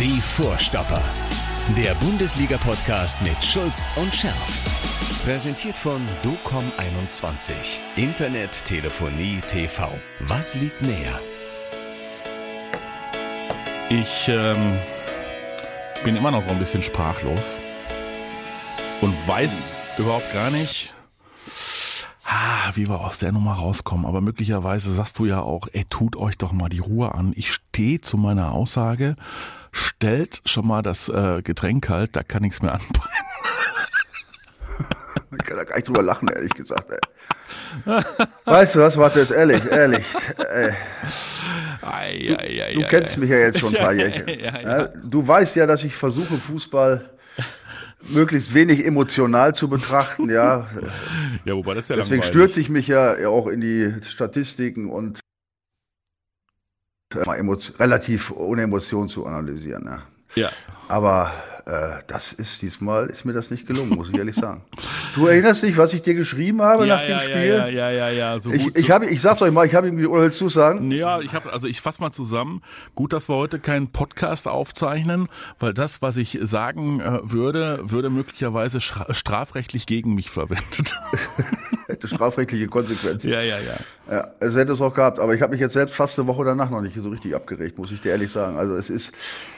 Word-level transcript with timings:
Die 0.00 0.18
Vorstopper. 0.18 1.02
Der 1.76 1.94
Bundesliga-Podcast 1.96 3.20
mit 3.20 3.44
Schulz 3.44 3.86
und 3.96 4.14
Scherf. 4.14 4.62
Präsentiert 5.26 5.76
von 5.76 6.00
DOCOM21. 6.24 7.52
Internet, 7.96 8.64
Telefonie, 8.64 9.42
TV. 9.46 9.92
Was 10.20 10.54
liegt 10.54 10.80
näher? 10.80 11.18
Ich 13.90 14.26
ähm, 14.28 14.78
bin 16.02 16.16
immer 16.16 16.30
noch 16.30 16.44
so 16.44 16.48
ein 16.48 16.58
bisschen 16.58 16.82
sprachlos 16.82 17.54
und 19.02 19.12
weiß 19.28 19.52
überhaupt 19.98 20.32
gar 20.32 20.50
nicht, 20.50 20.94
ah, 22.24 22.70
wie 22.72 22.88
wir 22.88 23.00
aus 23.00 23.18
der 23.18 23.32
Nummer 23.32 23.52
rauskommen. 23.52 24.06
Aber 24.06 24.22
möglicherweise 24.22 24.94
sagst 24.94 25.18
du 25.18 25.26
ja 25.26 25.42
auch, 25.42 25.68
ey, 25.70 25.84
tut 25.84 26.16
euch 26.16 26.38
doch 26.38 26.52
mal 26.52 26.70
die 26.70 26.78
Ruhe 26.78 27.14
an. 27.14 27.34
Ich 27.36 27.52
stehe 27.52 28.00
zu 28.00 28.16
meiner 28.16 28.52
Aussage, 28.52 29.16
stellt 29.72 30.40
schon 30.44 30.66
mal 30.66 30.82
das 30.82 31.08
äh, 31.08 31.42
Getränk 31.42 31.84
kalt, 31.84 32.16
da 32.16 32.22
kann 32.22 32.42
nichts 32.42 32.62
mehr 32.62 32.72
anbrennen. 32.74 33.08
Ich 35.38 35.44
kann 35.46 35.56
da 35.56 35.64
gar 35.64 35.76
nicht 35.76 35.86
drüber 35.88 36.02
lachen, 36.02 36.28
ehrlich 36.28 36.52
gesagt. 36.54 36.90
Ey. 36.90 36.98
Weißt 38.44 38.74
du 38.74 38.80
was, 38.80 38.96
warte, 38.96 39.20
ist 39.20 39.30
ehrlich, 39.30 39.64
ehrlich. 39.70 40.04
Ey. 40.52 40.72
Ei, 41.82 42.72
Du 42.74 42.80
ei, 42.80 42.86
kennst 42.88 43.16
mich 43.16 43.30
ja 43.30 43.38
jetzt 43.38 43.58
schon 43.60 43.74
ein 43.74 43.80
paar 43.80 43.92
Jährchen. 43.94 44.26
Du 45.08 45.26
weißt 45.26 45.56
ja, 45.56 45.66
dass 45.66 45.84
ich 45.84 45.94
versuche, 45.94 46.34
Fußball 46.36 47.10
möglichst 48.08 48.54
wenig 48.54 48.84
emotional 48.84 49.54
zu 49.54 49.68
betrachten, 49.68 50.30
ja. 50.30 50.66
Ja, 51.44 51.54
wobei 51.54 51.74
das 51.74 51.84
ist 51.84 51.90
ja 51.90 51.96
Deswegen 51.96 52.22
langweilig. 52.22 52.28
stürze 52.28 52.60
ich 52.60 52.68
mich 52.68 52.88
ja 52.88 53.28
auch 53.28 53.46
in 53.46 53.60
die 53.60 53.94
Statistiken 54.08 54.90
und 54.90 55.19
relativ 57.14 58.30
ohne 58.30 58.62
Emotion 58.62 59.08
zu 59.08 59.26
analysieren. 59.26 59.84
Ja. 59.86 60.02
Ja. 60.36 60.50
Aber 60.88 61.32
äh, 61.66 62.02
das 62.06 62.32
ist 62.32 62.62
diesmal 62.62 63.06
ist 63.06 63.24
mir 63.24 63.32
das 63.32 63.50
nicht 63.50 63.66
gelungen, 63.66 63.90
muss 63.90 64.08
ich 64.10 64.16
ehrlich 64.16 64.36
sagen. 64.36 64.62
Du 65.14 65.26
erinnerst 65.26 65.62
dich, 65.62 65.76
was 65.76 65.92
ich 65.92 66.02
dir 66.02 66.14
geschrieben 66.14 66.62
habe 66.62 66.86
Ja, 66.86 66.96
nach 66.96 67.02
dem 67.02 67.10
ja, 67.10 67.20
Spiel? 67.20 67.34
ja, 67.46 67.66
ja, 67.68 67.90
ja, 67.90 68.08
ja, 68.10 68.38
so 68.38 68.52
Ich, 68.52 68.62
gut. 68.64 68.78
ich, 68.78 68.86
so, 68.86 68.92
habe, 68.92 69.06
ich 69.06 69.20
sag's 69.20 69.42
euch 69.42 69.52
mal, 69.52 69.66
ich 69.66 69.74
habe 69.74 69.88
irgendwie, 69.88 70.06
oder 70.06 70.22
willst 70.22 70.40
du 70.40 70.48
sagen? 70.48 70.90
Ja, 70.92 71.20
ich 71.20 71.34
habe 71.34 71.52
also 71.52 71.66
ich 71.66 71.80
fass 71.80 71.98
mal 71.98 72.12
zusammen. 72.12 72.62
Gut, 72.94 73.12
dass 73.12 73.28
wir 73.28 73.34
heute 73.36 73.58
keinen 73.58 73.88
Podcast 73.88 74.46
aufzeichnen, 74.46 75.28
weil 75.58 75.74
das, 75.74 76.00
was 76.02 76.16
ich 76.16 76.38
sagen 76.42 77.00
äh, 77.00 77.18
würde, 77.24 77.80
würde 77.82 78.10
möglicherweise 78.10 78.80
strafrechtlich 78.80 79.86
gegen 79.86 80.14
mich 80.14 80.30
verwendet. 80.30 80.94
Hätte 81.90 82.08
strafrechtliche 82.08 82.68
Konsequenzen. 82.68 83.30
ja, 83.30 83.40
ja, 83.40 83.58
ja. 83.58 83.76
Ja, 84.10 84.28
es 84.40 84.56
hätte 84.56 84.72
es 84.72 84.80
auch 84.80 84.92
gehabt, 84.92 85.20
aber 85.20 85.34
ich 85.34 85.42
habe 85.42 85.52
mich 85.52 85.60
jetzt 85.60 85.74
selbst 85.74 85.94
fast 85.94 86.18
eine 86.18 86.26
Woche 86.26 86.44
danach 86.44 86.68
noch 86.68 86.80
nicht 86.80 86.96
so 86.96 87.08
richtig 87.08 87.34
abgeregt, 87.34 87.78
muss 87.78 87.92
ich 87.92 88.00
dir 88.00 88.10
ehrlich 88.10 88.32
sagen. 88.32 88.56
Also 88.56 88.74
es 88.74 88.90
ist, 88.90 89.12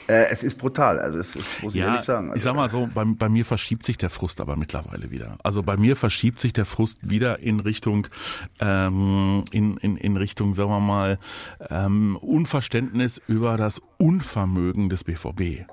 äh, 0.07 0.25
es 0.29 0.43
ist 0.43 0.59
brutal. 0.59 0.99
Also 0.99 1.17
es 1.17 1.35
ist, 1.35 1.63
muss 1.63 1.73
ich 1.73 1.81
Ja, 1.81 1.87
ehrlich 1.87 2.03
sagen. 2.03 2.27
Also, 2.27 2.37
ich 2.37 2.43
sag 2.43 2.55
mal 2.55 2.69
so, 2.69 2.87
bei, 2.93 3.03
bei 3.03 3.29
mir 3.29 3.45
verschiebt 3.45 3.83
sich 3.83 3.97
der 3.97 4.11
Frust 4.11 4.41
aber 4.41 4.55
mittlerweile 4.55 5.09
wieder. 5.09 5.37
Also 5.43 5.63
bei 5.63 5.75
mir 5.75 5.95
verschiebt 5.95 6.39
sich 6.39 6.53
der 6.53 6.65
Frust 6.65 6.99
wieder 7.01 7.39
in 7.39 7.61
Richtung, 7.61 8.07
ähm, 8.59 9.43
in, 9.51 9.77
in, 9.77 9.97
in 9.97 10.17
Richtung, 10.17 10.53
sagen 10.53 10.69
wir 10.69 10.79
mal, 10.79 11.17
ähm, 11.69 12.17
Unverständnis 12.17 13.21
über 13.27 13.57
das 13.57 13.81
Unvermögen 13.97 14.89
des 14.89 15.03
BVB. 15.03 15.65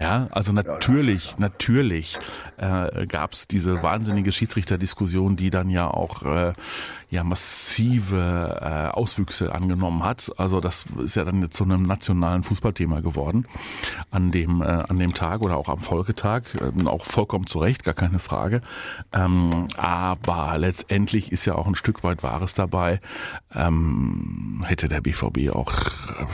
Ja, 0.00 0.28
also 0.30 0.52
natürlich, 0.52 1.36
natürlich 1.38 2.18
äh, 2.56 3.06
gab 3.06 3.32
es 3.32 3.48
diese 3.48 3.82
wahnsinnige 3.82 4.30
Schiedsrichterdiskussion, 4.30 5.34
die 5.36 5.50
dann 5.50 5.70
ja 5.70 5.88
auch 5.88 6.22
äh, 6.22 6.52
ja 7.10 7.24
massive 7.24 8.58
äh, 8.60 8.96
Auswüchse 8.96 9.52
angenommen 9.52 10.04
hat. 10.04 10.30
Also 10.36 10.60
das 10.60 10.84
ist 11.02 11.16
ja 11.16 11.24
dann 11.24 11.50
zu 11.50 11.64
einem 11.64 11.82
nationalen 11.82 12.44
Fußballthema 12.44 13.00
geworden 13.00 13.46
an 14.12 14.30
dem 14.30 14.62
äh, 14.62 14.66
an 14.66 15.00
dem 15.00 15.14
Tag 15.14 15.40
oder 15.40 15.56
auch 15.56 15.68
am 15.68 15.80
Folgetag, 15.80 16.42
ähm, 16.60 16.86
auch 16.86 17.04
vollkommen 17.04 17.48
zu 17.48 17.58
Recht, 17.58 17.82
gar 17.82 17.94
keine 17.94 18.20
Frage. 18.20 18.60
Ähm, 19.12 19.66
aber 19.76 20.58
letztendlich 20.58 21.32
ist 21.32 21.44
ja 21.44 21.56
auch 21.56 21.66
ein 21.66 21.74
Stück 21.74 22.04
weit 22.04 22.22
Wahres 22.22 22.54
dabei. 22.54 23.00
Ähm, 23.52 24.62
hätte 24.64 24.88
der 24.88 25.00
BVB 25.00 25.50
auch 25.52 25.72
äh, 26.20 26.26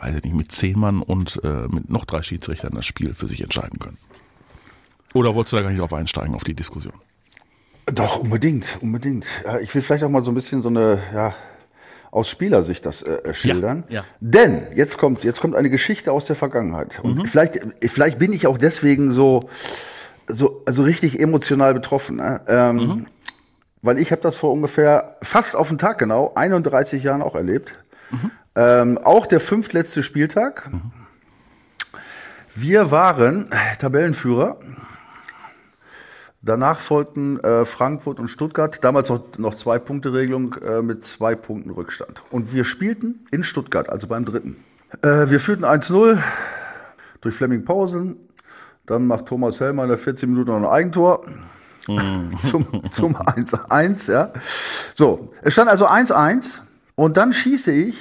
weiß 0.00 0.16
ich 0.16 0.24
nicht, 0.24 0.34
mit 0.34 0.52
zehn 0.52 0.78
Mann 0.78 1.02
und 1.02 1.40
äh, 1.44 1.66
mit 1.68 1.90
noch 1.90 2.04
drei 2.04 2.22
Schiedsrichtern 2.22 2.72
das 2.74 2.86
Spiel 2.86 3.14
für 3.14 3.26
sich 3.28 3.42
entscheiden 3.42 3.78
können. 3.78 3.98
Oder 5.14 5.34
wolltest 5.34 5.52
du 5.52 5.56
da 5.56 5.62
gar 5.62 5.70
nicht 5.70 5.80
drauf 5.80 5.92
einsteigen, 5.92 6.34
auf 6.34 6.44
die 6.44 6.54
Diskussion? 6.54 6.94
Doch, 7.86 8.18
unbedingt, 8.18 8.66
unbedingt. 8.80 9.24
Ja, 9.44 9.58
ich 9.58 9.74
will 9.74 9.82
vielleicht 9.82 10.04
auch 10.04 10.08
mal 10.10 10.24
so 10.24 10.30
ein 10.30 10.34
bisschen 10.34 10.62
so 10.62 10.68
eine, 10.68 11.00
ja, 11.12 11.34
aus 12.12 12.28
Spielersicht 12.28 12.86
das 12.86 13.02
äh, 13.02 13.34
schildern. 13.34 13.84
ja. 13.88 14.04
Denn 14.20 14.66
jetzt 14.76 14.98
kommt, 14.98 15.24
jetzt 15.24 15.40
kommt 15.40 15.54
eine 15.56 15.70
Geschichte 15.70 16.12
aus 16.12 16.24
der 16.26 16.36
Vergangenheit. 16.36 17.00
Und 17.02 17.16
Mhm. 17.18 17.26
vielleicht, 17.26 17.60
vielleicht 17.82 18.18
bin 18.18 18.32
ich 18.32 18.46
auch 18.46 18.58
deswegen 18.58 19.12
so, 19.12 19.48
so, 20.28 20.62
also 20.66 20.82
richtig 20.84 21.18
emotional 21.20 21.74
betroffen. 21.74 22.16
Ne? 22.16 22.40
Ähm, 22.46 22.76
Mhm. 22.76 23.06
Weil 23.82 23.98
ich 23.98 24.12
habe 24.12 24.20
das 24.20 24.36
vor 24.36 24.52
ungefähr 24.52 25.16
fast 25.22 25.56
auf 25.56 25.68
den 25.68 25.78
Tag 25.78 25.96
genau 25.98 26.32
31 26.34 27.02
Jahren 27.02 27.22
auch 27.22 27.34
erlebt. 27.34 27.74
Mhm. 28.10 28.30
Ähm, 28.56 28.98
auch 28.98 29.26
der 29.26 29.40
fünftletzte 29.40 30.02
Spieltag. 30.02 30.68
Wir 32.54 32.90
waren 32.90 33.50
Tabellenführer. 33.78 34.58
Danach 36.42 36.80
folgten 36.80 37.38
äh, 37.40 37.66
Frankfurt 37.66 38.18
und 38.18 38.28
Stuttgart, 38.28 38.82
damals 38.82 39.10
noch, 39.10 39.36
noch 39.36 39.54
zwei 39.54 39.78
Punkte 39.78 40.14
Regelung 40.14 40.54
äh, 40.54 40.80
mit 40.80 41.04
zwei 41.04 41.34
Punkten 41.34 41.70
Rückstand. 41.70 42.22
Und 42.30 42.54
wir 42.54 42.64
spielten 42.64 43.26
in 43.30 43.44
Stuttgart, 43.44 43.90
also 43.90 44.06
beim 44.06 44.24
dritten. 44.24 44.56
Äh, 45.02 45.28
wir 45.28 45.38
führten 45.38 45.64
1-0 45.64 46.18
durch 47.20 47.34
Fleming 47.34 47.64
Pausen. 47.64 48.16
Dann 48.86 49.06
macht 49.06 49.26
Thomas 49.26 49.60
Hellmann 49.60 49.84
in 49.84 49.90
der 49.90 49.98
14 49.98 50.30
Minuten 50.30 50.50
noch 50.50 50.56
ein 50.56 50.64
Eigentor. 50.64 51.26
zum 52.40 52.90
zum 52.90 53.16
1-1, 53.16 54.10
ja. 54.10 54.32
So, 54.94 55.32
es 55.42 55.52
stand 55.52 55.68
also 55.68 55.86
1-1 55.86 56.60
und 56.94 57.16
dann 57.16 57.32
schieße 57.32 57.72
ich 57.72 57.98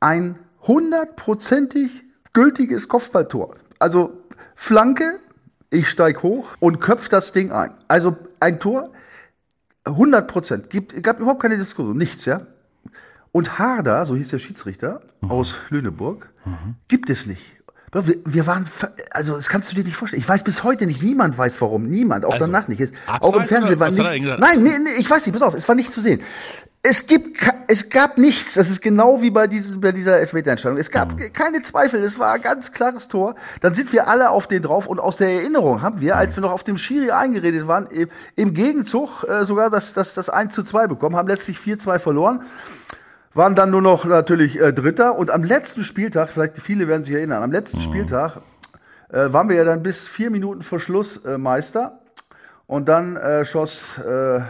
ein 0.00 0.38
hundertprozentig 0.62 2.02
gültiges 2.32 2.88
Kopfballtor. 2.88 3.54
Also 3.78 4.12
Flanke, 4.54 5.20
ich 5.70 5.88
steig 5.88 6.22
hoch 6.22 6.56
und 6.60 6.80
köpf 6.80 7.08
das 7.08 7.32
Ding 7.32 7.52
ein. 7.52 7.72
Also 7.88 8.16
ein 8.40 8.58
Tor, 8.60 8.90
100 9.84 10.26
Prozent. 10.26 10.70
Gibt, 10.70 11.02
gab 11.02 11.20
überhaupt 11.20 11.40
keine 11.40 11.56
Diskussion, 11.56 11.96
nichts, 11.96 12.24
ja. 12.24 12.42
Und 13.32 13.58
Harder, 13.58 14.04
so 14.06 14.16
hieß 14.16 14.28
der 14.28 14.38
Schiedsrichter 14.40 15.02
aus 15.28 15.54
Lüneburg, 15.68 16.28
gibt 16.88 17.10
es 17.10 17.26
nicht. 17.26 17.56
Wir, 17.92 18.16
wir 18.24 18.46
waren, 18.46 18.66
also 19.10 19.34
das 19.34 19.48
kannst 19.48 19.72
du 19.72 19.76
dir 19.76 19.82
nicht 19.84 19.96
vorstellen. 19.96 20.22
Ich 20.22 20.28
weiß 20.28 20.44
bis 20.44 20.62
heute 20.62 20.86
nicht, 20.86 21.02
niemand 21.02 21.36
weiß 21.36 21.60
warum, 21.60 21.88
niemand, 21.88 22.24
auch 22.24 22.34
Also, 22.34 22.46
danach 22.46 22.68
nicht. 22.68 22.80
Es- 22.80 22.92
Auch 23.08 23.34
im 23.34 23.44
Fernsehen 23.44 23.80
war 23.80 23.88
nicht. 23.90 23.98
Nein, 24.38 24.62
nee, 24.62 24.78
nee, 24.78 24.90
ich 24.98 25.10
weiß 25.10 25.26
nicht, 25.26 25.32
pass 25.32 25.42
auf, 25.42 25.54
es 25.54 25.66
war 25.68 25.74
nicht 25.74 25.92
zu 25.92 26.00
sehen. 26.00 26.20
Es 26.82 27.06
gibt, 27.06 27.36
es 27.66 27.90
gab 27.90 28.16
nichts. 28.16 28.54
Das 28.54 28.70
ist 28.70 28.80
genau 28.80 29.20
wie 29.20 29.30
bei, 29.30 29.46
diesem, 29.48 29.82
bei 29.82 29.92
dieser 29.92 30.18
Elfmeterentscheidung. 30.18 30.78
Es 30.78 30.90
gab 30.90 31.14
keine 31.34 31.60
Zweifel. 31.60 32.02
Es 32.02 32.18
war 32.18 32.32
ein 32.32 32.40
ganz 32.40 32.72
klares 32.72 33.06
Tor. 33.08 33.34
Dann 33.60 33.74
sind 33.74 33.92
wir 33.92 34.08
alle 34.08 34.30
auf 34.30 34.46
den 34.46 34.62
drauf 34.62 34.86
und 34.86 34.98
aus 34.98 35.16
der 35.16 35.28
Erinnerung 35.30 35.82
haben 35.82 36.00
wir, 36.00 36.16
als 36.16 36.36
wir 36.36 36.40
noch 36.40 36.52
auf 36.52 36.64
dem 36.64 36.78
Schiri 36.78 37.10
eingeredet 37.10 37.66
waren, 37.68 37.86
im, 37.88 38.08
im 38.36 38.54
Gegenzug 38.54 39.24
äh, 39.28 39.44
sogar 39.44 39.68
das, 39.68 39.92
das, 39.92 40.14
das 40.14 40.30
1 40.30 40.54
zu 40.54 40.62
2 40.62 40.86
bekommen, 40.86 41.16
haben 41.16 41.28
letztlich 41.28 41.58
4-2 41.58 41.98
verloren 41.98 42.42
waren 43.32 43.54
dann 43.54 43.70
nur 43.70 43.82
noch 43.82 44.04
natürlich 44.04 44.60
äh, 44.60 44.72
Dritter 44.72 45.16
und 45.16 45.30
am 45.30 45.44
letzten 45.44 45.84
Spieltag, 45.84 46.30
vielleicht 46.30 46.58
viele 46.58 46.88
werden 46.88 47.04
sich 47.04 47.14
erinnern, 47.14 47.42
am 47.42 47.52
letzten 47.52 47.80
Spieltag 47.80 48.38
äh, 49.10 49.32
waren 49.32 49.48
wir 49.48 49.56
ja 49.56 49.64
dann 49.64 49.82
bis 49.82 50.08
vier 50.08 50.30
Minuten 50.30 50.62
vor 50.62 50.80
Schluss 50.80 51.24
äh, 51.24 51.38
Meister 51.38 52.00
und 52.66 52.88
dann 52.88 53.16
äh, 53.16 53.44
schoss 53.44 53.98
äh, 53.98 54.40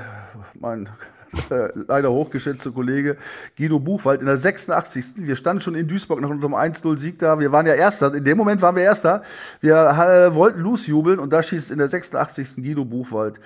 mein 0.54 0.88
äh, 1.50 1.68
leider 1.74 2.10
hochgeschätzter 2.10 2.72
Kollege 2.72 3.16
Guido 3.56 3.78
Buchwald 3.78 4.20
in 4.20 4.26
der 4.26 4.36
86. 4.36 5.14
Wir 5.16 5.36
standen 5.36 5.62
schon 5.62 5.74
in 5.74 5.86
Duisburg 5.86 6.20
nach 6.20 6.28
unserem 6.28 6.54
1-0-Sieg 6.54 7.20
da. 7.20 7.38
Wir 7.38 7.52
waren 7.52 7.66
ja 7.66 7.74
Erster. 7.74 8.12
In 8.12 8.24
dem 8.24 8.36
Moment 8.36 8.62
waren 8.62 8.74
wir 8.74 8.82
Erster. 8.82 9.22
Wir 9.60 9.76
äh, 9.76 10.34
wollten 10.34 10.60
losjubeln 10.60 11.20
und 11.20 11.32
da 11.32 11.42
schießt 11.42 11.70
in 11.70 11.78
der 11.78 11.86
86. 11.86 12.56
Guido 12.56 12.84
Buchwald 12.84 13.38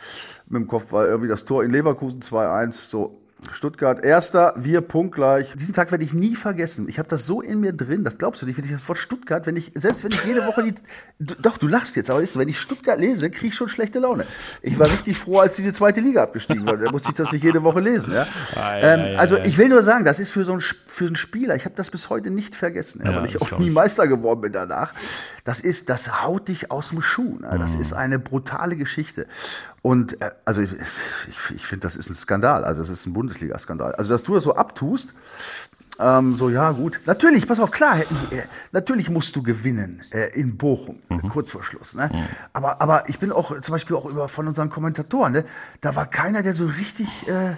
mit 0.49 0.63
dem 0.63 0.67
Kopfball 0.67 1.09
irgendwie 1.09 1.29
das 1.29 1.45
Tor 1.45 1.63
in 1.63 1.71
Leverkusen 1.71 2.21
2-1. 2.21 2.73
So, 2.73 3.24
Stuttgart 3.53 4.05
erster, 4.05 4.55
wir 4.57 4.81
punktgleich. 4.81 5.55
Diesen 5.57 5.75
Tag 5.75 5.91
werde 5.91 6.05
ich 6.05 6.13
nie 6.15 6.37
vergessen. 6.37 6.89
Ich 6.89 6.99
habe 6.99 7.09
das 7.09 7.27
so 7.27 7.41
in 7.41 7.61
mir 7.61 7.73
drin, 7.73 8.05
das 8.05 8.19
glaubst 8.19 8.43
du 8.43 8.47
nicht, 8.47 8.57
wenn 8.57 8.65
ich 8.65 8.73
das 8.73 8.89
Wort 8.89 8.99
Stuttgart, 8.99 9.47
wenn 9.47 9.57
ich, 9.57 9.73
selbst 9.75 10.05
wenn 10.05 10.13
ich 10.13 10.25
jede 10.25 10.47
Woche 10.47 10.63
die, 10.65 10.75
du, 11.19 11.35
doch, 11.35 11.59
du 11.59 11.69
lachst 11.69 11.97
jetzt, 11.97 12.11
aber 12.11 12.23
ist, 12.23 12.39
wenn 12.39 12.49
ich 12.49 12.59
Stuttgart 12.59 12.99
lese, 12.99 13.31
kriege 13.31 13.49
ich 13.49 13.55
schon 13.55 13.69
schlechte 13.69 13.99
Laune. 13.99 14.27
Ich 14.63 14.79
war 14.79 14.89
richtig 14.89 15.19
froh, 15.19 15.41
als 15.41 15.57
die 15.57 15.63
in 15.63 15.69
die 15.69 15.75
zweite 15.75 16.01
Liga 16.01 16.23
abgestiegen 16.23 16.65
war. 16.67 16.77
Da 16.77 16.91
musste 16.91 17.11
ich 17.11 17.15
das 17.15 17.33
nicht 17.33 17.45
jede 17.45 17.63
Woche 17.63 17.81
lesen. 17.81 18.13
Ja? 18.13 18.27
Ei, 18.57 18.81
ähm, 18.81 19.01
ei, 19.01 19.05
ei, 19.15 19.19
also 19.19 19.37
ich 19.39 19.59
will 19.59 19.69
nur 19.69 19.83
sagen, 19.83 20.05
das 20.05 20.21
ist 20.21 20.31
für 20.31 20.45
so 20.45 20.53
einen, 20.53 20.61
für 20.61 21.07
einen 21.07 21.17
Spieler, 21.17 21.55
ich 21.55 21.65
habe 21.65 21.75
das 21.75 21.91
bis 21.91 22.11
heute 22.11 22.31
nicht 22.31 22.55
vergessen, 22.55 23.03
ja, 23.05 23.11
Ja, 23.11 23.21
weil 23.21 23.29
ich 23.29 23.41
auch 23.41 23.59
nie. 23.59 23.71
Meister 23.71 24.07
geworden 24.09 24.41
bin 24.41 24.53
danach. 24.53 24.95
Das 25.45 25.61
ist, 25.61 25.91
das 25.91 26.23
haut 26.23 26.49
dich 26.49 26.71
aus 26.71 26.89
dem 26.89 27.03
Schuh. 27.03 27.39
Ne? 27.41 27.51
Mhm. 27.53 27.59
Das 27.61 27.75
ist 27.75 27.93
eine 27.93 28.19
brutale 28.19 28.77
Geschichte. 28.77 29.27
Und 29.83 30.23
äh, 30.23 30.31
also 30.47 30.63
ich, 30.63 30.71
ich, 30.73 31.57
ich 31.57 31.67
finde, 31.67 31.87
das 31.87 31.97
ist 31.97 32.09
ein 32.09 32.15
Skandal. 32.15 32.65
Also 32.65 32.81
es 32.81 32.89
ist 32.89 33.05
ein 33.07 33.13
Bundesliga-Skandal. 33.35 33.95
Also 33.95 34.13
dass 34.13 34.23
du 34.23 34.35
das 34.35 34.45
so 34.45 34.55
abtust, 34.55 35.13
ähm, 36.01 36.37
so, 36.37 36.51
ja, 36.51 36.73
gut. 36.73 37.01
Natürlich, 37.07 37.47
pass 37.47 37.61
auf, 37.61 37.71
klar, 37.71 37.97
hätten, 37.97 38.17
äh, 38.33 38.43
natürlich 38.73 39.11
musst 39.11 39.37
du 39.37 39.45
gewinnen 39.45 40.03
äh, 40.11 40.37
in 40.39 40.57
Bochum, 40.57 41.01
mhm. 41.09 41.29
kurz 41.29 41.53
vor 41.53 41.63
Schluss. 41.63 41.95
Ne? 41.95 42.11
Mhm. 42.13 42.25
Aber, 42.53 42.81
aber 42.81 43.09
ich 43.09 43.21
bin 43.21 43.31
auch 43.31 43.61
zum 43.61 43.73
Beispiel 43.73 43.95
auch 43.95 44.07
über 44.07 44.29
von 44.29 44.49
unseren 44.49 44.71
Kommentatoren, 44.71 45.33
ne? 45.33 45.45
da 45.81 45.95
war 45.95 46.07
keiner, 46.07 46.43
der 46.43 46.55
so 46.55 46.67
richtig. 46.67 47.29
Äh, 47.29 47.57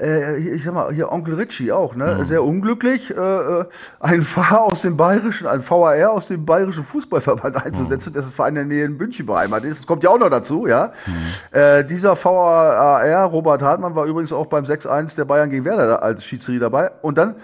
äh, 0.00 0.36
ich 0.36 0.64
sag 0.64 0.74
mal, 0.74 0.92
hier 0.92 1.10
Onkel 1.12 1.34
Richie 1.34 1.72
auch, 1.72 1.94
ne? 1.94 2.18
Mhm. 2.18 2.26
Sehr 2.26 2.44
unglücklich, 2.44 3.10
äh, 3.10 3.14
äh 3.14 3.64
ein 4.00 4.22
Fahrer 4.22 4.62
aus 4.62 4.82
dem 4.82 4.96
bayerischen, 4.96 5.46
ein 5.46 5.62
VAR 5.68 6.10
aus 6.10 6.28
dem 6.28 6.44
bayerischen 6.44 6.84
Fußballverband 6.84 7.64
einzusetzen, 7.64 8.10
mhm. 8.10 8.14
dessen 8.14 8.32
Verein 8.32 8.56
in 8.56 8.68
der 8.68 8.76
Nähe 8.76 8.84
in 8.84 8.96
München 8.96 9.26
beheimatet 9.26 9.70
ist. 9.70 9.80
Das 9.80 9.86
kommt 9.86 10.02
ja 10.04 10.10
auch 10.10 10.18
noch 10.18 10.30
dazu, 10.30 10.66
ja. 10.66 10.92
Mhm. 11.06 11.58
Äh, 11.58 11.84
dieser 11.84 12.16
VAR, 12.16 13.26
Robert 13.26 13.62
Hartmann, 13.62 13.94
war 13.94 14.06
übrigens 14.06 14.32
auch 14.32 14.46
beim 14.46 14.64
6-1 14.64 15.16
der 15.16 15.24
Bayern 15.24 15.50
gegen 15.50 15.64
Werder 15.64 16.02
als 16.02 16.24
Schiedsrichter 16.24 16.60
dabei. 16.60 16.90
Und 17.02 17.18
dann 17.18 17.36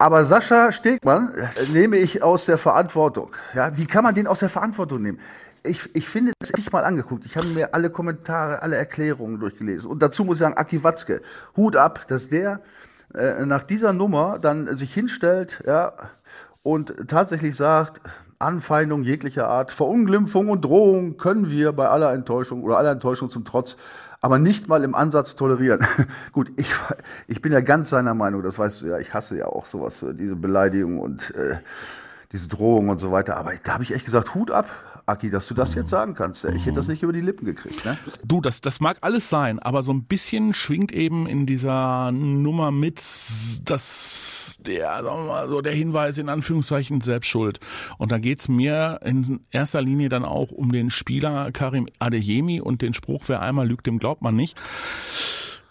aber 0.00 0.24
Sascha 0.24 0.72
Stegmann 0.72 1.30
äh, 1.34 1.72
nehme 1.74 1.98
ich 1.98 2.22
aus 2.22 2.46
der 2.46 2.56
Verantwortung. 2.56 3.32
Ja, 3.52 3.76
wie 3.76 3.84
kann 3.84 4.02
man 4.02 4.14
den 4.14 4.26
aus 4.26 4.38
der 4.38 4.48
Verantwortung 4.48 5.02
nehmen? 5.02 5.18
Ich, 5.64 5.94
ich 5.94 6.08
finde, 6.08 6.32
das 6.38 6.52
ich 6.56 6.72
mal 6.72 6.84
angeguckt. 6.84 7.26
Ich 7.26 7.36
habe 7.36 7.46
mir 7.48 7.74
alle 7.74 7.90
Kommentare, 7.90 8.62
alle 8.62 8.76
Erklärungen 8.76 9.40
durchgelesen. 9.40 9.90
Und 9.90 10.02
dazu 10.02 10.24
muss 10.24 10.36
ich 10.36 10.40
sagen, 10.40 10.56
Aki 10.56 10.84
Watzke, 10.84 11.22
Hut 11.56 11.76
ab, 11.76 12.06
dass 12.08 12.28
der 12.28 12.60
äh, 13.14 13.44
nach 13.44 13.64
dieser 13.64 13.92
Nummer 13.92 14.38
dann 14.38 14.76
sich 14.76 14.92
hinstellt 14.94 15.62
ja, 15.66 15.92
und 16.62 17.08
tatsächlich 17.08 17.56
sagt, 17.56 18.00
Anfeindung 18.38 19.02
jeglicher 19.02 19.48
Art, 19.48 19.70
Verunglimpfung 19.70 20.48
und 20.48 20.64
Drohung 20.64 21.18
können 21.18 21.50
wir 21.50 21.72
bei 21.72 21.88
aller 21.88 22.12
Enttäuschung 22.12 22.62
oder 22.62 22.78
aller 22.78 22.92
Enttäuschung 22.92 23.30
zum 23.30 23.44
Trotz 23.44 23.76
aber 24.20 24.38
nicht 24.38 24.68
mal 24.68 24.84
im 24.84 24.94
Ansatz 24.94 25.34
tolerieren. 25.34 25.86
Gut, 26.32 26.52
ich, 26.56 26.70
ich 27.26 27.40
bin 27.40 27.52
ja 27.52 27.60
ganz 27.60 27.90
seiner 27.90 28.14
Meinung, 28.14 28.42
das 28.42 28.58
weißt 28.58 28.82
du 28.82 28.86
ja, 28.86 28.98
ich 28.98 29.14
hasse 29.14 29.36
ja 29.36 29.46
auch 29.46 29.66
sowas, 29.66 30.04
diese 30.12 30.36
Beleidigung 30.36 30.98
und 30.98 31.34
äh, 31.34 31.56
diese 32.32 32.48
Drohung 32.48 32.90
und 32.90 32.98
so 32.98 33.12
weiter. 33.12 33.36
Aber 33.36 33.52
da 33.62 33.74
habe 33.74 33.82
ich 33.82 33.94
echt 33.94 34.04
gesagt, 34.04 34.34
Hut 34.34 34.50
ab, 34.50 34.68
Aki, 35.10 35.30
dass 35.30 35.48
du 35.48 35.54
das 35.54 35.74
jetzt 35.74 35.90
sagen 35.90 36.14
kannst. 36.14 36.44
Ich 36.44 36.64
hätte 36.64 36.76
das 36.76 36.88
nicht 36.88 37.02
über 37.02 37.12
die 37.12 37.20
Lippen 37.20 37.44
gekriegt. 37.44 37.84
Ne? 37.84 37.98
Du, 38.24 38.40
das, 38.40 38.60
das 38.60 38.80
mag 38.80 38.98
alles 39.00 39.28
sein, 39.28 39.58
aber 39.58 39.82
so 39.82 39.92
ein 39.92 40.04
bisschen 40.04 40.54
schwingt 40.54 40.92
eben 40.92 41.26
in 41.26 41.46
dieser 41.46 42.12
Nummer 42.12 42.70
mit, 42.70 43.02
dass 43.64 44.56
der, 44.66 45.02
mal, 45.02 45.48
so 45.48 45.60
der 45.60 45.72
Hinweis 45.72 46.18
in 46.18 46.28
Anführungszeichen 46.28 47.00
Selbstschuld. 47.00 47.60
Und 47.98 48.12
da 48.12 48.18
geht's 48.18 48.48
mir 48.48 49.00
in 49.04 49.40
erster 49.50 49.82
Linie 49.82 50.08
dann 50.08 50.24
auch 50.24 50.52
um 50.52 50.70
den 50.70 50.90
Spieler 50.90 51.50
Karim 51.52 51.88
Adeyemi 51.98 52.60
und 52.60 52.82
den 52.82 52.94
Spruch, 52.94 53.24
wer 53.26 53.42
einmal 53.42 53.68
lügt, 53.68 53.86
dem 53.86 53.98
glaubt 53.98 54.22
man 54.22 54.36
nicht. 54.36 54.56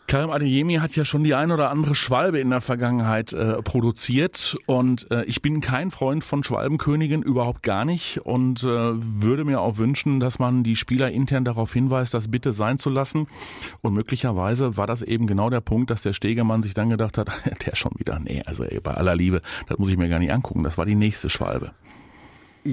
Karim 0.10 0.32
Adeyemi 0.32 0.78
hat 0.78 0.96
ja 0.96 1.06
schon 1.06 1.24
die 1.24 1.36
ein 1.36 1.52
oder 1.52 1.70
andere 1.70 1.94
Schwalbe 1.94 2.40
in 2.40 2.50
der 2.50 2.62
Vergangenheit 2.62 3.32
äh, 3.32 3.62
produziert. 3.62 4.58
Und 4.66 5.06
äh, 5.12 5.24
ich 5.26 5.44
bin 5.44 5.62
kein 5.62 5.92
Freund 5.92 6.24
von 6.24 6.44
Schwalbenkönigen, 6.44 7.22
überhaupt 7.22 7.62
gar 7.62 7.86
nicht. 7.86 8.18
Und 8.26 8.64
äh, 8.64 8.66
würde 8.66 9.46
mir 9.46 9.62
auch 9.62 9.78
wünschen, 9.78 10.20
dass 10.20 10.40
man 10.40 10.64
die 10.64 10.76
Spieler 10.76 11.12
intern 11.12 11.46
darauf 11.46 11.72
hinweist, 11.74 12.16
das 12.16 12.32
bitte 12.32 12.54
sein 12.54 12.80
zu 12.80 12.90
lassen. 12.90 13.28
Und 13.82 13.94
möglicherweise 13.94 14.78
war 14.78 14.88
das 14.88 15.04
eben 15.04 15.28
genau 15.28 15.52
der 15.52 15.62
Punkt, 15.62 15.92
dass 15.92 16.02
der 16.02 16.14
Stegemann 16.14 16.64
sich 16.64 16.74
dann 16.74 16.90
gedacht 16.90 17.20
hat, 17.20 17.30
der 17.68 17.76
schon 17.76 17.92
wieder, 17.98 18.18
nee, 18.18 18.42
also 18.48 18.64
ey, 18.64 18.80
bei 18.80 18.96
aller 18.96 19.16
Liebe, 19.16 19.44
das 19.68 19.78
muss 19.78 19.90
ich 19.90 19.98
mir 19.98 20.10
gar 20.10 20.18
nicht 20.18 20.34
angucken, 20.34 20.64
das 20.64 20.80
war 20.80 20.88
die 20.88 20.96
nächste 20.96 21.30
Schwalbe. 21.30 21.70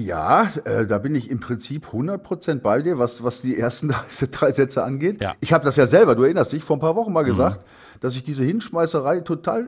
Ja, 0.05 0.47
äh, 0.65 0.85
da 0.85 0.99
bin 0.99 1.15
ich 1.15 1.31
im 1.31 1.39
Prinzip 1.39 1.87
100% 1.87 2.59
bei 2.59 2.81
dir, 2.81 2.99
was, 2.99 3.23
was 3.23 3.41
die 3.41 3.57
ersten 3.57 3.93
drei 4.31 4.51
Sätze 4.51 4.83
angeht. 4.83 5.21
Ja. 5.21 5.33
Ich 5.39 5.53
habe 5.53 5.65
das 5.65 5.75
ja 5.75 5.87
selber, 5.87 6.15
du 6.15 6.23
erinnerst 6.23 6.53
dich, 6.53 6.63
vor 6.63 6.77
ein 6.77 6.79
paar 6.79 6.95
Wochen 6.95 7.11
mal 7.11 7.23
mhm. 7.23 7.27
gesagt, 7.27 7.61
mhm. 7.61 7.99
dass 8.01 8.15
ich 8.15 8.23
diese 8.23 8.43
Hinschmeißerei 8.43 9.21
total 9.21 9.63
äh, 9.63 9.65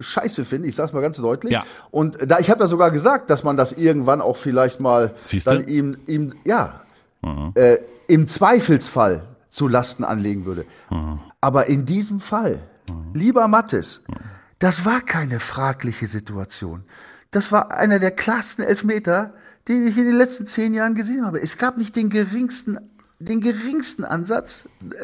scheiße 0.00 0.44
finde. 0.44 0.68
Ich 0.68 0.76
sage 0.76 0.88
es 0.88 0.92
mal 0.92 1.00
ganz 1.00 1.16
deutlich. 1.16 1.52
Ja. 1.52 1.64
Und 1.90 2.30
da 2.30 2.38
ich 2.38 2.50
habe 2.50 2.60
ja 2.60 2.66
sogar 2.68 2.90
gesagt, 2.90 3.30
dass 3.30 3.42
man 3.42 3.56
das 3.56 3.72
irgendwann 3.72 4.20
auch 4.20 4.36
vielleicht 4.36 4.80
mal 4.80 5.14
Siehste? 5.22 5.50
dann 5.50 5.66
ihm, 5.66 5.96
ihm 6.06 6.34
ja, 6.44 6.80
mhm. 7.22 7.52
äh, 7.54 7.78
im 8.06 8.28
Zweifelsfall 8.28 9.22
zu 9.50 9.66
Lasten 9.66 10.04
anlegen 10.04 10.44
würde. 10.44 10.64
Mhm. 10.90 11.18
Aber 11.40 11.66
in 11.66 11.84
diesem 11.84 12.20
Fall, 12.20 12.60
mhm. 12.88 13.14
lieber 13.14 13.48
Mattes, 13.48 14.02
mhm. 14.06 14.14
das 14.60 14.84
war 14.84 15.00
keine 15.00 15.40
fragliche 15.40 16.06
Situation. 16.06 16.84
Das 17.30 17.52
war 17.52 17.72
einer 17.72 17.98
der 17.98 18.10
klarsten 18.10 18.64
Elfmeter, 18.64 19.34
den 19.68 19.86
ich 19.86 19.98
in 19.98 20.06
den 20.06 20.16
letzten 20.16 20.46
zehn 20.46 20.74
Jahren 20.74 20.94
gesehen 20.94 21.26
habe. 21.26 21.40
Es 21.40 21.58
gab 21.58 21.76
nicht 21.76 21.94
den 21.94 22.08
geringsten 22.08 22.78
den 23.20 23.40
geringsten 23.40 24.04
Ansatz 24.04 24.68
äh, 24.90 24.94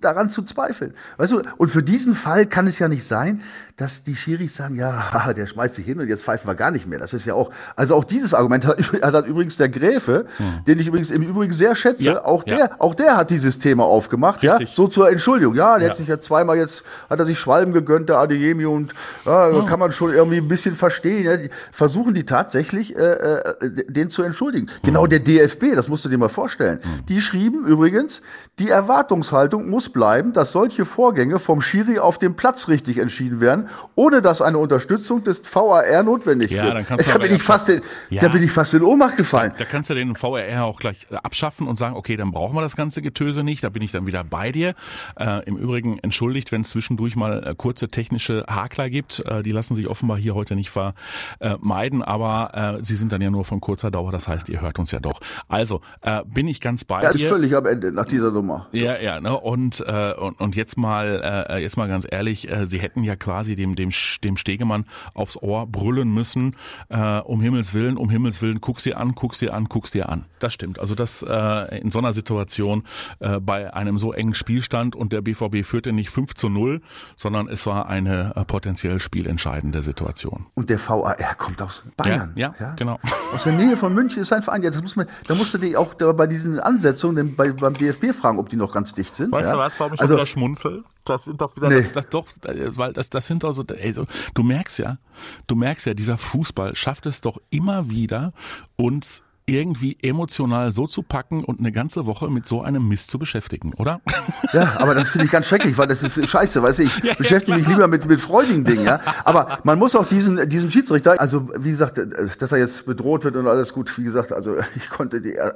daran 0.00 0.28
zu 0.28 0.42
zweifeln. 0.42 0.92
Weißt 1.16 1.32
du, 1.32 1.42
und 1.56 1.70
für 1.70 1.82
diesen 1.82 2.14
Fall 2.14 2.44
kann 2.44 2.66
es 2.66 2.78
ja 2.78 2.88
nicht 2.88 3.04
sein, 3.04 3.42
dass 3.78 4.02
die 4.02 4.16
Schiris 4.16 4.56
sagen, 4.56 4.74
ja, 4.74 5.32
der 5.36 5.46
schmeißt 5.46 5.76
sich 5.76 5.86
hin 5.86 5.98
und 6.00 6.08
jetzt 6.08 6.24
pfeifen 6.24 6.48
wir 6.48 6.56
gar 6.56 6.70
nicht 6.70 6.86
mehr. 6.86 6.98
Das 6.98 7.14
ist 7.14 7.24
ja 7.24 7.34
auch, 7.34 7.50
also 7.76 7.94
auch 7.94 8.04
dieses 8.04 8.34
Argument 8.34 8.66
hat, 8.66 8.78
hat 9.02 9.26
übrigens 9.26 9.56
der 9.56 9.70
Gräfe, 9.70 10.26
hm. 10.36 10.64
den 10.66 10.78
ich 10.78 10.88
übrigens 10.88 11.10
im 11.10 11.22
Übrigen 11.22 11.52
sehr 11.52 11.74
schätze, 11.74 12.04
ja, 12.04 12.24
auch 12.24 12.44
ja. 12.46 12.56
der, 12.56 12.82
auch 12.82 12.94
der 12.94 13.16
hat 13.16 13.30
dieses 13.30 13.58
Thema 13.58 13.84
aufgemacht, 13.84 14.42
Richtig. 14.42 14.68
ja, 14.68 14.74
so 14.74 14.88
zur 14.88 15.10
Entschuldigung. 15.10 15.54
Ja, 15.54 15.78
der 15.78 15.86
ja. 15.86 15.90
hat 15.90 15.96
sich 15.96 16.08
ja 16.08 16.18
zweimal 16.20 16.58
jetzt, 16.58 16.82
hat 17.08 17.18
er 17.18 17.24
sich 17.24 17.38
Schwalben 17.38 17.72
gegönnt, 17.72 18.10
der 18.10 18.18
Adeyemi 18.18 18.66
und 18.66 18.92
ja, 19.24 19.52
hm. 19.52 19.64
kann 19.64 19.78
man 19.78 19.92
schon 19.92 20.12
irgendwie 20.12 20.38
ein 20.38 20.48
bisschen 20.48 20.74
verstehen. 20.74 21.24
Ja. 21.24 21.36
Die 21.36 21.48
versuchen 21.72 22.12
die 22.12 22.24
tatsächlich, 22.24 22.94
äh, 22.94 23.00
äh, 23.00 23.84
den 23.88 24.10
zu 24.10 24.22
entschuldigen. 24.22 24.66
Hm. 24.66 24.76
Genau 24.82 25.06
der 25.06 25.20
DFB, 25.20 25.74
das 25.74 25.88
musst 25.88 26.04
du 26.04 26.10
dir 26.10 26.18
mal 26.18 26.28
vorstellen. 26.28 26.80
Hm. 26.82 27.06
Die 27.06 27.20
schrieben 27.38 27.64
übrigens, 27.64 28.22
die 28.58 28.68
Erwartungshaltung 28.68 29.68
muss 29.68 29.88
bleiben, 29.88 30.32
dass 30.32 30.52
solche 30.52 30.84
Vorgänge 30.84 31.38
vom 31.38 31.60
Schiri 31.60 31.98
auf 31.98 32.18
dem 32.18 32.34
Platz 32.34 32.68
richtig 32.68 32.98
entschieden 32.98 33.40
werden 33.40 33.68
ohne 33.94 34.22
dass 34.22 34.42
eine 34.42 34.58
Unterstützung 34.58 35.24
des 35.24 35.42
VAR 35.52 36.02
notwendig 36.02 36.50
ja, 36.50 36.64
wird. 36.64 36.74
Dann 36.74 36.86
kannst 36.86 37.08
du 37.08 37.12
da, 37.12 37.18
bin 37.18 37.34
ich 37.34 37.42
fast 37.42 37.68
in, 37.68 37.82
ja, 38.10 38.20
da 38.20 38.28
bin 38.28 38.42
ich 38.42 38.50
fast 38.50 38.74
in 38.74 38.82
Ohnmacht 38.82 39.16
gefallen. 39.16 39.52
Da, 39.58 39.64
da 39.64 39.70
kannst 39.70 39.90
du 39.90 39.94
den 39.94 40.14
VAR 40.20 40.64
auch 40.64 40.78
gleich 40.78 41.06
äh, 41.10 41.16
abschaffen 41.16 41.66
und 41.66 41.78
sagen, 41.78 41.96
okay, 41.96 42.16
dann 42.16 42.30
brauchen 42.30 42.56
wir 42.56 42.60
das 42.60 42.76
ganze 42.76 43.02
Getöse 43.02 43.42
nicht, 43.44 43.64
da 43.64 43.68
bin 43.68 43.82
ich 43.82 43.92
dann 43.92 44.06
wieder 44.06 44.24
bei 44.24 44.52
dir. 44.52 44.74
Äh, 45.18 45.44
Im 45.46 45.56
Übrigen 45.56 45.98
entschuldigt, 45.98 46.52
wenn 46.52 46.62
es 46.62 46.70
zwischendurch 46.70 47.16
mal 47.16 47.44
äh, 47.44 47.54
kurze 47.56 47.88
technische 47.88 48.44
Hakler 48.48 48.90
gibt, 48.90 49.20
äh, 49.26 49.42
die 49.42 49.52
lassen 49.52 49.76
sich 49.76 49.88
offenbar 49.88 50.16
hier 50.16 50.34
heute 50.34 50.54
nicht 50.54 50.70
vermeiden, 50.70 52.02
aber 52.02 52.78
äh, 52.78 52.84
sie 52.84 52.96
sind 52.96 53.12
dann 53.12 53.20
ja 53.20 53.30
nur 53.30 53.44
von 53.44 53.60
kurzer 53.60 53.90
Dauer, 53.90 54.12
das 54.12 54.28
heißt, 54.28 54.48
ihr 54.48 54.60
hört 54.60 54.78
uns 54.78 54.90
ja 54.90 55.00
doch. 55.00 55.20
Also, 55.48 55.80
äh, 56.02 56.22
bin 56.24 56.48
ich 56.48 56.60
ganz 56.60 56.84
bei 56.84 57.00
dir. 57.00 57.27
Völlig 57.28 57.54
am 57.54 57.66
Ende 57.66 57.92
nach 57.92 58.06
dieser 58.06 58.30
Nummer. 58.30 58.68
Ja, 58.72 58.98
ja, 58.98 59.20
ne? 59.20 59.38
und, 59.38 59.80
äh, 59.86 60.14
und, 60.14 60.40
und 60.40 60.56
jetzt 60.56 60.76
mal, 60.76 61.46
äh, 61.48 61.58
jetzt 61.58 61.76
mal 61.76 61.88
ganz 61.88 62.06
ehrlich, 62.10 62.50
äh, 62.50 62.66
sie 62.66 62.78
hätten 62.78 63.04
ja 63.04 63.16
quasi 63.16 63.56
dem, 63.56 63.76
dem, 63.76 63.90
dem 64.24 64.36
Stegemann 64.36 64.84
aufs 65.14 65.36
Ohr 65.36 65.66
brüllen 65.66 66.12
müssen, 66.12 66.56
äh, 66.88 67.18
um 67.20 67.40
Himmels 67.40 67.74
Willen, 67.74 67.96
um 67.96 68.10
Himmels 68.10 68.42
Willen, 68.42 68.60
guck 68.60 68.80
sie 68.80 68.94
an, 68.94 69.14
guck 69.14 69.34
sie 69.34 69.50
an, 69.50 69.68
guck 69.68 69.86
sie 69.86 70.02
an. 70.02 70.26
Das 70.38 70.54
stimmt. 70.54 70.78
Also 70.78 70.94
das 70.94 71.22
äh, 71.22 71.78
in 71.78 71.90
so 71.90 71.98
einer 71.98 72.12
Situation 72.12 72.84
äh, 73.20 73.40
bei 73.40 73.72
einem 73.74 73.98
so 73.98 74.12
engen 74.12 74.34
Spielstand 74.34 74.94
und 74.96 75.12
der 75.12 75.20
BVB 75.20 75.64
führte 75.64 75.92
nicht 75.92 76.10
5 76.10 76.34
zu 76.34 76.48
0, 76.48 76.80
sondern 77.16 77.48
es 77.48 77.66
war 77.66 77.88
eine 77.88 78.32
äh, 78.36 78.44
potenziell 78.44 79.00
spielentscheidende 79.00 79.82
Situation. 79.82 80.46
Und 80.54 80.70
der 80.70 80.78
VAR 80.78 81.16
kommt 81.36 81.60
aus 81.62 81.82
Bayern. 81.96 82.32
Ja, 82.36 82.54
ja, 82.58 82.66
ja, 82.66 82.74
genau. 82.74 82.98
Aus 83.34 83.44
der 83.44 83.52
Nähe 83.52 83.76
von 83.76 83.94
München 83.94 84.22
ist 84.22 84.32
ein 84.32 84.42
Verein. 84.42 84.62
Ja, 84.62 84.70
das 84.70 84.82
muss 84.82 84.96
man, 84.96 85.06
da 85.26 85.34
musst 85.34 85.54
du 85.54 85.58
dich 85.58 85.76
auch 85.76 85.94
da 85.94 86.12
bei 86.12 86.26
diesen 86.26 86.60
Ansetzungen 86.60 87.16
bei, 87.24 87.52
beim 87.52 87.74
DFB 87.74 88.12
fragen, 88.12 88.38
ob 88.38 88.48
die 88.48 88.56
noch 88.56 88.72
ganz 88.72 88.94
dicht 88.94 89.14
sind. 89.14 89.32
Weißt 89.32 89.48
ja? 89.48 89.54
du 89.54 89.58
was, 89.58 89.78
warum 89.78 89.94
ich 89.94 90.00
also, 90.00 90.14
wieder 90.14 90.26
schmunzel? 90.26 90.84
Das 91.04 91.24
sind 91.24 91.40
doch 91.40 91.56
wieder, 91.56 91.68
nee. 91.68 91.82
das, 91.82 91.92
das 91.92 92.08
doch, 92.08 92.26
weil 92.42 92.92
das, 92.92 93.10
das 93.10 93.26
sind 93.26 93.44
doch 93.44 93.52
so, 93.52 93.64
ey, 93.64 93.92
so, 93.92 94.04
du 94.34 94.42
merkst 94.42 94.78
ja, 94.78 94.98
du 95.46 95.54
merkst 95.54 95.86
ja, 95.86 95.94
dieser 95.94 96.18
Fußball 96.18 96.76
schafft 96.76 97.06
es 97.06 97.20
doch 97.20 97.38
immer 97.50 97.90
wieder, 97.90 98.32
uns 98.76 99.22
irgendwie 99.48 99.96
emotional 100.02 100.70
so 100.72 100.86
zu 100.86 101.02
packen 101.02 101.42
und 101.42 101.58
eine 101.58 101.72
ganze 101.72 102.06
Woche 102.06 102.30
mit 102.30 102.46
so 102.46 102.62
einem 102.62 102.86
Mist 102.86 103.10
zu 103.10 103.18
beschäftigen, 103.18 103.72
oder? 103.74 104.00
Ja, 104.54 104.76
aber 104.78 104.94
das 104.94 105.10
finde 105.10 105.26
ich 105.26 105.30
ganz 105.30 105.46
schrecklich, 105.46 105.76
weil 105.76 105.88
das 105.88 106.02
ist 106.02 106.26
scheiße, 106.26 106.62
weißt 106.62 106.78
du, 106.78 106.84
ich 106.84 106.98
ja, 107.02 107.12
beschäftige 107.14 107.52
ja, 107.52 107.58
mich 107.58 107.68
lieber 107.68 107.86
mit, 107.86 108.06
mit 108.08 108.18
freudigen 108.18 108.64
Dingen, 108.64 108.84
ja. 108.84 108.98
Aber 109.24 109.58
man 109.62 109.78
muss 109.78 109.94
auch 109.94 110.06
diesen, 110.08 110.48
diesen 110.48 110.70
Schiedsrichter, 110.70 111.20
also 111.20 111.50
wie 111.58 111.70
gesagt, 111.70 112.00
dass 112.38 112.52
er 112.52 112.58
jetzt 112.58 112.86
bedroht 112.86 113.24
wird 113.24 113.36
und 113.36 113.46
alles 113.46 113.74
gut, 113.74 113.96
wie 113.98 114.04
gesagt, 114.04 114.32
also 114.32 114.56
ich 114.76 114.88
konnte 114.88 115.20
die, 115.20 115.34
ja, 115.34 115.50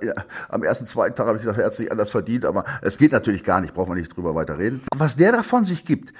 am 0.50 0.62
ersten, 0.62 0.84
zweiten 0.84 1.14
Tag 1.14 1.26
habe 1.26 1.38
ich 1.38 1.42
gedacht, 1.42 1.58
er 1.58 1.66
hat 1.66 1.74
sich 1.74 1.90
anders 1.90 2.10
verdient, 2.10 2.44
aber 2.44 2.64
es 2.82 2.98
geht 2.98 3.12
natürlich 3.12 3.44
gar 3.44 3.62
nicht, 3.62 3.72
brauchen 3.72 3.92
wir 3.92 4.00
nicht 4.00 4.14
drüber 4.14 4.34
weiter 4.34 4.58
reden. 4.58 4.82
Was 4.94 5.16
der 5.16 5.32
davon 5.32 5.64
sich 5.64 5.86
gibt, 5.86 6.12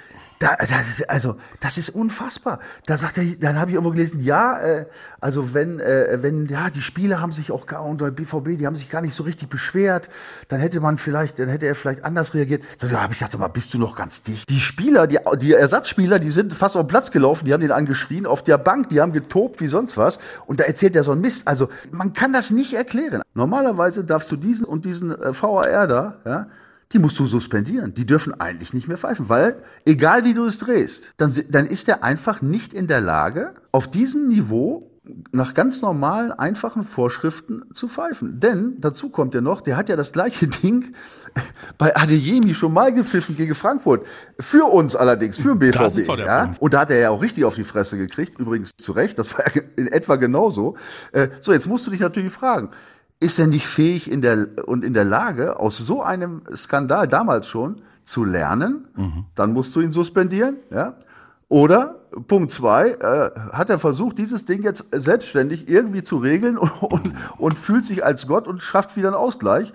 da, 0.43 0.55
das 0.57 0.89
ist, 0.89 1.09
also, 1.09 1.37
das 1.61 1.77
ist 1.77 1.89
unfassbar. 1.89 2.59
Da 2.85 2.97
sagt 2.97 3.17
er, 3.17 3.23
dann 3.39 3.57
habe 3.57 3.71
ich 3.71 3.75
irgendwo 3.75 3.91
gelesen, 3.91 4.19
ja, 4.19 4.59
äh, 4.59 4.85
also 5.21 5.53
wenn, 5.53 5.79
äh, 5.79 6.17
wenn, 6.21 6.47
ja, 6.47 6.69
die 6.69 6.81
Spieler 6.81 7.21
haben 7.21 7.31
sich 7.31 7.49
auch 7.49 7.65
gar, 7.65 7.83
unter 7.85 8.11
BVB, 8.11 8.57
die 8.57 8.67
haben 8.67 8.75
sich 8.75 8.89
gar 8.89 9.01
nicht 9.01 9.15
so 9.15 9.23
richtig 9.23 9.47
beschwert, 9.47 10.09
dann 10.49 10.59
hätte 10.59 10.81
man 10.81 10.97
vielleicht, 10.97 11.39
dann 11.39 11.47
hätte 11.47 11.65
er 11.65 11.75
vielleicht 11.75 12.03
anders 12.03 12.33
reagiert. 12.33 12.61
Da 12.79 12.89
habe 13.01 13.13
ich 13.13 13.19
gedacht, 13.19 13.33
aber 13.35 13.47
bist 13.47 13.73
du 13.73 13.77
noch 13.77 13.95
ganz 13.95 14.21
dicht? 14.21 14.49
Die 14.49 14.59
Spieler, 14.59 15.07
die, 15.07 15.17
die 15.37 15.53
Ersatzspieler, 15.53 16.19
die 16.19 16.31
sind 16.31 16.53
fast 16.53 16.75
auf 16.75 16.83
den 16.83 16.87
Platz 16.87 17.11
gelaufen, 17.11 17.45
die 17.45 17.53
haben 17.53 17.61
den 17.61 17.71
angeschrien, 17.71 18.25
auf 18.25 18.43
der 18.43 18.57
Bank, 18.57 18.89
die 18.89 18.99
haben 18.99 19.13
getobt 19.13 19.61
wie 19.61 19.67
sonst 19.67 19.95
was. 19.95 20.19
Und 20.45 20.59
da 20.59 20.65
erzählt 20.65 20.95
er 20.97 21.05
so 21.05 21.13
ein 21.13 21.21
Mist. 21.21 21.47
Also, 21.47 21.69
man 21.91 22.11
kann 22.11 22.33
das 22.33 22.51
nicht 22.51 22.73
erklären. 22.73 23.21
Normalerweise 23.33 24.03
darfst 24.03 24.29
du 24.29 24.35
diesen 24.35 24.65
und 24.65 24.83
diesen 24.83 25.11
äh, 25.11 25.33
VAR 25.33 25.87
da, 25.87 26.17
ja, 26.25 26.47
die 26.93 26.99
musst 26.99 27.19
du 27.19 27.25
suspendieren. 27.25 27.93
Die 27.93 28.05
dürfen 28.05 28.39
eigentlich 28.39 28.73
nicht 28.73 28.87
mehr 28.87 28.97
pfeifen, 28.97 29.27
weil 29.29 29.61
egal 29.85 30.23
wie 30.23 30.33
du 30.33 30.45
es 30.45 30.59
drehst, 30.59 31.11
dann, 31.17 31.33
dann 31.49 31.65
ist 31.65 31.89
er 31.89 32.03
einfach 32.03 32.41
nicht 32.41 32.73
in 32.73 32.87
der 32.87 33.01
Lage, 33.01 33.53
auf 33.71 33.89
diesem 33.89 34.27
Niveau 34.29 34.89
nach 35.31 35.53
ganz 35.53 35.81
normalen, 35.81 36.31
einfachen 36.31 36.83
Vorschriften 36.83 37.63
zu 37.73 37.87
pfeifen. 37.87 38.39
Denn 38.39 38.75
dazu 38.79 39.09
kommt 39.09 39.33
ja 39.33 39.41
noch, 39.41 39.59
der 39.61 39.75
hat 39.75 39.89
ja 39.89 39.95
das 39.95 40.13
gleiche 40.13 40.47
Ding 40.63 40.93
bei 41.77 41.95
Adeyemi 41.95 42.53
schon 42.53 42.73
mal 42.73 42.93
gepfiffen 42.93 43.35
gegen 43.35 43.55
Frankfurt. 43.55 44.05
Für 44.39 44.71
uns 44.71 44.95
allerdings, 44.95 45.37
für 45.37 45.55
den 45.55 45.59
BVB. 45.59 46.07
Ja? 46.19 46.51
Und 46.59 46.73
da 46.73 46.81
hat 46.81 46.91
er 46.91 46.99
ja 46.99 47.09
auch 47.09 47.21
richtig 47.21 47.43
auf 47.43 47.55
die 47.55 47.63
Fresse 47.63 47.97
gekriegt, 47.97 48.39
übrigens 48.39 48.71
zu 48.77 48.91
Recht, 48.91 49.17
das 49.17 49.33
war 49.37 49.45
ja 49.53 49.61
in 49.75 49.87
etwa 49.87 50.15
genauso. 50.15 50.77
Äh, 51.11 51.29
so, 51.41 51.51
jetzt 51.51 51.67
musst 51.67 51.85
du 51.87 51.91
dich 51.91 51.99
natürlich 51.99 52.31
fragen, 52.31 52.69
ist 53.23 53.39
er 53.39 53.47
nicht 53.47 53.65
fähig 53.65 54.11
in 54.11 54.21
der, 54.21 54.47
und 54.65 54.83
in 54.83 54.93
der 54.93 55.05
Lage, 55.05 55.59
aus 55.59 55.77
so 55.77 56.03
einem 56.03 56.41
Skandal 56.55 57.07
damals 57.07 57.47
schon 57.47 57.81
zu 58.05 58.25
lernen? 58.25 58.87
Mhm. 58.95 59.25
Dann 59.35 59.53
musst 59.53 59.75
du 59.75 59.81
ihn 59.81 59.91
suspendieren, 59.91 60.57
ja? 60.69 60.95
Oder 61.47 61.99
Punkt 62.27 62.51
zwei, 62.51 62.89
äh, 62.89 63.31
hat 63.51 63.69
er 63.69 63.79
versucht, 63.79 64.17
dieses 64.17 64.45
Ding 64.45 64.63
jetzt 64.63 64.85
selbstständig 64.91 65.69
irgendwie 65.69 66.03
zu 66.03 66.17
regeln 66.17 66.57
und, 66.57 66.71
und, 66.81 67.11
und 67.37 67.57
fühlt 67.57 67.85
sich 67.85 68.03
als 68.03 68.27
Gott 68.27 68.47
und 68.47 68.61
schafft 68.61 68.97
wieder 68.97 69.09
einen 69.09 69.17
Ausgleich. 69.17 69.71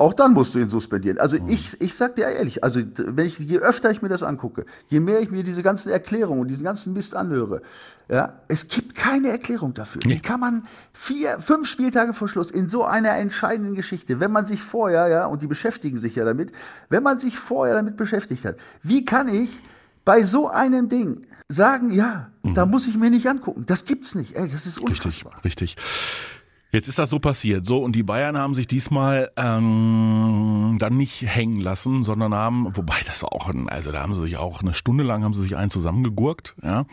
Auch 0.00 0.14
dann 0.14 0.32
musst 0.32 0.54
du 0.54 0.58
ihn 0.58 0.70
suspendieren. 0.70 1.18
Also 1.18 1.38
mhm. 1.38 1.48
ich, 1.48 1.78
ich 1.78 1.94
sag 1.94 2.16
dir 2.16 2.24
ehrlich, 2.24 2.64
also 2.64 2.80
wenn 2.96 3.26
ich, 3.26 3.38
je 3.38 3.58
öfter 3.58 3.90
ich 3.90 4.00
mir 4.00 4.08
das 4.08 4.22
angucke, 4.22 4.64
je 4.88 4.98
mehr 4.98 5.20
ich 5.20 5.30
mir 5.30 5.44
diese 5.44 5.62
ganzen 5.62 5.90
Erklärungen 5.90 6.40
und 6.40 6.48
diesen 6.48 6.64
ganzen 6.64 6.94
Mist 6.94 7.14
anhöre, 7.14 7.60
ja, 8.08 8.40
es 8.48 8.66
gibt 8.68 8.94
keine 8.94 9.28
Erklärung 9.28 9.74
dafür. 9.74 10.00
Nee. 10.06 10.14
Wie 10.14 10.20
kann 10.20 10.40
man 10.40 10.62
vier, 10.94 11.38
fünf 11.38 11.68
Spieltage 11.68 12.14
vor 12.14 12.28
Schluss 12.28 12.50
in 12.50 12.70
so 12.70 12.82
einer 12.82 13.14
entscheidenden 13.16 13.74
Geschichte, 13.74 14.20
wenn 14.20 14.32
man 14.32 14.46
sich 14.46 14.62
vorher, 14.62 15.06
ja, 15.08 15.26
und 15.26 15.42
die 15.42 15.46
beschäftigen 15.46 15.98
sich 15.98 16.14
ja 16.14 16.24
damit, 16.24 16.50
wenn 16.88 17.02
man 17.02 17.18
sich 17.18 17.38
vorher 17.38 17.74
damit 17.74 17.96
beschäftigt 17.98 18.46
hat, 18.46 18.56
wie 18.82 19.04
kann 19.04 19.28
ich 19.28 19.60
bei 20.06 20.24
so 20.24 20.48
einem 20.48 20.88
Ding 20.88 21.26
sagen, 21.48 21.90
ja, 21.90 22.30
mhm. 22.42 22.54
da 22.54 22.64
muss 22.64 22.88
ich 22.88 22.96
mir 22.96 23.10
nicht 23.10 23.28
angucken. 23.28 23.66
Das 23.66 23.84
gibt's 23.84 24.14
nicht. 24.14 24.34
Ey, 24.34 24.48
das 24.48 24.66
ist 24.66 24.78
unfassbar. 24.78 25.34
Richtig, 25.44 25.76
richtig. 25.76 26.39
Jetzt 26.72 26.86
ist 26.86 26.98
das 26.98 27.10
so 27.10 27.18
passiert. 27.18 27.66
So, 27.66 27.82
und 27.82 27.96
die 27.96 28.04
Bayern 28.04 28.38
haben 28.38 28.54
sich 28.54 28.68
diesmal 28.68 29.32
ähm, 29.36 30.76
dann 30.78 30.96
nicht 30.96 31.22
hängen 31.22 31.60
lassen, 31.60 32.04
sondern 32.04 32.32
haben, 32.32 32.68
wobei 32.76 32.96
das 33.06 33.24
auch, 33.24 33.48
ein, 33.48 33.68
also 33.68 33.90
da 33.90 34.02
haben 34.02 34.14
sie 34.14 34.20
sich 34.22 34.36
auch 34.36 34.62
eine 34.62 34.72
Stunde 34.72 35.02
lang 35.02 35.24
haben 35.24 35.34
sie 35.34 35.42
sich 35.42 35.56
einen 35.56 35.70
zusammengegurkt, 35.70 36.54
ja, 36.62 36.84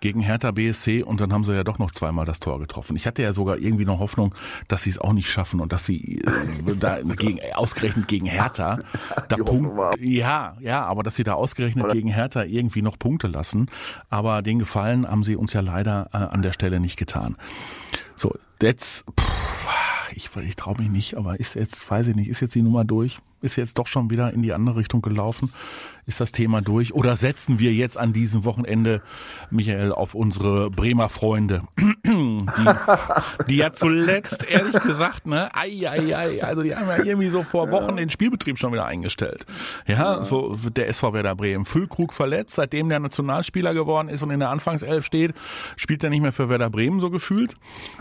gegen 0.00 0.20
Hertha 0.20 0.50
BSC 0.50 1.02
und 1.02 1.20
dann 1.20 1.32
haben 1.32 1.44
sie 1.44 1.54
ja 1.54 1.64
doch 1.64 1.78
noch 1.78 1.90
zweimal 1.90 2.26
das 2.26 2.38
Tor 2.38 2.58
getroffen. 2.58 2.96
Ich 2.96 3.06
hatte 3.06 3.22
ja 3.22 3.32
sogar 3.32 3.58
irgendwie 3.58 3.86
noch 3.86 3.98
Hoffnung, 3.98 4.34
dass 4.68 4.82
sie 4.82 4.90
es 4.90 4.98
auch 4.98 5.14
nicht 5.14 5.30
schaffen 5.30 5.60
und 5.60 5.72
dass 5.72 5.86
sie 5.86 6.18
äh, 6.18 6.76
da 6.78 7.00
gegen, 7.00 7.38
ausgerechnet 7.54 8.08
gegen 8.08 8.26
Hertha 8.26 8.78
da 9.28 9.36
Punkt, 9.36 9.72
ja, 10.00 10.56
ja, 10.60 10.84
aber 10.84 11.02
dass 11.02 11.16
sie 11.16 11.24
da 11.24 11.32
ausgerechnet 11.32 11.86
Oder? 11.86 11.94
gegen 11.94 12.08
Hertha 12.08 12.44
irgendwie 12.44 12.82
noch 12.82 12.98
Punkte 12.98 13.26
lassen. 13.28 13.70
Aber 14.10 14.42
den 14.42 14.58
Gefallen 14.58 15.08
haben 15.08 15.24
sie 15.24 15.36
uns 15.36 15.52
ja 15.54 15.60
leider 15.60 16.10
äh, 16.12 16.18
an 16.18 16.42
der 16.42 16.52
Stelle 16.52 16.78
nicht 16.78 16.96
getan. 16.96 17.36
So, 18.16 18.34
jetzt, 18.60 19.04
pff, 19.18 19.68
ich, 20.14 20.30
ich 20.36 20.56
traue 20.56 20.78
mich 20.78 20.90
nicht, 20.90 21.16
aber 21.16 21.38
ist 21.40 21.54
jetzt, 21.54 21.90
weiß 21.90 22.08
ich 22.08 22.16
nicht, 22.16 22.28
ist 22.28 22.40
jetzt 22.40 22.54
die 22.54 22.62
Nummer 22.62 22.84
durch? 22.84 23.18
Ist 23.42 23.56
jetzt 23.56 23.78
doch 23.78 23.86
schon 23.86 24.10
wieder 24.10 24.32
in 24.32 24.42
die 24.42 24.52
andere 24.52 24.76
Richtung 24.76 25.02
gelaufen? 25.02 25.52
ist 26.06 26.20
das 26.20 26.32
Thema 26.32 26.60
durch? 26.60 26.94
Oder 26.94 27.16
setzen 27.16 27.58
wir 27.58 27.72
jetzt 27.72 27.96
an 27.96 28.12
diesem 28.12 28.44
Wochenende, 28.44 29.02
Michael, 29.50 29.92
auf 29.92 30.14
unsere 30.14 30.70
Bremer 30.70 31.08
Freunde, 31.08 31.62
die, 32.56 33.44
die 33.48 33.56
ja 33.56 33.72
zuletzt, 33.72 34.48
ehrlich 34.48 34.80
gesagt, 34.82 35.26
ne, 35.26 35.48
ei, 35.54 35.88
ei, 35.88 36.16
ei, 36.16 36.44
also 36.44 36.62
die 36.62 36.74
haben 36.74 36.88
ja 36.88 37.04
irgendwie 37.04 37.28
so 37.28 37.42
vor 37.42 37.70
Wochen 37.70 37.96
den 37.96 38.10
Spielbetrieb 38.10 38.58
schon 38.58 38.72
wieder 38.72 38.86
eingestellt. 38.86 39.46
Ja, 39.86 40.24
so 40.24 40.56
der 40.76 40.88
SV 40.88 41.12
Werder 41.12 41.34
Bremen. 41.34 41.64
Füllkrug 41.64 42.12
verletzt, 42.12 42.54
seitdem 42.54 42.88
der 42.88 43.00
Nationalspieler 43.00 43.74
geworden 43.74 44.08
ist 44.08 44.22
und 44.22 44.30
in 44.30 44.40
der 44.40 44.50
Anfangself 44.50 45.04
steht, 45.04 45.34
spielt 45.76 46.04
er 46.04 46.10
nicht 46.10 46.22
mehr 46.22 46.32
für 46.32 46.48
Werder 46.48 46.70
Bremen 46.70 47.00
so 47.00 47.10
gefühlt. 47.10 47.54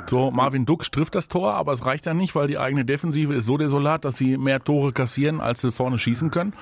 So, 0.08 0.32
Marvin 0.32 0.66
Duck 0.66 0.84
trifft 0.92 1.16
das 1.16 1.28
Tor, 1.28 1.54
aber 1.54 1.74
es 1.74 1.86
reicht 1.86 2.06
ja 2.06 2.14
nicht, 2.14 2.36
weil 2.36 2.48
die 2.48 2.58
eigene 2.58 2.86
Defensive 2.86 3.34
ist 3.34 3.46
so 3.46 3.58
desolat, 3.58 4.06
dass 4.06 4.18
sie 4.18 4.38
mehr 4.38 4.64
Tore 4.64 4.92
kassieren, 4.92 5.42
als 5.42 5.62
sie 5.62 5.72
vorne 5.72 5.98
schießen 5.98 6.32
können. 6.32 6.54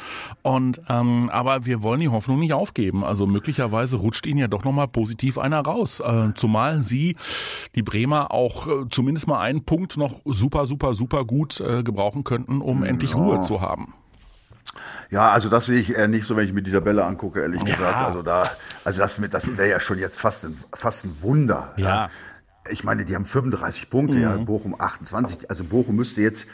Und 0.42 0.82
ähm, 0.90 1.30
aber 1.32 1.66
wir 1.66 1.84
wollen 1.84 2.00
die 2.00 2.10
Hoffnung 2.10 2.40
nicht 2.40 2.54
aufgeben. 2.54 3.04
Also 3.04 3.26
möglicherweise 3.26 3.98
rutscht 3.98 4.26
ihnen 4.26 4.40
ja 4.40 4.48
doch 4.48 4.64
nochmal 4.64 4.88
positiv 4.88 5.38
einer 5.38 5.60
raus. 5.60 6.00
Äh, 6.00 6.34
zumal 6.36 6.82
sie, 6.82 7.16
die 7.76 7.81
Bremer, 7.84 8.32
auch 8.32 8.68
äh, 8.68 8.90
zumindest 8.90 9.28
mal 9.28 9.40
einen 9.40 9.66
Punkt 9.66 9.98
noch 9.98 10.22
super, 10.26 10.66
super, 10.66 10.94
super 10.94 11.26
gut 11.26 11.60
äh, 11.60 11.84
gebrauchen 11.84 12.24
könnten, 12.24 12.62
um 12.62 12.84
ja. 12.84 12.90
endlich 12.90 13.16
Ruhe 13.16 13.42
zu 13.42 13.62
haben. 13.62 13.94
Ja, 15.10 15.32
also 15.32 15.50
das 15.50 15.66
sehe 15.66 15.80
ich 15.80 15.94
eher 15.94 16.08
nicht 16.08 16.26
so, 16.26 16.38
wenn 16.38 16.48
ich 16.48 16.54
mir 16.54 16.64
die 16.64 16.72
Tabelle 16.72 17.04
angucke, 17.04 17.42
ehrlich 17.42 17.62
ja. 17.64 17.76
gesagt. 17.76 18.00
Also 18.00 18.22
da, 18.22 18.50
also 18.86 19.00
das, 19.00 19.20
das 19.30 19.58
wäre 19.58 19.70
ja 19.70 19.80
schon 19.80 20.00
jetzt 20.00 20.18
fast 20.18 20.46
ein, 20.46 20.58
fast 20.74 21.06
ein 21.06 21.22
Wunder. 21.22 21.74
Ja. 21.76 21.86
ja. 21.86 22.08
Ich 22.70 22.84
meine, 22.84 23.04
die 23.04 23.16
haben 23.16 23.26
35 23.26 23.90
Punkte, 23.90 24.18
mhm. 24.18 24.24
ja, 24.24 24.38
Bochum 24.38 24.76
28. 24.80 25.50
Also 25.50 25.66
Bochum 25.66 25.98
müsste 25.98 26.22
jetzt 26.22 26.48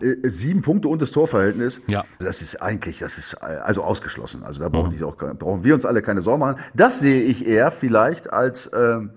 äh, 0.00 0.28
sieben 0.28 0.62
Punkte 0.62 0.88
und 0.88 1.02
das 1.02 1.10
Torverhältnis. 1.10 1.82
Ja. 1.88 2.04
Das 2.20 2.40
ist 2.40 2.62
eigentlich, 2.62 3.00
das 3.00 3.18
ist 3.18 3.34
also 3.34 3.82
ausgeschlossen. 3.82 4.44
Also 4.44 4.60
da 4.60 4.68
brauchen, 4.68 4.92
mhm. 4.92 4.96
die 4.96 5.02
auch, 5.02 5.16
brauchen 5.16 5.64
wir 5.64 5.74
uns 5.74 5.84
alle 5.84 6.00
keine 6.00 6.20
Sorgen 6.20 6.40
machen. 6.40 6.60
Das 6.74 7.00
sehe 7.00 7.22
ich 7.22 7.46
eher 7.46 7.72
vielleicht 7.72 8.32
als 8.32 8.70
ähm, 8.72 9.10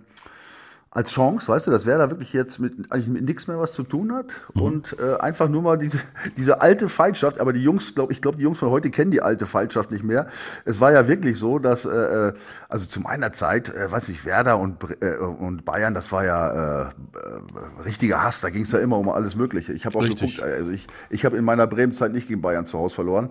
als 0.97 1.11
Chance, 1.11 1.47
weißt 1.49 1.67
du, 1.67 1.71
dass 1.71 1.85
wer 1.85 1.99
da 1.99 2.09
wirklich 2.09 2.33
jetzt 2.33 2.57
mit 2.57 2.91
eigentlich 2.91 3.07
mit 3.07 3.23
nichts 3.23 3.47
mehr 3.47 3.59
was 3.59 3.73
zu 3.73 3.83
tun 3.83 4.11
hat 4.15 4.25
mhm. 4.55 4.61
und 4.63 4.95
äh, 4.99 5.19
einfach 5.19 5.47
nur 5.47 5.61
mal 5.61 5.77
diese 5.77 5.99
diese 6.37 6.59
alte 6.59 6.89
Feindschaft, 6.89 7.39
aber 7.39 7.53
die 7.53 7.61
Jungs, 7.61 7.93
glaube 7.93 8.13
ich, 8.13 8.19
glaube 8.19 8.37
die 8.37 8.43
Jungs 8.43 8.57
von 8.57 8.71
heute 8.71 8.89
kennen 8.89 9.11
die 9.11 9.21
alte 9.21 9.45
Feindschaft 9.45 9.91
nicht 9.91 10.03
mehr. 10.03 10.25
Es 10.65 10.81
war 10.81 10.91
ja 10.91 11.07
wirklich 11.07 11.37
so, 11.37 11.59
dass 11.59 11.85
äh, 11.85 11.89
äh 11.89 12.33
also 12.67 12.87
zu 12.87 12.99
meiner 12.99 13.31
Zeit, 13.31 13.69
äh, 13.69 13.91
weiß 13.91 14.09
ich, 14.09 14.25
Werder 14.25 14.57
und 14.57 14.77
äh, 15.01 15.17
und 15.17 15.65
Bayern, 15.65 15.93
das 15.93 16.11
war 16.11 16.25
ja 16.25 16.49
äh, 16.49 16.81
äh, 16.85 17.83
richtiger 17.85 18.23
Hass, 18.23 18.41
da 18.41 18.49
ging 18.49 18.63
es 18.63 18.71
ja 18.71 18.79
immer 18.79 18.97
um 18.97 19.07
alles 19.07 19.35
mögliche. 19.35 19.73
Ich 19.73 19.85
habe 19.85 19.99
auch 19.99 20.03
Richtig. 20.03 20.37
geguckt, 20.37 20.51
also 20.51 20.71
ich 20.71 20.87
ich 21.11 21.25
habe 21.25 21.37
in 21.37 21.45
meiner 21.45 21.67
Bremen-Zeit 21.67 22.11
nicht 22.11 22.27
gegen 22.27 22.41
Bayern 22.41 22.65
zu 22.65 22.79
Hause 22.79 22.95
verloren 22.95 23.29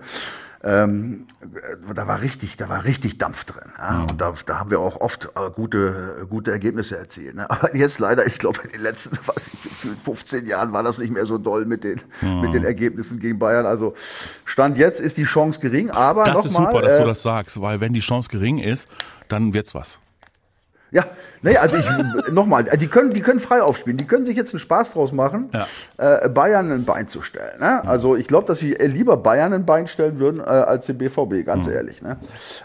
ähm, 0.62 1.26
da 1.94 2.08
war 2.08 2.20
richtig, 2.20 2.56
da 2.56 2.68
war 2.68 2.84
richtig 2.84 3.18
Dampf 3.18 3.44
drin. 3.44 3.70
Ja? 3.78 3.92
Mhm. 3.92 4.02
Und 4.02 4.20
da, 4.20 4.34
da 4.46 4.58
haben 4.58 4.70
wir 4.70 4.80
auch 4.80 5.00
oft 5.00 5.26
äh, 5.34 5.50
gute, 5.54 6.26
gute 6.28 6.50
Ergebnisse 6.50 6.96
erzielt. 6.96 7.34
Ne? 7.34 7.48
Aber 7.50 7.74
jetzt 7.74 7.98
leider, 7.98 8.26
ich 8.26 8.38
glaube, 8.38 8.60
in 8.64 8.70
den 8.70 8.82
letzten 8.82 9.18
was 9.26 9.48
ich, 9.48 9.58
15 10.04 10.46
Jahren 10.46 10.72
war 10.72 10.82
das 10.82 10.98
nicht 10.98 11.12
mehr 11.12 11.26
so 11.26 11.38
doll 11.38 11.66
mit 11.66 11.84
den, 11.84 12.00
mhm. 12.20 12.40
mit 12.40 12.54
den 12.54 12.64
Ergebnissen 12.64 13.18
gegen 13.18 13.38
Bayern. 13.38 13.66
Also 13.66 13.94
Stand 14.44 14.78
jetzt 14.78 15.00
ist 15.00 15.16
die 15.18 15.24
Chance 15.24 15.60
gering, 15.60 15.90
aber 15.90 16.24
Das 16.24 16.44
ist 16.44 16.52
mal, 16.52 16.66
super, 16.66 16.82
dass 16.82 16.94
äh, 16.94 17.00
du 17.00 17.06
das 17.06 17.22
sagst, 17.22 17.60
weil 17.60 17.80
wenn 17.80 17.92
die 17.92 18.00
Chance 18.00 18.28
gering 18.30 18.58
ist, 18.58 18.88
dann 19.28 19.52
wird's 19.52 19.74
was. 19.74 19.98
Ja, 20.96 21.04
nee, 21.42 21.58
also 21.58 21.76
ich 21.76 21.86
nochmal, 22.32 22.64
die 22.64 22.86
können, 22.86 23.12
die 23.12 23.20
können 23.20 23.38
frei 23.38 23.60
aufspielen, 23.60 23.98
die 23.98 24.06
können 24.06 24.24
sich 24.24 24.34
jetzt 24.34 24.54
einen 24.54 24.60
Spaß 24.60 24.94
draus 24.94 25.12
machen, 25.12 25.50
ja. 25.52 25.66
äh, 25.98 26.30
Bayern 26.30 26.72
ein 26.72 26.86
Bein 26.86 27.06
zu 27.06 27.20
stellen. 27.20 27.60
Ne? 27.60 27.86
Also 27.86 28.16
ich 28.16 28.26
glaube, 28.28 28.46
dass 28.46 28.60
sie 28.60 28.72
lieber 28.72 29.18
Bayern 29.18 29.52
ein 29.52 29.66
Bein 29.66 29.88
stellen 29.88 30.18
würden 30.18 30.40
äh, 30.40 30.44
als 30.44 30.86
den 30.86 30.96
BVB, 30.96 31.44
ganz 31.44 31.66
mhm. 31.66 31.74
ehrlich. 31.74 32.00
Ne? 32.00 32.16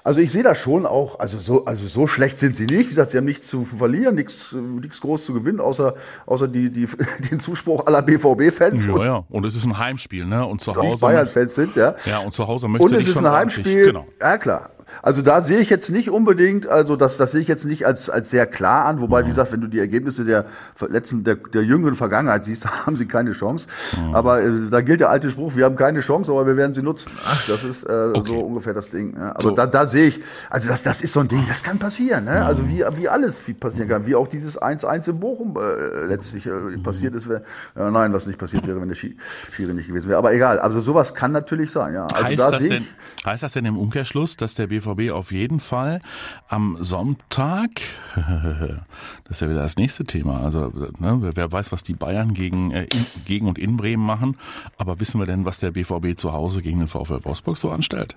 Also 0.06 0.22
ich 0.22 0.32
sehe 0.32 0.44
das 0.44 0.58
schon 0.58 0.86
auch, 0.86 1.20
also 1.20 1.40
so, 1.40 1.66
also 1.66 1.86
so 1.88 2.08
schlecht 2.08 2.40
sind 2.40 2.56
sie 2.56 2.68
nicht. 2.68 2.86
Wie 2.86 2.90
gesagt, 2.90 3.10
sie 3.10 3.18
haben 3.18 3.26
nichts 3.26 3.48
zu 3.48 3.66
verlieren, 3.66 4.16
nichts, 4.16 4.54
nichts 4.54 5.02
groß 5.02 5.26
zu 5.26 5.34
gewinnen, 5.34 5.60
außer, 5.60 5.94
außer 6.26 6.48
die, 6.48 6.70
die, 6.70 6.88
den 7.32 7.40
Zuspruch 7.42 7.86
aller 7.86 8.02
BVB-Fans. 8.02 8.86
Ja, 8.86 9.04
ja. 9.04 9.26
Und 9.28 9.46
es 9.46 9.56
ist 9.58 9.66
ein 9.66 9.78
Heimspiel, 9.78 10.24
ne? 10.24 10.46
Und 10.46 10.62
zu 10.62 10.74
Hause. 10.74 11.02
Bayern-Fans 11.02 11.54
sind, 11.54 11.76
ja. 11.76 11.96
Ja, 12.06 12.20
und 12.20 12.32
zu 12.32 12.48
Hause 12.48 12.70
möchte 12.70 12.88
Und 12.88 12.94
es 12.94 13.08
ist 13.08 13.18
ein 13.18 13.30
Heimspiel. 13.30 13.88
Genau. 13.88 14.08
Ja, 14.22 14.38
klar. 14.38 14.70
Also 15.02 15.22
da 15.22 15.42
sehe 15.42 15.60
ich 15.60 15.70
jetzt 15.70 15.90
nicht 15.90 16.10
unbedingt, 16.10 16.68
also 16.68 16.96
das, 16.96 17.18
das 17.18 17.32
sehe 17.32 17.42
ich 17.42 17.48
jetzt 17.48 17.66
nicht 17.66 17.86
als, 17.86 18.10
als 18.10 18.30
sehr 18.30 18.46
klar 18.46 18.86
an, 18.86 19.02
wobei, 19.02 19.26
wie 19.26 19.30
gesagt, 19.30 19.52
wenn 19.52 19.62
du 19.62 19.68
die 19.68 19.80
Ergebnisse 19.80 20.26
der 20.26 20.46
letzten, 20.90 21.24
der, 21.24 21.36
der 21.36 21.64
jüngeren 21.64 21.96
Vergangenheit 21.96 22.46
siehst, 22.46 22.66
haben 22.86 22.98
sie 22.98 23.06
keine 23.06 23.32
Chance. 23.32 23.68
Mhm. 23.98 24.16
Aber 24.16 24.42
äh, 24.42 24.52
da 24.70 24.82
gilt 24.82 25.00
der 25.00 25.10
alte 25.10 25.32
Spruch, 25.32 25.56
wir 25.56 25.66
haben 25.66 25.76
keine 25.76 26.02
Chance, 26.02 26.32
aber 26.32 26.46
wir 26.46 26.58
werden 26.58 26.74
sie 26.74 26.82
nutzen. 26.82 27.12
Ach, 27.26 27.48
das 27.48 27.64
ist 27.64 27.84
äh, 27.84 28.12
okay. 28.14 28.32
so 28.32 28.40
ungefähr 28.40 28.74
das 28.74 28.90
Ding. 28.90 29.16
Ja. 29.16 29.32
Aber 29.32 29.42
so. 29.42 29.52
da, 29.52 29.66
da 29.66 29.86
sehe 29.86 30.08
ich, 30.08 30.20
also 30.50 30.70
das, 30.70 30.84
das 30.84 31.02
ist 31.02 31.14
so 31.14 31.22
ein 31.22 31.28
Ding, 31.28 31.44
das 31.48 31.64
kann 31.64 31.80
passieren. 31.80 32.26
Ne? 32.26 32.32
Mhm. 32.32 32.38
Also 32.38 32.68
wie, 32.68 32.84
wie 32.98 33.10
alles 33.10 33.42
passieren 33.60 33.90
kann, 33.90 34.06
wie 34.06 34.16
auch 34.16 34.28
dieses 34.28 34.62
1-1 34.62 35.10
in 35.10 35.20
Bochum 35.20 35.58
äh, 35.58 36.06
letztlich 36.06 36.46
äh, 36.46 36.52
mhm. 36.52 36.84
passiert 36.84 37.16
ist. 37.16 37.28
Wär, 37.28 37.42
ja, 37.76 37.90
nein, 37.90 38.14
was 38.14 38.26
nicht 38.26 38.38
passiert 38.38 38.68
wäre, 38.68 38.80
wenn 38.82 38.90
der 38.90 38.96
Schiri 38.96 39.74
nicht 39.74 39.88
gewesen 39.88 40.10
wäre. 40.10 40.18
Aber 40.18 40.34
egal, 40.34 40.60
also 40.60 40.82
sowas 40.82 41.14
kann 41.14 41.32
natürlich 41.32 41.72
sein. 41.72 41.94
Ja. 41.94 42.08
Also 42.08 42.24
heißt, 42.26 42.40
da 42.40 42.52
das 42.52 42.60
denn, 42.60 42.88
heißt 43.26 43.44
das 43.44 43.54
denn 43.54 43.66
im 43.66 43.78
Umkehrschluss, 43.78 44.38
dass 44.38 44.56
der 44.56 44.68
BVB 44.68 44.81
auf 44.88 45.32
jeden 45.32 45.60
Fall 45.60 46.02
am 46.48 46.78
Sonntag, 46.80 47.70
das 48.16 49.38
ist 49.38 49.42
ja 49.42 49.50
wieder 49.50 49.64
das 49.64 49.78
nächste 49.78 50.04
Thema, 50.04 50.42
also 50.42 50.72
ne, 51.00 51.20
wer 51.34 51.52
weiß, 51.52 51.72
was 51.72 51.84
die 51.84 51.94
Bayern 51.94 52.34
gegen, 52.34 52.72
äh, 52.72 52.84
in, 52.84 53.06
gegen 53.26 53.48
und 53.48 53.58
in 53.58 53.78
Bremen 53.78 54.06
machen, 54.06 54.38
aber 54.78 55.00
wissen 55.00 55.20
wir 55.20 55.26
denn, 55.26 55.46
was 55.46 55.60
der 55.60 55.72
BVB 55.72 56.18
zu 56.18 56.34
Hause 56.34 56.62
gegen 56.62 56.80
den 56.80 56.88
VfL 56.88 57.24
Wolfsburg 57.24 57.58
so 57.58 57.72
anstellt? 57.72 58.16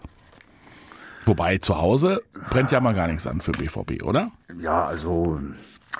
Wobei 1.26 1.58
zu 1.58 1.78
Hause 1.78 2.22
brennt 2.50 2.70
ja 2.70 2.80
mal 2.80 2.94
gar 2.94 3.06
nichts 3.06 3.26
an 3.26 3.40
für 3.40 3.52
BVB, 3.52 4.02
oder? 4.02 4.30
Ja, 4.60 4.84
also 4.84 5.40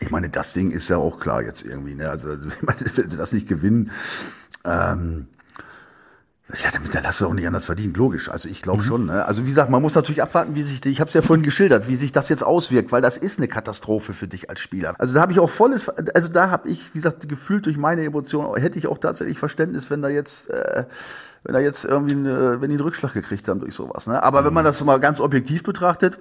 ich 0.01 0.11
meine, 0.11 0.29
das 0.29 0.53
Ding 0.53 0.71
ist 0.71 0.89
ja 0.89 0.97
auch 0.97 1.21
klar 1.21 1.43
jetzt 1.43 1.65
irgendwie. 1.65 1.95
Ne? 1.95 2.09
Also, 2.09 2.33
ich 2.35 2.63
meine, 2.63 2.81
wenn 2.95 3.09
sie 3.09 3.17
das 3.17 3.33
nicht 3.33 3.49
gewinnen, 3.49 3.91
ähm, 4.65 5.29
Ja, 6.53 6.71
damit 6.71 6.95
dann 6.95 7.07
hast 7.07 7.23
du 7.23 7.27
auch 7.27 7.33
nicht 7.33 7.47
anders 7.47 7.65
verdient, 7.65 7.97
logisch. 7.97 8.29
Also 8.29 8.51
ich 8.51 8.61
glaube 8.61 8.83
mhm. 8.83 8.87
schon. 8.87 9.07
Ne? 9.07 9.25
Also 9.25 9.45
wie 9.45 9.49
gesagt, 9.49 9.71
man 9.71 9.81
muss 9.81 9.95
natürlich 9.95 10.23
abwarten, 10.23 10.55
wie 10.55 10.63
sich, 10.63 10.85
ich 10.85 11.01
habe 11.01 11.09
es 11.09 11.15
ja 11.15 11.23
vorhin 11.23 11.43
geschildert, 11.43 11.89
wie 11.89 11.97
sich 11.97 12.13
das 12.13 12.29
jetzt 12.29 12.45
auswirkt, 12.45 12.93
weil 12.93 13.01
das 13.01 13.17
ist 13.17 13.39
eine 13.39 13.49
Katastrophe 13.49 14.13
für 14.13 14.29
dich 14.29 14.51
als 14.51 14.61
Spieler. 14.61 14.95
Also 14.99 15.15
da 15.15 15.23
habe 15.23 15.33
ich 15.33 15.41
auch 15.41 15.49
volles, 15.49 15.89
also 15.89 16.29
da 16.29 16.51
habe 16.51 16.69
ich, 16.69 16.95
wie 16.95 16.99
gesagt, 16.99 17.27
gefühlt 17.31 17.65
durch 17.65 17.79
meine 17.79 18.05
Emotionen, 18.05 18.55
hätte 18.61 18.79
ich 18.79 18.89
auch 18.89 18.99
tatsächlich 18.99 19.39
Verständnis, 19.39 19.89
wenn 19.89 20.03
da 20.03 20.11
jetzt, 20.11 20.51
äh, 20.51 20.85
wenn 21.45 21.55
da 21.55 21.61
jetzt 21.61 21.87
irgendwie, 21.87 22.15
eine, 22.15 22.61
wenn 22.61 22.69
die 22.69 22.75
einen 22.75 22.85
Rückschlag 22.85 23.15
gekriegt 23.15 23.49
haben 23.49 23.61
durch 23.61 23.75
sowas. 23.75 24.07
Ne? 24.07 24.23
Aber 24.23 24.43
mhm. 24.43 24.47
wenn 24.47 24.55
man 24.55 24.65
das 24.67 24.85
mal 24.85 25.01
ganz 25.01 25.21
objektiv 25.21 25.63
betrachtet, 25.63 26.19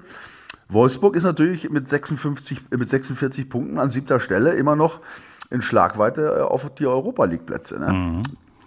Wolfsburg 0.70 1.18
ist 1.18 1.24
natürlich 1.26 1.70
mit 1.70 1.90
56, 1.90 2.72
mit 2.72 2.88
46 2.88 3.50
Punkten 3.50 3.78
an 3.78 3.90
siebter 3.90 4.22
Stelle 4.22 4.54
immer 4.54 4.78
noch 4.78 5.02
in 5.50 5.62
Schlagweite 5.62 6.38
äh, 6.38 6.42
auf 6.42 6.74
die 6.76 6.88
Europa 6.88 7.26
League 7.26 7.46
Plätze. 7.46 7.78
Ne? 7.78 7.92
Mhm. 7.92 8.22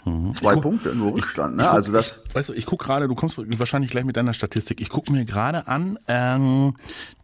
Mhm. 0.07 0.35
Zwei 0.35 0.55
guck, 0.55 0.63
Punkte 0.63 0.95
nur 0.95 1.15
Rückstand. 1.15 1.57
Ne? 1.57 1.63
Ich, 1.63 1.69
ich 1.69 1.75
also 1.75 1.93
das. 1.93 2.21
Ich, 2.29 2.35
weißt 2.35 2.49
du, 2.51 2.53
ich 2.55 2.65
gucke 2.65 2.85
gerade, 2.85 3.09
du 3.09 3.15
kommst 3.15 3.39
wahrscheinlich 3.59 3.91
gleich 3.91 4.05
mit 4.05 4.17
deiner 4.17 4.33
Statistik. 4.33 4.81
Ich 4.81 4.89
gucke 4.89 5.13
mir 5.13 5.25
gerade 5.25 5.67
an 5.67 5.99
ähm, 6.07 6.75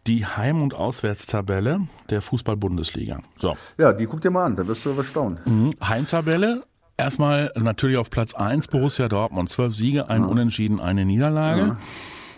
die 0.05 0.25
Heim- 0.25 0.61
und 0.61 0.75
Auswärtstabelle 0.75 1.87
der 2.09 2.21
Fußball-Bundesliga. 2.21 3.21
So. 3.37 3.55
Ja, 3.77 3.93
die 3.93 4.05
guck 4.05 4.21
dir 4.21 4.31
mal 4.31 4.45
an, 4.45 4.57
da 4.57 4.67
wirst 4.67 4.85
du 4.85 4.93
verstauen. 4.93 5.39
Mhm. 5.45 5.73
Heimtabelle. 5.81 6.63
Erstmal 6.97 7.51
natürlich 7.55 7.97
auf 7.97 8.09
Platz 8.11 8.35
eins 8.35 8.67
Borussia 8.67 9.07
Dortmund. 9.07 9.49
Zwölf 9.49 9.75
Siege, 9.75 10.09
ein 10.09 10.21
ja. 10.21 10.27
Unentschieden, 10.27 10.79
eine 10.79 11.05
Niederlage. 11.05 11.61
Ja. 11.61 11.77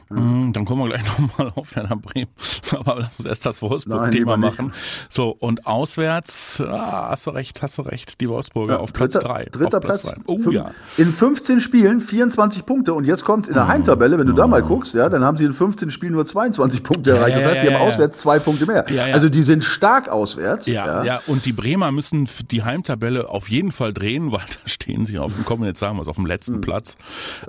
Mhm. 0.09 0.53
Dann 0.53 0.65
kommen 0.65 0.83
wir 0.83 0.89
gleich 0.89 1.03
nochmal 1.19 1.51
auf 1.55 1.75
Werder 1.75 1.95
Bremen. 1.95 2.29
Aber 2.71 2.99
lass 2.99 3.19
uns 3.19 3.27
erst 3.27 3.45
das 3.45 3.61
Wolfsburg-Thema 3.61 4.37
machen. 4.37 4.73
So, 5.09 5.29
und 5.29 5.65
auswärts, 5.65 6.61
ah, 6.61 7.09
hast 7.09 7.27
du 7.27 7.31
recht, 7.31 7.61
hast 7.61 7.77
du 7.77 7.81
recht, 7.83 8.21
die 8.21 8.29
Wolfsburger 8.29 8.75
ja, 8.75 8.79
auf 8.79 8.93
Platz 8.93 9.13
dritter, 9.13 9.27
drei. 9.27 9.45
Dritter 9.45 9.79
Platz. 9.79 10.03
Platz 10.03 10.19
oh 10.27 10.37
fünf, 10.37 10.55
ja. 10.55 10.71
In 10.97 11.11
15 11.11 11.59
Spielen 11.59 11.99
24 11.99 12.65
Punkte. 12.65 12.93
Und 12.93 13.05
jetzt 13.05 13.25
kommt 13.25 13.47
in 13.47 13.53
der 13.53 13.65
mhm. 13.65 13.69
Heimtabelle, 13.69 14.17
wenn 14.17 14.27
du 14.27 14.33
da 14.33 14.47
mal 14.47 14.61
mhm. 14.61 14.67
guckst, 14.67 14.93
ja, 14.93 15.09
dann 15.09 15.23
haben 15.23 15.37
sie 15.37 15.45
in 15.45 15.53
15 15.53 15.89
Spielen 15.91 16.13
nur 16.13 16.25
22 16.25 16.83
Punkte 16.83 17.11
ja, 17.11 17.17
erreicht. 17.17 17.37
Das 17.37 17.45
heißt, 17.45 17.63
die 17.63 17.73
haben 17.73 17.81
auswärts 17.81 18.19
zwei 18.19 18.39
Punkte 18.39 18.65
mehr. 18.65 18.85
Also 19.13 19.29
die 19.29 19.43
sind 19.43 19.63
stark 19.63 20.09
auswärts. 20.09 20.67
Ja, 20.67 21.03
ja, 21.03 21.21
und 21.27 21.45
die 21.45 21.53
Bremer 21.53 21.91
müssen 21.91 22.27
die 22.51 22.63
Heimtabelle 22.63 23.29
auf 23.29 23.49
jeden 23.49 23.71
Fall 23.71 23.93
drehen, 23.93 24.31
weil 24.31 24.39
da 24.39 24.69
stehen 24.69 25.05
sie 25.05 25.19
auf 25.19 25.33
dem, 25.33 25.45
kommen 25.45 25.63
jetzt 25.65 25.79
sagen 25.79 25.97
wir 25.97 26.01
es, 26.01 26.07
auf 26.07 26.15
dem 26.15 26.25
letzten 26.25 26.55
mhm. 26.55 26.61
Platz. 26.61 26.97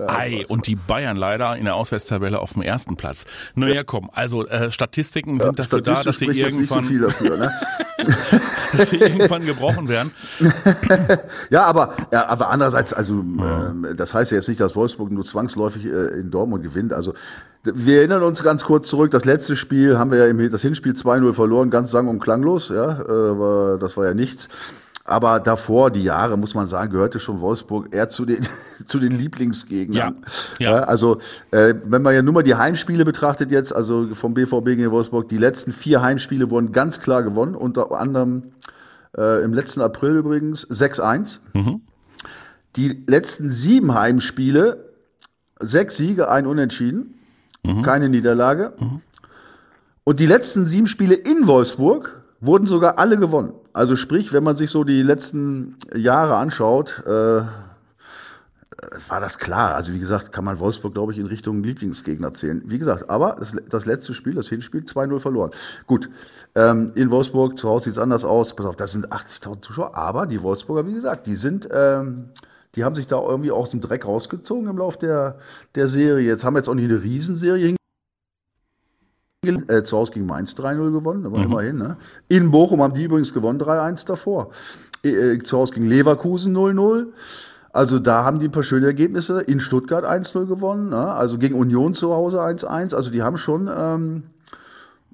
Ei, 0.07 0.45
und 0.49 0.67
die 0.67 0.77
Bayern 0.77 1.17
leider 1.17 1.57
in 1.57 1.65
der 1.65 1.75
Auswärtstabelle 1.75 2.41
auf 2.41 2.46
dem 2.55 2.63
ersten 2.63 2.97
Platz. 2.97 3.25
Naja, 3.55 3.85
komm, 3.85 4.11
also 4.13 4.47
äh, 4.47 4.71
Statistiken 4.71 5.39
sind 5.39 5.59
ja, 5.59 5.65
dafür 5.65 5.81
da, 5.81 6.03
dass 6.03 6.19
sie 6.19 6.27
irgendwann, 6.27 6.85
so 6.85 6.99
dafür, 6.99 7.37
ne? 7.37 7.53
dass 8.77 8.91
sie 8.91 8.97
irgendwann 8.97 9.45
gebrochen 9.45 9.89
werden. 9.89 10.13
ja, 11.51 11.63
aber 11.63 11.95
ja, 12.13 12.29
aber 12.29 12.51
andererseits, 12.51 12.93
also 12.93 13.25
ja. 13.39 13.71
äh, 13.91 13.95
das 13.95 14.15
heißt 14.15 14.31
ja 14.31 14.37
jetzt 14.37 14.49
nicht, 14.49 14.61
dass 14.61 14.77
Wolfsburg 14.77 15.11
nur 15.11 15.25
zwangsläufig 15.25 15.87
äh, 15.87 16.21
in 16.21 16.31
Dortmund 16.31 16.63
gewinnt. 16.63 16.93
Also 16.93 17.15
wir 17.63 17.99
erinnern 17.99 18.23
uns 18.23 18.43
ganz 18.43 18.65
kurz 18.65 18.89
zurück, 18.89 19.11
das 19.11 19.25
letzte 19.25 19.57
Spiel 19.57 19.99
haben 19.99 20.11
wir 20.11 20.19
ja 20.19 20.27
im 20.27 20.51
das 20.51 20.63
Hinspiel 20.63 20.93
2-0 20.93 21.33
verloren, 21.33 21.71
ganz 21.71 21.91
sang- 21.91 22.09
und 22.09 22.21
klanglos, 22.21 22.69
ja, 22.69 22.93
äh, 23.01 23.79
das 23.79 23.97
war 23.97 24.07
ja 24.07 24.15
nichts. 24.15 24.49
Aber 25.07 25.39
davor, 25.39 25.91
die 25.91 26.03
Jahre, 26.03 26.37
muss 26.37 26.55
man 26.55 26.67
sagen, 26.67 26.91
gehörte 26.91 27.21
schon 27.21 27.41
Wolfsburg 27.41 27.95
eher 27.95 28.09
zu 28.09 28.25
den, 28.25 28.47
zu 28.89 28.99
den 28.99 29.13
Lieblingsgegnern. 29.13 30.25
Ja, 30.59 30.71
ja. 30.71 30.83
Also, 30.85 31.19
äh, 31.53 31.75
wenn 31.85 32.03
man 32.03 32.15
ja 32.15 32.23
nur 32.23 32.35
mal 32.35 32.43
die 32.43 32.57
Heimspiele 32.57 33.05
betrachtet 33.05 33.53
jetzt, 33.53 33.75
also 33.75 34.15
vom 34.15 34.35
BVB 34.35 34.65
gegen 34.65 34.91
Wolfsburg, 34.91 35.29
die 35.29 35.39
letzten 35.39 35.73
vier 35.73 36.03
Heimspiele 36.03 36.51
wurden 36.51 36.73
ganz 36.73 37.01
klar 37.01 37.23
gewonnen, 37.23 37.55
unter 37.55 37.93
anderem 37.93 38.53
äh, 39.17 39.45
im 39.45 39.55
letzten 39.55 39.81
April 39.81 40.17
übrigens 40.17 40.69
6-1. 40.69 41.39
Mhm. 41.55 41.83
Die 42.75 43.05
letzten 43.07 43.51
sieben 43.51 43.95
Heimspiele, 43.95 44.93
sechs 45.61 45.97
Siege, 45.97 46.31
ein 46.31 46.47
Unentschieden, 46.47 47.15
mhm. 47.63 47.83
keine 47.83 48.09
Niederlage. 48.09 48.75
Mhm. 48.79 49.01
Und 50.03 50.21
die 50.21 50.27
letzten 50.27 50.67
sieben 50.67 50.87
Spiele 50.87 51.15
in 51.15 51.47
Wolfsburg 51.47 52.23
wurden 52.41 52.67
sogar 52.67 52.99
alle 52.99 53.19
gewonnen. 53.19 53.55
Also 53.77 53.95
sprich, 53.95 54.33
wenn 54.33 54.43
man 54.43 54.57
sich 54.57 54.71
so 54.71 54.85
die 54.85 55.03
letzten 55.03 55.77
Jahre 55.95 56.37
anschaut, 56.37 57.03
äh, 57.05 57.11
war 57.11 57.51
das 59.21 59.39
klar. 59.39 59.75
Also 59.75 59.93
wie 59.93 59.99
gesagt, 59.99 60.33
kann 60.33 60.47
man 60.47 60.59
Wolfsburg, 60.59 60.95
glaube 60.95 61.13
ich, 61.13 61.19
in 61.19 61.27
Richtung 61.27 61.63
Lieblingsgegner 61.63 62.33
zählen. 62.33 62.63
Wie 62.65 62.79
gesagt, 62.79 63.11
aber 63.11 63.37
das, 63.39 63.55
das 63.69 63.85
letzte 63.85 64.15
Spiel, 64.15 64.33
das 64.33 64.49
Hinspiel, 64.49 64.81
2-0 64.81 65.19
verloren. 65.19 65.51
Gut, 65.87 66.09
ähm, 66.55 66.93
in 66.95 67.11
Wolfsburg, 67.11 67.59
zu 67.59 67.69
Hause 67.69 67.85
sieht 67.85 67.93
es 67.93 67.99
anders 67.99 68.25
aus. 68.25 68.57
Pass 68.57 68.65
auf, 68.65 68.77
das 68.77 68.93
sind 68.93 69.13
80.000 69.13 69.61
Zuschauer, 69.61 69.95
aber 69.95 70.27
die 70.27 70.43
Wolfsburger, 70.43 70.87
wie 70.87 70.95
gesagt, 70.95 71.27
die 71.27 71.37
sind... 71.37 71.69
Ähm, 71.71 72.31
die 72.75 72.85
haben 72.85 72.95
sich 72.95 73.07
da 73.07 73.19
irgendwie 73.19 73.51
aus 73.51 73.71
dem 73.71 73.81
Dreck 73.81 74.05
rausgezogen 74.05 74.69
im 74.69 74.77
Lauf 74.77 74.99
der, 74.99 75.39
der 75.77 75.89
Serie. 75.89 76.29
Jetzt 76.29 76.45
haben 76.45 76.53
wir 76.53 76.59
jetzt 76.59 76.69
auch 76.69 76.75
nicht 76.75 76.91
eine 76.91 77.03
Riesenserie 77.03 77.75
äh, 79.49 79.83
zu 79.83 79.97
Hause 79.97 80.13
gegen 80.13 80.27
Mainz 80.27 80.53
3-0 80.55 80.93
gewonnen, 80.93 81.27
aber 81.27 81.39
mhm. 81.39 81.45
immerhin. 81.45 81.77
Ne? 81.77 81.97
In 82.29 82.51
Bochum 82.51 82.83
haben 82.83 82.95
die 82.95 83.05
übrigens 83.05 83.33
gewonnen 83.33 83.61
3-1 83.61 84.07
davor. 84.07 84.51
Äh, 85.05 85.09
äh, 85.09 85.43
zu 85.43 85.59
Hause 85.59 85.75
gegen 85.75 85.87
Leverkusen 85.87 86.57
0-0. 86.57 87.07
Also 87.73 87.99
da 87.99 88.25
haben 88.25 88.41
die 88.41 88.49
ein 88.49 88.53
paar 88.53 88.63
schöne 88.63 88.87
Ergebnisse. 88.87 89.43
In 89.43 89.61
Stuttgart 89.61 90.05
1-0 90.05 90.47
gewonnen, 90.47 90.91
ne? 90.91 91.13
also 91.13 91.39
gegen 91.39 91.55
Union 91.55 91.95
zu 91.95 92.15
Hause 92.15 92.41
1-1. 92.41 92.95
Also 92.95 93.11
die 93.11 93.23
haben 93.23 93.37
schon 93.37 93.69
ähm, 93.75 94.23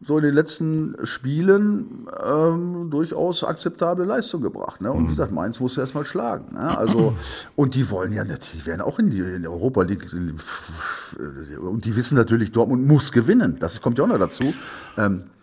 so 0.04 0.18
in 0.18 0.24
den 0.24 0.34
letzten 0.34 0.96
Spielen 1.04 2.08
ähm, 2.24 2.90
durchaus 2.90 3.44
akzeptable 3.44 4.04
Leistung 4.04 4.42
gebracht. 4.42 4.80
Ne? 4.80 4.90
Und 4.90 4.98
wie 4.98 5.02
mhm. 5.04 5.10
gesagt, 5.10 5.32
Mainz 5.32 5.60
musste 5.60 5.80
erstmal 5.80 6.04
schlagen. 6.04 6.54
Ne? 6.54 6.76
Also, 6.76 7.16
und 7.56 7.74
die 7.74 7.88
wollen 7.90 8.12
ja, 8.12 8.24
die 8.24 8.66
werden 8.66 8.80
auch 8.80 8.98
in 8.98 9.10
die 9.10 9.20
in 9.20 9.46
Europa 9.46 9.82
League. 9.82 10.06
Und 10.12 11.84
die 11.84 11.96
wissen 11.96 12.16
natürlich, 12.16 12.50
Dortmund 12.52 12.86
muss 12.86 13.12
gewinnen. 13.12 13.56
Das 13.60 13.80
kommt 13.80 13.98
ja 13.98 14.04
auch 14.04 14.08
noch 14.08 14.18
dazu. 14.18 14.50
Ähm, 14.98 15.24
äh, 15.24 15.41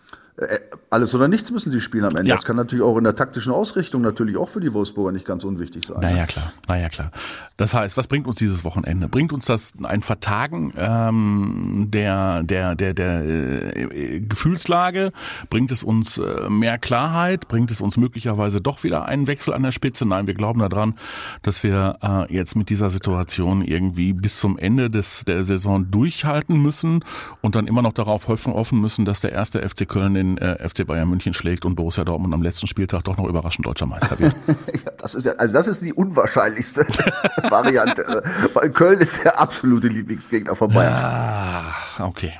alles 0.90 1.14
oder 1.14 1.28
nichts 1.28 1.50
müssen 1.50 1.70
sie 1.70 1.80
spielen 1.80 2.04
am 2.04 2.16
Ende. 2.16 2.28
Ja. 2.28 2.34
Das 2.34 2.44
kann 2.44 2.56
natürlich 2.56 2.84
auch 2.84 2.96
in 2.96 3.04
der 3.04 3.14
taktischen 3.14 3.52
Ausrichtung 3.52 4.02
natürlich 4.02 4.36
auch 4.36 4.48
für 4.48 4.60
die 4.60 4.72
Wolfsburger 4.72 5.12
nicht 5.12 5.26
ganz 5.26 5.44
unwichtig 5.44 5.86
sein. 5.86 6.00
Naja, 6.00 6.26
klar, 6.26 6.52
naja, 6.66 6.88
klar. 6.88 7.10
Das 7.56 7.74
heißt, 7.74 7.96
was 7.98 8.06
bringt 8.06 8.26
uns 8.26 8.36
dieses 8.36 8.64
Wochenende? 8.64 9.08
Bringt 9.08 9.32
uns 9.32 9.44
das 9.44 9.72
ein 9.82 10.00
Vertagen 10.00 10.72
ähm, 10.78 11.88
der, 11.90 12.42
der, 12.42 12.74
der, 12.74 12.94
der 12.94 13.24
äh, 13.26 14.20
Gefühlslage? 14.20 15.12
Bringt 15.50 15.70
es 15.70 15.82
uns 15.82 16.16
äh, 16.16 16.48
mehr 16.48 16.78
Klarheit? 16.78 17.48
Bringt 17.48 17.70
es 17.70 17.82
uns 17.82 17.98
möglicherweise 17.98 18.62
doch 18.62 18.82
wieder 18.82 19.04
einen 19.04 19.26
Wechsel 19.26 19.52
an 19.52 19.62
der 19.62 19.72
Spitze? 19.72 20.06
Nein, 20.06 20.26
wir 20.26 20.34
glauben 20.34 20.60
daran, 20.60 20.94
dass 21.42 21.62
wir 21.62 21.98
äh, 22.02 22.34
jetzt 22.34 22.56
mit 22.56 22.70
dieser 22.70 22.88
Situation 22.88 23.62
irgendwie 23.62 24.14
bis 24.14 24.40
zum 24.40 24.56
Ende 24.56 24.88
des, 24.88 25.24
der 25.26 25.44
Saison 25.44 25.90
durchhalten 25.90 26.56
müssen 26.56 27.04
und 27.42 27.54
dann 27.54 27.66
immer 27.66 27.82
noch 27.82 27.92
darauf 27.92 28.26
hoffen 28.28 28.80
müssen, 28.80 29.04
dass 29.04 29.20
der 29.20 29.32
erste 29.32 29.68
FC 29.68 29.86
Köln 29.86 30.29
den 30.36 30.38
äh, 30.38 30.68
FC 30.68 30.86
Bayern 30.86 31.08
München 31.08 31.34
schlägt 31.34 31.64
und 31.64 31.74
Borussia 31.74 32.04
Dortmund 32.04 32.32
am 32.34 32.42
letzten 32.42 32.66
Spieltag 32.66 33.04
doch 33.04 33.16
noch 33.16 33.26
überraschend 33.26 33.66
deutscher 33.66 33.86
Meister 33.86 34.18
wird. 34.18 34.34
ja, 34.48 34.92
das 34.98 35.14
ist 35.14 35.26
ja, 35.26 35.32
also 35.32 35.54
das 35.54 35.68
ist 35.68 35.82
die 35.82 35.92
unwahrscheinlichste 35.92 36.86
Variante, 37.48 38.22
weil 38.54 38.70
Köln 38.70 39.00
ist 39.00 39.24
der 39.24 39.40
absolute 39.40 39.88
Lieblingsgegner 39.88 40.56
von 40.56 40.72
Bayern. 40.72 40.92
Ah, 40.92 41.74
okay. 41.98 42.32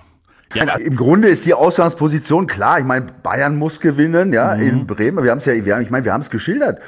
Ja, 0.55 0.75
Im 0.77 0.97
Grunde 0.97 1.29
ist 1.29 1.47
die 1.47 1.55
Ausgangsposition 1.55 2.49
klar. 2.49 2.81
Ich 2.81 2.85
meine, 2.85 3.07
Bayern 3.23 3.57
muss 3.57 3.79
gewinnen, 3.79 4.33
ja, 4.33 4.57
mhm. 4.57 4.63
in 4.63 4.87
Bremen. 4.87 5.23
Wir 5.23 5.31
haben 5.31 5.39
es 5.39 5.45
ja, 5.45 5.65
wir 5.65 5.75
haben, 5.75 5.83
ich 5.83 5.91
meine, 5.91 6.05
wir 6.05 6.13
haben 6.13 6.23
es 6.23 6.31
geschildert. 6.31 6.81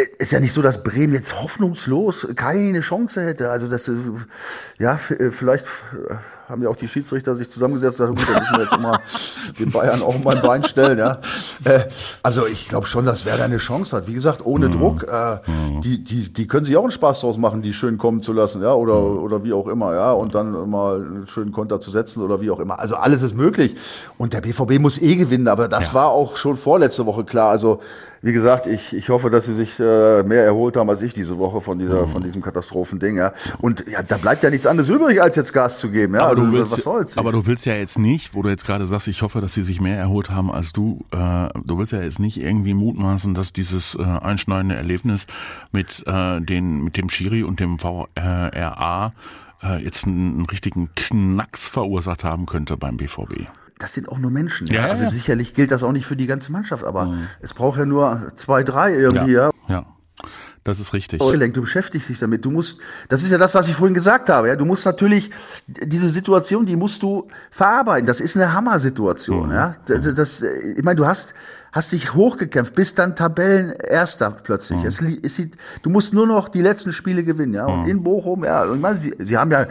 Äh, 0.00 0.06
ist 0.18 0.32
ja 0.32 0.40
nicht 0.40 0.52
so, 0.52 0.62
dass 0.62 0.82
Bremen 0.82 1.14
jetzt 1.14 1.40
hoffnungslos 1.40 2.28
keine 2.36 2.80
Chance 2.80 3.24
hätte. 3.24 3.50
Also 3.50 3.68
das, 3.68 3.88
äh, 3.88 3.92
ja, 4.78 4.98
äh, 5.18 5.30
vielleicht 5.30 5.66
haben 6.48 6.62
ja 6.62 6.68
auch 6.68 6.76
die 6.76 6.88
Schiedsrichter 6.88 7.34
sich 7.36 7.48
zusammengesetzt 7.48 8.00
und 8.00 8.16
gesagt, 8.16 8.28
gut, 8.28 8.36
dann 8.36 8.42
müssen 8.42 8.56
wir 8.56 8.62
jetzt 8.64 8.74
immer 8.74 9.00
den 9.58 9.70
Bayern 9.70 10.02
auch 10.02 10.18
mal 10.22 10.36
ein 10.36 10.42
Bein 10.42 10.64
stellen. 10.64 10.98
Ja. 10.98 11.20
Äh, 11.64 11.84
also 12.22 12.46
ich 12.46 12.68
glaube 12.68 12.86
schon, 12.86 13.06
dass 13.06 13.24
Werder 13.24 13.44
eine 13.44 13.58
Chance 13.58 13.96
hat. 13.96 14.08
Wie 14.08 14.14
gesagt, 14.14 14.44
ohne 14.44 14.68
mhm. 14.68 14.72
Druck. 14.72 15.06
Äh, 15.08 15.36
mhm. 15.48 15.80
die, 15.82 16.02
die, 16.02 16.32
die 16.32 16.46
können 16.46 16.64
sich 16.64 16.76
auch 16.76 16.82
einen 16.82 16.90
Spaß 16.90 17.20
draus 17.20 17.38
machen, 17.38 17.62
die 17.62 17.72
schön 17.72 17.98
kommen 17.98 18.22
zu 18.22 18.32
lassen, 18.32 18.62
ja, 18.62 18.74
oder, 18.74 18.98
mhm. 19.00 19.18
oder 19.18 19.44
wie 19.44 19.52
auch 19.52 19.68
immer, 19.68 19.94
ja, 19.94 20.12
und 20.12 20.34
dann 20.34 20.68
mal 20.68 21.00
einen 21.00 21.26
schönen 21.26 21.52
Konter 21.52 21.80
zu 21.80 21.90
setzen 21.90 22.22
oder 22.22 22.40
wie 22.40 22.50
auch 22.50 22.60
immer. 22.60 22.78
Also 22.78 22.96
alles 22.96 23.22
ist 23.22 23.34
möglich. 23.34 23.76
Und 24.18 24.32
der 24.32 24.40
BVB 24.40 24.80
muss 24.80 25.00
eh 25.00 25.16
gewinnen, 25.16 25.48
aber 25.48 25.68
das 25.68 25.88
ja. 25.88 25.94
war 25.94 26.08
auch 26.08 26.36
schon 26.36 26.56
vorletzte 26.56 27.06
Woche 27.06 27.24
klar. 27.24 27.50
Also 27.50 27.80
wie 28.22 28.32
gesagt, 28.32 28.66
ich, 28.66 28.94
ich 28.94 29.08
hoffe, 29.08 29.30
dass 29.30 29.46
sie 29.46 29.54
sich 29.54 29.80
äh, 29.80 30.22
mehr 30.22 30.44
erholt 30.44 30.76
haben 30.76 30.90
als 30.90 31.00
ich 31.00 31.14
diese 31.14 31.38
Woche 31.38 31.60
von 31.60 31.78
dieser, 31.78 32.02
mhm. 32.02 32.08
von 32.08 32.22
diesem 32.22 32.42
Katastrophending. 32.42 33.16
Ja. 33.16 33.32
Und 33.58 33.84
ja, 33.88 34.02
da 34.02 34.18
bleibt 34.18 34.42
ja 34.42 34.50
nichts 34.50 34.66
anderes 34.66 34.90
übrig, 34.90 35.22
als 35.22 35.36
jetzt 35.36 35.52
Gas 35.52 35.78
zu 35.78 35.90
geben. 35.90 36.14
Ja. 36.14 36.26
Also, 36.26 36.44
du 36.44 36.52
willst, 36.52 36.72
was 36.72 36.82
soll's? 36.82 37.18
Aber 37.18 37.32
du 37.32 37.46
willst 37.46 37.64
ja 37.64 37.74
jetzt 37.74 37.98
nicht, 37.98 38.34
wo 38.34 38.42
du 38.42 38.50
jetzt 38.50 38.66
gerade 38.66 38.84
sagst, 38.84 39.08
ich 39.08 39.22
hoffe, 39.22 39.40
dass 39.40 39.54
sie 39.54 39.62
sich 39.62 39.80
mehr 39.80 39.96
erholt 39.96 40.30
haben 40.30 40.52
als 40.52 40.72
du. 40.72 41.00
Äh, 41.12 41.48
du 41.64 41.78
willst 41.78 41.92
ja 41.92 42.02
jetzt 42.02 42.18
nicht 42.18 42.38
irgendwie 42.40 42.74
mutmaßen, 42.74 43.32
dass 43.34 43.52
dieses 43.52 43.94
äh, 43.94 44.02
einschneidende 44.02 44.76
Erlebnis 44.76 45.26
mit 45.72 46.04
äh, 46.06 46.40
den 46.40 46.84
mit 46.84 46.96
dem 46.96 47.08
Schiri 47.08 47.42
und 47.42 47.58
dem 47.58 47.78
VRA 47.78 49.12
äh, 49.62 49.82
jetzt 49.82 50.06
einen, 50.06 50.34
einen 50.34 50.46
richtigen 50.46 50.90
Knacks 50.94 51.66
verursacht 51.66 52.24
haben 52.24 52.46
könnte 52.46 52.76
beim 52.76 52.96
BVB 52.96 53.46
das 53.82 53.94
sind 53.94 54.08
auch 54.08 54.18
nur 54.18 54.30
Menschen. 54.30 54.66
Ja, 54.68 54.82
ja. 54.82 54.90
Also 54.90 55.04
ja. 55.04 55.08
sicherlich 55.08 55.54
gilt 55.54 55.70
das 55.70 55.82
auch 55.82 55.92
nicht 55.92 56.06
für 56.06 56.16
die 56.16 56.26
ganze 56.26 56.52
Mannschaft, 56.52 56.84
aber 56.84 57.06
mhm. 57.06 57.26
es 57.40 57.54
braucht 57.54 57.78
ja 57.78 57.86
nur 57.86 58.32
zwei, 58.36 58.62
drei 58.62 58.94
irgendwie, 58.94 59.32
ja. 59.32 59.50
ja. 59.68 59.86
Das 60.62 60.78
ist 60.78 60.92
richtig. 60.92 61.20
Du 61.20 61.60
beschäftigst 61.62 62.10
dich 62.10 62.18
damit. 62.18 62.44
Du 62.44 62.50
musst, 62.50 62.80
das 63.08 63.22
ist 63.22 63.30
ja 63.30 63.38
das, 63.38 63.54
was 63.54 63.68
ich 63.68 63.74
vorhin 63.74 63.94
gesagt 63.94 64.28
habe. 64.28 64.48
Ja, 64.48 64.56
du 64.56 64.66
musst 64.66 64.84
natürlich 64.84 65.30
diese 65.66 66.10
Situation, 66.10 66.66
die 66.66 66.76
musst 66.76 67.02
du 67.02 67.28
verarbeiten. 67.50 68.06
Das 68.06 68.20
ist 68.20 68.36
eine 68.36 68.52
Hammersituation. 68.52 69.48
Mhm. 69.48 69.54
Ja, 69.54 69.76
das, 69.86 70.14
das, 70.14 70.42
ich 70.42 70.84
meine, 70.84 70.96
du 70.96 71.06
hast 71.06 71.34
hast 71.72 71.92
dich 71.92 72.14
hochgekämpft, 72.14 72.74
bist 72.74 72.98
dann 72.98 73.16
Tabellenerster 73.16 74.32
plötzlich. 74.32 74.80
Mhm. 74.80 74.86
Es, 74.86 75.00
es 75.00 75.36
sieht, 75.36 75.56
du 75.82 75.90
musst 75.90 76.12
nur 76.12 76.26
noch 76.26 76.48
die 76.48 76.62
letzten 76.62 76.92
Spiele 76.92 77.24
gewinnen, 77.24 77.54
ja. 77.54 77.66
Und 77.66 77.82
mhm. 77.82 77.88
in 77.88 78.02
Bochum, 78.02 78.44
ja, 78.44 78.64
und 78.64 78.76
ich 78.76 78.82
meine, 78.82 78.96
sie, 78.96 79.14
sie 79.18 79.36
haben 79.36 79.50
ja 79.50 79.66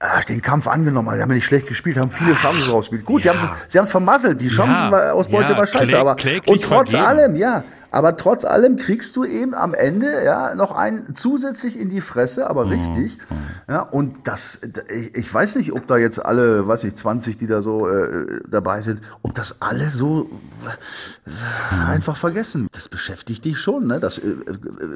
äh, 0.00 0.24
den 0.28 0.42
Kampf 0.42 0.66
angenommen, 0.68 1.14
sie 1.14 1.22
haben 1.22 1.30
ja 1.30 1.36
nicht 1.36 1.44
schlecht 1.44 1.66
gespielt, 1.66 1.96
haben 1.96 2.10
viele 2.10 2.34
Chancen 2.34 2.70
rausgespielt. 2.70 3.04
Gut, 3.04 3.24
ja. 3.24 3.32
die 3.32 3.38
haben 3.38 3.50
sie 3.66 3.78
haben 3.78 3.84
es 3.84 3.90
vermasselt, 3.90 4.40
die 4.40 4.48
Chancenausbeute 4.48 5.52
ja, 5.52 5.58
war 5.58 5.66
scheiße, 5.66 5.86
kläg, 6.16 6.42
aber 6.42 6.52
und 6.52 6.62
trotz 6.62 6.92
vergeben. 6.92 7.08
allem, 7.08 7.36
ja, 7.36 7.64
aber 7.90 8.16
trotz 8.16 8.44
allem 8.44 8.76
kriegst 8.76 9.16
du 9.16 9.24
eben 9.24 9.54
am 9.54 9.74
Ende 9.74 10.24
ja 10.24 10.54
noch 10.54 10.74
einen 10.74 11.14
zusätzlich 11.14 11.78
in 11.78 11.88
die 11.88 12.00
Fresse, 12.00 12.48
aber 12.48 12.66
mhm. 12.66 12.72
richtig. 12.72 13.18
Ja, 13.68 13.80
und 13.82 14.26
das, 14.26 14.60
ich, 14.94 15.14
ich, 15.14 15.34
weiß 15.34 15.56
nicht, 15.56 15.72
ob 15.72 15.86
da 15.86 15.96
jetzt 15.96 16.24
alle, 16.24 16.66
weiß 16.66 16.84
ich, 16.84 16.94
20, 16.94 17.38
die 17.38 17.46
da 17.46 17.62
so 17.62 17.88
äh, 17.88 18.40
dabei 18.48 18.80
sind, 18.82 19.00
ob 19.22 19.34
das 19.34 19.56
alle 19.60 19.88
so 19.88 20.30
äh, 20.64 21.90
einfach 21.90 22.16
vergessen. 22.16 22.68
Das 22.72 22.88
beschäftigt 22.88 23.44
dich 23.44 23.58
schon, 23.58 23.86
ne? 23.86 24.00
Das 24.00 24.18
äh, 24.18 24.34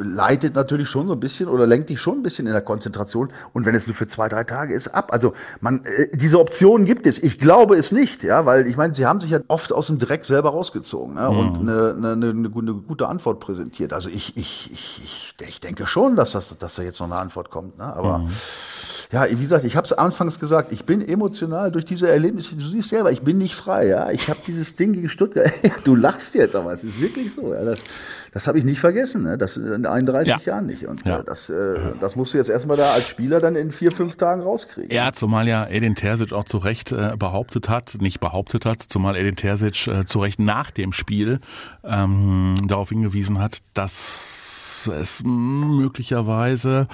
leitet 0.00 0.55
natürlich 0.55 0.88
schon 0.88 1.07
so 1.07 1.14
ein 1.14 1.20
bisschen 1.20 1.48
oder 1.48 1.66
lenkt 1.66 1.88
dich 1.88 2.00
schon 2.00 2.18
ein 2.18 2.22
bisschen 2.22 2.46
in 2.46 2.52
der 2.52 2.62
Konzentration. 2.62 3.31
Und 3.52 3.66
wenn 3.66 3.74
es 3.74 3.87
nur 3.87 3.96
für 3.96 4.07
zwei, 4.07 4.28
drei 4.28 4.44
Tage 4.44 4.74
ist, 4.74 4.88
ab. 4.88 5.12
Also 5.12 5.33
man, 5.61 5.85
äh, 5.85 6.09
diese 6.14 6.38
Optionen 6.38 6.87
gibt 6.87 7.07
es. 7.07 7.22
Ich 7.22 7.38
glaube 7.38 7.76
es 7.76 7.92
nicht, 7.92 8.22
ja, 8.22 8.46
weil 8.46 8.66
ich 8.66 8.76
meine, 8.76 8.94
sie 8.94 9.07
haben 9.07 9.20
sich 9.20 9.31
ja 9.31 9.40
oft 9.48 9.72
aus 9.72 9.87
dem 9.87 9.98
Dreck 9.98 10.24
selber 10.24 10.50
rausgezogen 10.50 11.14
ne? 11.14 11.31
Mhm. 11.31 11.38
und 11.38 11.59
eine, 11.61 11.94
eine, 11.96 12.12
eine, 12.12 12.28
eine 12.28 12.81
gute 12.86 13.08
Antwort 13.08 13.40
präsentiert. 13.40 13.92
Also 13.92 14.08
ich, 14.08 14.36
ich, 14.36 14.70
ich, 14.72 15.34
ich, 15.40 15.60
denke 15.60 15.86
schon, 15.86 16.16
dass, 16.16 16.32
das, 16.32 16.56
dass 16.58 16.74
da 16.74 16.82
jetzt 16.82 17.00
noch 17.00 17.06
eine 17.06 17.16
Antwort 17.16 17.50
kommt. 17.50 17.78
Ne? 17.78 17.84
Aber 17.84 18.18
mhm. 18.18 18.30
Ja, 19.12 19.27
wie 19.29 19.42
gesagt, 19.42 19.64
ich 19.64 19.77
habe 19.77 19.85
es 19.85 19.92
anfangs 19.92 20.40
gesagt, 20.40 20.72
ich 20.72 20.87
bin 20.87 21.07
emotional 21.07 21.70
durch 21.70 21.85
diese 21.85 22.11
Erlebnisse. 22.11 22.57
Du 22.57 22.66
siehst 22.66 22.88
selber, 22.88 23.12
ich 23.12 23.20
bin 23.20 23.37
nicht 23.37 23.55
frei. 23.55 23.87
Ja, 23.87 24.11
Ich 24.11 24.31
habe 24.31 24.40
dieses 24.46 24.75
Ding 24.75 24.94
gegen 24.94 25.11
Stuttgart. 25.11 25.53
du 25.85 25.94
lachst 25.94 26.35
jetzt, 26.35 26.57
aber 26.57 26.72
es 26.72 26.83
ist 26.83 26.98
wirklich 26.98 27.35
so. 27.35 27.53
Ja? 27.53 27.62
Das, 27.62 27.79
das 28.33 28.46
habe 28.46 28.57
ich 28.57 28.64
nicht 28.64 28.81
vergessen, 28.81 29.25
ne? 29.25 29.37
das 29.37 29.59
in 29.59 29.85
31 29.85 30.33
ja. 30.33 30.53
Jahren 30.55 30.64
nicht. 30.64 30.87
Und 30.87 31.05
ja. 31.05 31.18
äh, 31.18 31.25
das, 31.25 31.51
äh, 31.51 31.79
das 32.01 32.16
musst 32.16 32.33
du 32.33 32.38
jetzt 32.38 32.48
erstmal 32.48 32.79
da 32.79 32.92
als 32.92 33.07
Spieler 33.07 33.40
dann 33.40 33.55
in 33.55 33.70
vier, 33.70 33.92
fünf 33.92 34.16
Tagen 34.16 34.40
rauskriegen. 34.40 34.90
Ja, 34.90 35.12
zumal 35.12 35.46
ja 35.46 35.66
Edin 35.66 35.94
Terzic 35.94 36.33
auch 36.33 36.44
zu 36.44 36.57
Recht 36.57 36.90
äh, 36.92 37.14
behauptet 37.18 37.68
hat, 37.68 37.98
nicht 38.01 38.18
behauptet 38.18 38.64
hat, 38.64 38.81
zumal 38.81 39.14
Edin 39.16 39.37
Terzic 39.37 39.88
äh, 39.88 40.07
zu 40.07 40.20
Recht 40.20 40.40
nach 40.40 40.70
dem 40.70 40.94
Spiel 40.94 41.40
ähm, 41.85 42.55
darauf 42.66 42.88
hingewiesen 42.88 43.38
hat, 43.40 43.59
dass 43.75 44.88
es 44.90 45.22
möglicherweise 45.22 46.88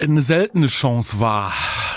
eine 0.00 0.22
seltene 0.22 0.68
Chance 0.68 1.18
war, 1.20 1.52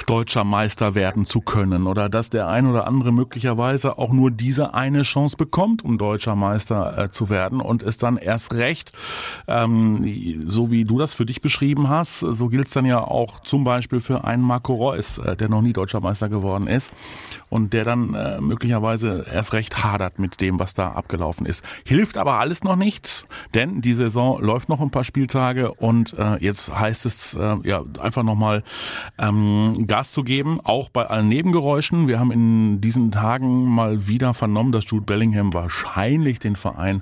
deutscher 0.06 0.44
Meister 0.44 0.96
werden 0.96 1.26
zu 1.26 1.42
können 1.42 1.88
oder 1.88 2.10
dass 2.10 2.30
der 2.30 2.48
ein 2.48 2.68
oder 2.68 2.88
andere 2.88 3.12
möglicherweise 3.12 3.98
auch 3.98 4.12
nur 4.12 4.32
diese 4.32 4.74
eine 4.74 5.02
Chance 5.02 5.38
bekommt, 5.38 5.84
um 5.84 5.98
deutscher 5.98 6.36
Meister 6.36 6.98
äh, 6.98 7.10
zu 7.10 7.30
werden 7.30 7.60
und 7.62 7.84
es 7.84 7.98
dann 7.98 8.18
erst 8.18 8.54
recht, 8.54 8.92
ähm, 9.48 10.46
so 10.46 10.72
wie 10.72 10.86
du 10.86 11.00
das 11.00 11.14
für 11.14 11.26
dich 11.26 11.42
beschrieben 11.42 11.90
hast, 11.90 12.20
so 12.20 12.48
gilt 12.48 12.68
es 12.68 12.74
dann 12.74 12.86
ja 12.86 13.00
auch 13.00 13.40
zum 13.42 13.64
Beispiel 13.64 14.00
für 14.00 14.24
einen 14.24 14.44
Marco 14.44 14.74
Reus, 14.74 15.18
äh, 15.18 15.36
der 15.36 15.50
noch 15.50 15.62
nie 15.62 15.74
deutscher 15.74 16.00
Meister 16.00 16.30
geworden 16.30 16.68
ist 16.68 16.92
und 17.50 17.74
der 17.74 17.84
dann 17.84 18.14
äh, 18.14 18.40
möglicherweise 18.42 19.26
erst 19.32 19.54
recht 19.54 19.84
hadert 19.84 20.20
mit 20.20 20.42
dem, 20.42 20.60
was 20.60 20.74
da 20.74 20.92
abgelaufen 20.92 21.46
ist. 21.46 21.64
Hilft 21.84 22.18
aber 22.18 22.34
alles 22.40 22.64
noch 22.64 22.76
nichts, 22.76 23.26
denn 23.54 23.82
die 23.82 23.94
Saison 23.94 24.42
läuft 24.42 24.70
noch 24.70 24.82
ein 24.82 24.92
paar 24.92 25.04
Spieltage 25.04 25.74
und 25.74 26.14
äh, 26.18 26.38
jetzt 26.38 26.78
heißt 26.78 27.06
es 27.06 27.34
äh, 27.34 27.56
ja 27.64 27.84
einfach 28.00 28.24
nochmal 28.24 28.64
ähm, 29.18 29.86
Gas 29.96 30.12
zu 30.12 30.26
geben, 30.26 30.60
auch 30.62 30.90
bei 30.90 31.06
allen 31.06 31.30
Nebengeräuschen. 31.30 32.10
Wir 32.10 32.20
haben 32.20 32.30
in 32.30 32.82
diesen 32.82 33.14
Tagen 33.14 33.64
mal 33.64 34.10
wieder 34.10 34.34
vernommen, 34.34 34.74
dass 34.74 34.84
Jude 34.90 35.06
Bellingham 35.06 35.54
wahrscheinlich 35.54 36.40
den 36.40 36.58
Verein 36.58 37.02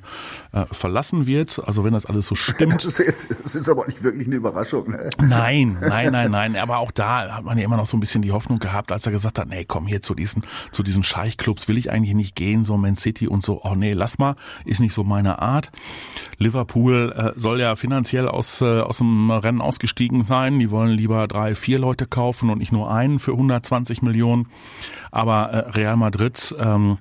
äh, 0.52 0.66
verlassen 0.72 1.26
wird. 1.26 1.60
Also 1.66 1.84
wenn 1.84 1.94
das 1.94 2.06
alles 2.06 2.28
so 2.28 2.36
stimmt. 2.36 2.76
Das 2.76 2.86
ist, 2.86 3.00
jetzt, 3.00 3.30
das 3.42 3.56
ist 3.56 3.68
aber 3.68 3.88
nicht 3.88 4.04
wirklich 4.04 4.28
eine 4.28 4.36
Überraschung. 4.36 4.92
Ne? 4.92 5.10
Nein, 5.18 5.80
nein, 5.82 6.12
nein, 6.12 6.30
nein. 6.30 6.56
Aber 6.56 6.78
auch 6.78 6.92
da 6.92 7.38
hat 7.38 7.44
man 7.44 7.58
ja 7.58 7.66
immer 7.66 7.78
noch 7.78 7.88
so 7.88 7.98
ein 7.98 8.00
bisschen 8.00 8.22
die 8.22 8.32
Hoffnung 8.32 8.60
gehabt, 8.60 8.92
als 8.92 9.08
er 9.08 9.12
gesagt 9.12 9.40
hat, 9.40 9.48
nee, 9.48 9.66
komm 9.66 9.88
hier 9.88 10.04
zu 10.04 10.14
diesen, 10.14 10.44
zu 10.70 10.84
diesen 10.84 11.02
Scheichclubs 11.02 11.68
will 11.68 11.80
ich 11.80 11.90
eigentlich 11.90 12.14
nicht 12.14 12.36
gehen, 12.36 12.64
so 12.64 12.78
Man 12.78 12.96
City 12.96 13.28
und 13.28 13.42
so. 13.42 13.60
Oh 13.64 13.74
nee, 13.74 13.94
lass 13.94 14.20
mal, 14.20 14.36
ist 14.66 14.82
nicht 14.82 14.94
so 14.94 15.04
meine 15.04 15.42
Art. 15.42 15.72
Liverpool 16.38 17.12
äh, 17.18 17.40
soll 17.40 17.60
ja 17.60 17.76
finanziell 17.76 18.28
aus, 18.28 18.62
äh, 18.62 18.82
aus 18.82 19.00
dem 19.00 19.32
Rennen 19.32 19.62
ausgestiegen 19.62 20.24
sein. 20.24 20.60
Die 20.60 20.70
wollen 20.70 20.92
lieber 20.92 21.28
drei, 21.28 21.56
vier 21.56 21.80
Leute 21.80 22.06
kaufen 22.06 22.52
und 22.52 22.60
nicht 22.60 22.72
nur 22.72 22.83
nur 22.84 22.92
einen 22.92 23.20
für 23.20 23.32
120 23.32 24.02
Millionen. 24.02 24.48
Aber 25.12 25.50
äh, 25.50 25.70
Real 25.72 25.96
Madrid 25.96 26.56
ähm, 26.60 26.98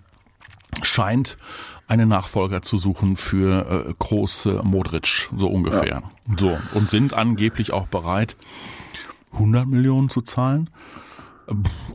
scheint 0.83 1.37
einen 1.89 2.09
Nachfolger 2.09 2.63
zu 2.63 2.79
suchen 2.79 3.17
für 3.17 3.87
äh, 3.89 3.95
große 3.99 4.63
Modric, 4.65 5.29
so 5.37 5.49
ungefähr. 5.49 6.03
Ja. 6.29 6.37
So, 6.39 6.57
und 6.75 6.89
sind 6.89 7.13
angeblich 7.13 7.73
auch 7.73 7.89
bereit, 7.89 8.37
100 9.33 9.67
Millionen 9.67 10.09
zu 10.09 10.23
zahlen. 10.23 10.71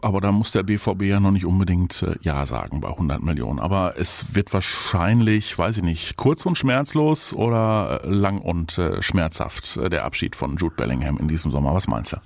Aber 0.01 0.19
da 0.19 0.31
muss 0.31 0.51
der 0.51 0.63
BVB 0.63 1.03
ja 1.03 1.19
noch 1.19 1.31
nicht 1.31 1.45
unbedingt 1.45 2.03
äh, 2.03 2.15
Ja 2.21 2.45
sagen 2.45 2.81
bei 2.81 2.89
100 2.89 3.23
Millionen. 3.23 3.59
Aber 3.59 3.95
es 3.97 4.35
wird 4.35 4.53
wahrscheinlich, 4.53 5.57
weiß 5.57 5.77
ich 5.77 5.83
nicht, 5.83 6.17
kurz 6.17 6.45
und 6.45 6.57
schmerzlos 6.57 7.33
oder 7.33 8.01
äh, 8.03 8.09
lang 8.09 8.39
und 8.39 8.77
äh, 8.77 9.01
schmerzhaft 9.01 9.77
äh, 9.77 9.89
der 9.89 10.03
Abschied 10.03 10.35
von 10.35 10.57
Jude 10.57 10.75
Bellingham 10.75 11.17
in 11.17 11.27
diesem 11.27 11.51
Sommer. 11.51 11.73
Was 11.73 11.87
meinst 11.87 12.13
du? 12.13 12.17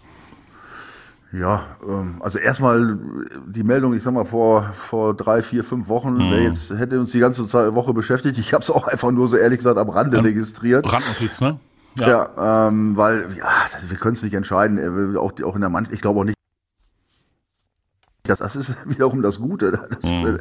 Ja, 1.33 1.63
ähm, 1.87 2.15
also 2.19 2.39
erstmal 2.39 2.97
die 3.47 3.63
Meldung, 3.63 3.93
ich 3.93 4.03
sag 4.03 4.13
mal 4.13 4.25
vor 4.25 4.71
vor 4.73 5.15
drei, 5.15 5.41
vier, 5.41 5.63
fünf 5.63 5.87
Wochen, 5.87 6.15
mhm. 6.15 6.31
wer 6.31 6.41
jetzt 6.41 6.71
hätte 6.71 6.99
uns 6.99 7.11
die 7.11 7.19
ganze 7.19 7.45
Woche 7.73 7.93
beschäftigt. 7.93 8.37
Ich 8.37 8.53
habe 8.53 8.63
es 8.63 8.69
auch 8.69 8.87
einfach 8.87 9.11
nur 9.11 9.29
so 9.29 9.37
ehrlich 9.37 9.59
gesagt 9.59 9.77
am 9.77 9.89
Rande 9.89 10.17
ähm, 10.17 10.25
registriert. 10.25 10.91
Randnotiz, 10.91 11.39
ne? 11.39 11.57
Ja, 11.97 12.07
ja 12.37 12.67
ähm, 12.67 12.97
weil 12.97 13.27
ja, 13.37 13.49
wir 13.87 13.97
können 13.97 14.13
es 14.13 14.23
nicht 14.23 14.33
entscheiden. 14.33 15.15
Auch, 15.17 15.31
auch 15.43 15.55
in 15.55 15.61
der 15.61 15.69
Mannschaft, 15.69 15.95
ich 15.95 16.01
glaube 16.01 16.19
auch 16.19 16.25
nicht, 16.25 16.35
das, 18.23 18.39
das 18.39 18.55
ist 18.55 18.75
wiederum 18.85 19.21
das 19.21 19.39
Gute. 19.39 19.71
Das, 19.71 20.11
mhm. 20.11 20.37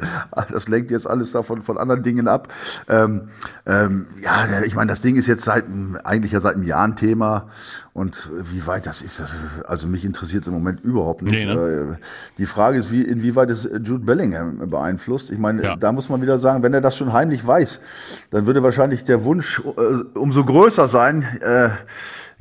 das 0.51 0.67
lenkt 0.67 0.91
jetzt 0.91 1.07
alles 1.07 1.31
davon 1.31 1.61
von 1.61 1.77
anderen 1.77 2.03
Dingen 2.03 2.27
ab. 2.27 2.47
Ähm, 2.87 3.29
ähm, 3.65 4.07
ja, 4.21 4.61
ich 4.63 4.75
meine, 4.75 4.91
das 4.91 5.01
Ding 5.01 5.15
ist 5.15 5.27
jetzt 5.27 5.43
seit 5.43 5.65
eigentlich 6.03 6.31
ja 6.31 6.41
seit 6.41 6.55
einem 6.55 6.63
Jahr 6.63 6.83
ein 6.83 6.95
Thema. 6.95 7.49
Und 7.93 8.29
wie 8.31 8.65
weit 8.67 8.85
das 8.85 9.01
ist, 9.01 9.19
das, 9.19 9.33
also 9.65 9.85
mich 9.85 10.05
interessiert 10.05 10.43
es 10.43 10.47
im 10.47 10.53
Moment 10.53 10.79
überhaupt 10.81 11.23
nicht. 11.23 11.33
Nee, 11.33 11.45
ne? 11.45 11.97
Äh, 11.97 12.03
die 12.37 12.45
Frage 12.45 12.77
ist, 12.77 12.89
wie, 12.89 13.01
inwieweit 13.01 13.49
es 13.49 13.65
Jude 13.65 14.05
Bellingham 14.05 14.69
beeinflusst. 14.69 15.29
Ich 15.29 15.37
meine, 15.37 15.61
ja. 15.61 15.75
da 15.75 15.91
muss 15.91 16.07
man 16.07 16.21
wieder 16.21 16.39
sagen, 16.39 16.63
wenn 16.63 16.73
er 16.73 16.79
das 16.79 16.95
schon 16.95 17.11
heimlich 17.11 17.45
weiß, 17.45 17.81
dann 18.29 18.45
würde 18.45 18.63
wahrscheinlich 18.63 19.03
der 19.03 19.25
Wunsch 19.25 19.59
äh, 19.59 20.17
umso 20.17 20.45
größer 20.45 20.87
sein, 20.87 21.23
äh, 21.41 21.69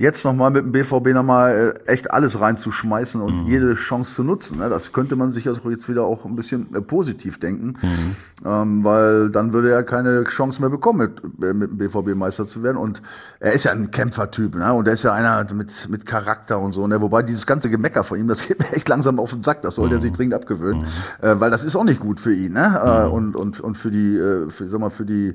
jetzt 0.01 0.25
nochmal 0.25 0.51
mit 0.51 0.65
dem 0.65 0.73
BVB 0.73 1.09
nochmal 1.09 1.75
äh, 1.87 1.91
echt 1.91 2.11
alles 2.11 2.41
reinzuschmeißen 2.41 3.21
und 3.21 3.43
mhm. 3.43 3.47
jede 3.47 3.75
Chance 3.75 4.15
zu 4.15 4.25
nutzen. 4.25 4.59
Ne? 4.59 4.71
Das 4.71 4.93
könnte 4.95 5.15
man 5.15 5.31
sich 5.31 5.47
also 5.47 5.69
jetzt 5.69 5.91
wieder 5.91 6.05
auch 6.05 6.25
ein 6.25 6.37
bisschen 6.37 6.75
äh, 6.75 6.81
positiv 6.81 7.39
denken, 7.39 7.77
mhm. 7.83 8.17
ähm, 8.47 8.85
weil 8.85 9.29
dann 9.29 9.53
würde 9.53 9.71
er 9.71 9.83
keine 9.83 10.25
Chance 10.25 10.63
mehr 10.63 10.71
bekommen, 10.71 11.13
mit, 11.37 11.45
äh, 11.45 11.53
mit 11.53 11.71
dem 11.71 11.77
BVB 11.77 12.15
Meister 12.15 12.47
zu 12.47 12.63
werden. 12.63 12.79
Und 12.79 13.03
er 13.41 13.53
ist 13.53 13.65
ja 13.65 13.73
ein 13.73 13.91
Kämpfertyp 13.91 14.55
ne? 14.55 14.73
und 14.73 14.89
er 14.89 14.95
ist 14.95 15.03
ja 15.03 15.13
einer 15.13 15.40
mit, 15.53 15.89
mit 15.91 16.07
Charakter 16.07 16.59
und 16.59 16.73
so. 16.73 16.87
Ne? 16.87 17.01
Wobei 17.01 17.23
dieses 17.23 17.47
ganze 17.47 17.69
Gemecker 17.69 18.05
von 18.05 18.19
ihm, 18.19 18.29
das 18.29 18.47
geht 18.49 18.59
mir 18.59 18.73
echt 18.73 18.89
langsam 18.89 19.19
auf 19.19 19.31
den 19.33 19.45
Sack, 19.45 19.61
das 19.63 19.75
sollte 19.75 19.97
mhm. 19.97 19.99
er 19.99 20.03
sich 20.03 20.13
dringend 20.13 20.35
abgewöhnen, 20.35 20.83
mhm. 20.83 21.27
äh, 21.27 21.41
weil 21.41 21.51
das 21.51 21.63
ist 21.63 21.77
auch 21.77 21.85
nicht 21.85 22.01
gut 22.01 22.21
für 22.21 22.33
ihn 22.33 22.55
ne? 22.55 22.81
Äh, 22.83 23.07
mhm. 23.07 23.13
und, 23.13 23.37
und, 23.37 23.61
und 23.61 23.75
für 23.77 23.91
die, 23.91 24.17
äh, 24.17 24.49
für, 24.49 24.69
sag 24.69 24.81
mal, 24.81 24.91
für 24.91 25.05
die 25.05 25.35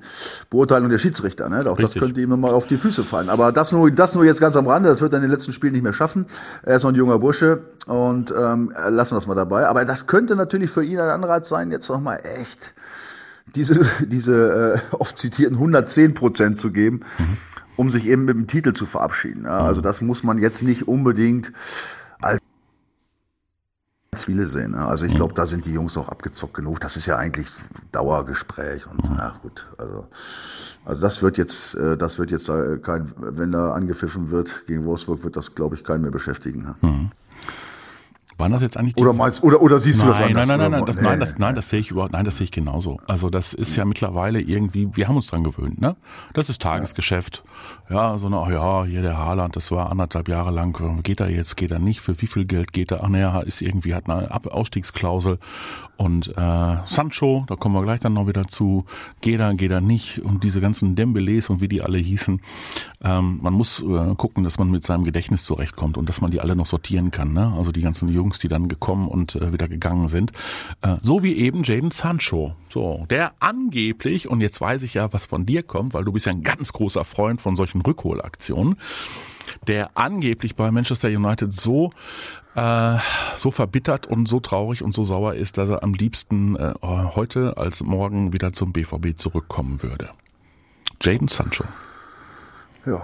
Beurteilung 0.49 0.89
der 0.89 0.97
Schiedsrichter. 0.97 1.49
Ne? 1.49 1.59
Auch 1.59 1.77
Richtig. 1.77 1.93
das 1.93 2.01
könnte 2.01 2.21
ihm 2.21 2.29
nochmal 2.29 2.51
auf 2.51 2.65
die 2.65 2.77
Füße 2.77 3.03
fallen. 3.03 3.29
Aber 3.29 3.51
das 3.51 3.71
nur, 3.71 3.91
das 3.91 4.15
nur 4.15 4.25
jetzt 4.25 4.41
ganz 4.41 4.55
ganz 4.55 4.65
am 4.65 4.71
Rande, 4.71 4.89
das 4.89 5.01
wird 5.01 5.13
er 5.13 5.17
in 5.17 5.23
den 5.23 5.31
letzten 5.31 5.51
Spielen 5.51 5.73
nicht 5.73 5.83
mehr 5.83 5.93
schaffen. 5.93 6.25
Er 6.63 6.77
ist 6.77 6.83
noch 6.83 6.91
ein 6.91 6.95
junger 6.95 7.19
Bursche 7.19 7.63
und 7.87 8.31
ähm, 8.31 8.71
lassen 8.89 9.13
wir 9.13 9.17
es 9.17 9.27
mal 9.27 9.35
dabei. 9.35 9.67
Aber 9.67 9.83
das 9.83 10.07
könnte 10.07 10.35
natürlich 10.35 10.71
für 10.71 10.83
ihn 10.83 10.99
ein 10.99 11.09
Anreiz 11.09 11.49
sein, 11.49 11.71
jetzt 11.71 11.89
nochmal 11.89 12.21
echt 12.23 12.73
diese, 13.53 13.81
diese 14.07 14.81
äh, 14.91 14.95
oft 14.95 15.17
zitierten 15.19 15.57
110 15.57 16.13
Prozent 16.13 16.57
zu 16.57 16.71
geben, 16.71 17.01
mhm. 17.17 17.37
Um 17.77 17.91
sich 17.91 18.05
eben 18.05 18.25
mit 18.25 18.35
dem 18.35 18.47
Titel 18.47 18.73
zu 18.73 18.85
verabschieden. 18.85 19.45
Also 19.45 19.81
das 19.81 20.01
muss 20.01 20.23
man 20.23 20.38
jetzt 20.38 20.63
nicht 20.63 20.88
unbedingt 20.88 21.51
als 22.21 22.41
Spiele 24.15 24.45
sehen. 24.45 24.75
Also 24.75 25.05
ich 25.05 25.13
glaube, 25.13 25.33
da 25.33 25.45
sind 25.45 25.65
die 25.65 25.73
Jungs 25.73 25.97
auch 25.97 26.07
abgezockt 26.07 26.53
genug. 26.53 26.79
Das 26.79 26.95
ist 26.95 27.05
ja 27.05 27.17
eigentlich 27.17 27.47
Dauergespräch 27.91 28.88
und 28.88 29.01
na 29.03 29.38
gut, 29.41 29.67
also 29.77 30.07
also 30.85 31.01
das 31.01 31.23
wird 31.23 31.38
jetzt, 31.38 31.75
äh, 31.75 31.97
das 31.97 32.19
wird 32.19 32.29
jetzt 32.29 32.47
äh, 32.47 32.77
kein, 32.77 33.11
wenn 33.17 33.51
da 33.51 33.73
angepfiffen 33.73 34.29
wird 34.29 34.65
gegen 34.67 34.85
Wolfsburg, 34.85 35.23
wird 35.23 35.35
das, 35.35 35.55
glaube 35.55 35.75
ich, 35.75 35.83
keinen 35.83 36.03
mehr 36.03 36.11
beschäftigen. 36.11 36.75
Mhm. 36.81 37.09
Waren 38.37 38.51
das 38.51 38.61
jetzt 38.61 38.77
eigentlich 38.77 38.95
die 38.95 39.01
Oder 39.01 39.13
meinst 39.13 39.43
oder 39.43 39.61
oder 39.61 39.79
siehst 39.79 39.99
nein, 39.99 40.07
du 40.07 40.13
das 40.13 40.21
anders? 40.21 40.47
Nein, 40.47 40.47
nein, 40.47 40.71
nein, 40.71 40.71
nein, 40.71 40.85
das, 40.85 41.01
nein, 41.01 41.19
das, 41.19 41.37
nein, 41.37 41.55
das 41.55 41.69
sehe 41.69 41.79
ich 41.79 41.91
überhaupt, 41.91 42.11
nein, 42.11 42.25
das 42.25 42.37
sehe 42.37 42.45
ich 42.45 42.51
genauso. 42.51 42.99
Also 43.07 43.29
das 43.29 43.53
ist 43.53 43.75
ja 43.75 43.85
mittlerweile 43.85 44.41
irgendwie, 44.41 44.89
wir 44.93 45.07
haben 45.07 45.15
uns 45.15 45.27
dran 45.27 45.43
gewöhnt, 45.43 45.79
ne? 45.79 45.95
Das 46.33 46.49
ist 46.49 46.61
Tagesgeschäft. 46.61 47.43
Ja, 47.89 48.17
so 48.17 48.27
eine, 48.27 48.37
ach 48.37 48.49
ja, 48.49 48.83
hier 48.83 49.01
der 49.01 49.17
Haaland, 49.17 49.55
das 49.55 49.71
war 49.71 49.91
anderthalb 49.91 50.27
Jahre 50.27 50.51
lang, 50.51 51.01
geht 51.03 51.19
er 51.19 51.29
jetzt, 51.29 51.55
geht 51.55 51.71
er 51.71 51.79
nicht, 51.79 52.01
für 52.01 52.19
wie 52.21 52.27
viel 52.27 52.45
Geld 52.45 52.73
geht 52.73 52.91
er? 52.91 53.03
Ach 53.03 53.09
naja, 53.09 53.39
ist 53.39 53.61
irgendwie, 53.61 53.93
hat 53.93 54.09
eine 54.09 54.29
Ausstiegsklausel. 54.51 55.39
Und 55.97 56.27
äh, 56.35 56.77
Sancho, 56.85 57.45
da 57.47 57.55
kommen 57.55 57.75
wir 57.75 57.83
gleich 57.83 58.01
dann 58.01 58.13
noch 58.13 58.27
wieder 58.27 58.47
zu, 58.47 58.85
geht 59.21 59.39
er, 59.39 59.53
geht 59.53 59.71
er 59.71 59.81
nicht 59.81 60.19
und 60.19 60.43
diese 60.43 60.59
ganzen 60.59 60.95
Dembeles 60.95 61.49
und 61.49 61.61
wie 61.61 61.69
die 61.69 61.81
alle 61.81 61.97
hießen. 61.97 62.41
Ähm, 63.01 63.39
man 63.41 63.53
muss 63.53 63.81
äh, 63.81 64.15
gucken, 64.15 64.43
dass 64.43 64.57
man 64.57 64.69
mit 64.71 64.83
seinem 64.83 65.05
Gedächtnis 65.05 65.45
zurechtkommt 65.45 65.97
und 65.97 66.09
dass 66.09 66.19
man 66.19 66.31
die 66.31 66.41
alle 66.41 66.55
noch 66.55 66.65
sortieren 66.65 67.11
kann. 67.11 67.33
Ne? 67.33 67.53
Also 67.57 67.71
die 67.71 67.81
ganzen 67.81 68.09
Jungs, 68.25 68.39
die 68.39 68.47
dann 68.47 68.67
gekommen 68.67 69.07
und 69.07 69.35
äh, 69.35 69.53
wieder 69.53 69.67
gegangen 69.67 70.07
sind. 70.07 70.31
Äh, 70.81 70.97
so 71.01 71.21
wie 71.21 71.35
eben 71.35 71.63
Jaden 71.63 71.91
Sancho. 71.91 72.55
So, 72.69 73.05
der 73.09 73.33
angeblich, 73.39 74.27
und 74.27 74.41
jetzt 74.41 74.59
weiß 74.59 74.81
ich 74.83 74.95
ja, 74.95 75.13
was 75.13 75.27
von 75.27 75.45
dir 75.45 75.61
kommt, 75.61 75.93
weil 75.93 76.03
du 76.03 76.11
bist 76.11 76.25
ja 76.25 76.31
ein 76.31 76.41
ganz 76.41 76.73
großer 76.73 77.05
Freund 77.05 77.39
von 77.39 77.55
solchen 77.55 77.81
Rückholaktionen, 77.81 78.77
der 79.67 79.91
angeblich 79.95 80.55
bei 80.55 80.71
Manchester 80.71 81.09
United 81.09 81.53
so 81.53 81.91
äh, 82.55 82.97
so 83.35 83.51
verbittert 83.51 84.07
und 84.07 84.27
so 84.27 84.39
traurig 84.39 84.81
und 84.81 84.93
so 84.93 85.03
sauer 85.03 85.35
ist, 85.35 85.57
dass 85.57 85.69
er 85.69 85.83
am 85.83 85.93
liebsten 85.93 86.55
äh, 86.55 86.73
heute 86.81 87.57
als 87.57 87.83
morgen 87.83 88.33
wieder 88.33 88.53
zum 88.53 88.71
BVB 88.73 89.17
zurückkommen 89.17 89.83
würde. 89.83 90.09
Jaden 91.01 91.27
Sancho. 91.27 91.65
Ja, 92.85 93.01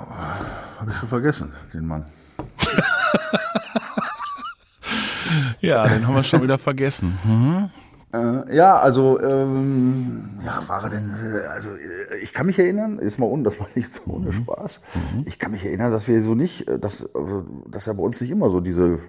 habe 0.80 0.92
ich 0.92 0.98
schon 0.98 1.10
vergessen, 1.10 1.52
den 1.74 1.86
Mann. 1.86 2.06
ja, 5.62 5.88
den 5.88 6.08
haben 6.08 6.16
wir 6.16 6.24
schon 6.24 6.42
wieder 6.42 6.58
vergessen. 6.58 7.18
Mhm. 7.24 7.70
Äh, 8.14 8.56
ja, 8.56 8.78
also 8.78 9.22
ähm, 9.22 10.30
ja, 10.46 10.62
war 10.68 10.84
er 10.84 10.90
denn? 10.90 11.10
Äh, 11.10 11.48
also 11.48 11.70
äh, 11.70 12.18
ich 12.22 12.34
kann 12.34 12.46
mich 12.46 12.60
erinnern, 12.60 13.00
ist 13.00 13.20
mal 13.20 13.28
ohne, 13.28 13.44
das 13.44 13.60
war 13.60 13.68
nicht 13.74 13.94
so 13.94 14.02
ohne 14.08 14.28
mhm. 14.28 14.34
Spaß. 14.34 14.82
Mhm. 15.16 15.24
Ich 15.28 15.40
kann 15.40 15.52
mich 15.52 15.64
erinnern, 15.64 15.92
dass 15.92 16.08
wir 16.08 16.22
so 16.22 16.36
nicht, 16.36 16.68
äh, 16.68 16.78
dass, 16.78 17.08
dass 17.68 17.88
er 17.88 17.94
bei 17.94 18.04
uns 18.04 18.20
nicht 18.20 18.32
immer 18.32 18.50
so 18.50 18.60
diese 18.60 19.00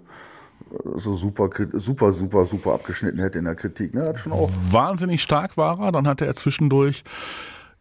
so 0.96 1.16
super, 1.16 1.50
super, 1.72 2.12
super, 2.12 2.46
super 2.46 2.72
abgeschnitten 2.72 3.18
hätte 3.20 3.38
in 3.38 3.44
der 3.44 3.54
Kritik. 3.54 3.94
Ne? 3.94 4.06
Hat 4.06 4.18
schon 4.18 4.32
auch 4.32 4.50
Wahnsinnig 4.70 5.22
stark 5.22 5.56
war 5.56 5.78
er. 5.78 5.92
Dann 5.92 6.06
hatte 6.06 6.24
er 6.24 6.34
zwischendurch 6.34 7.04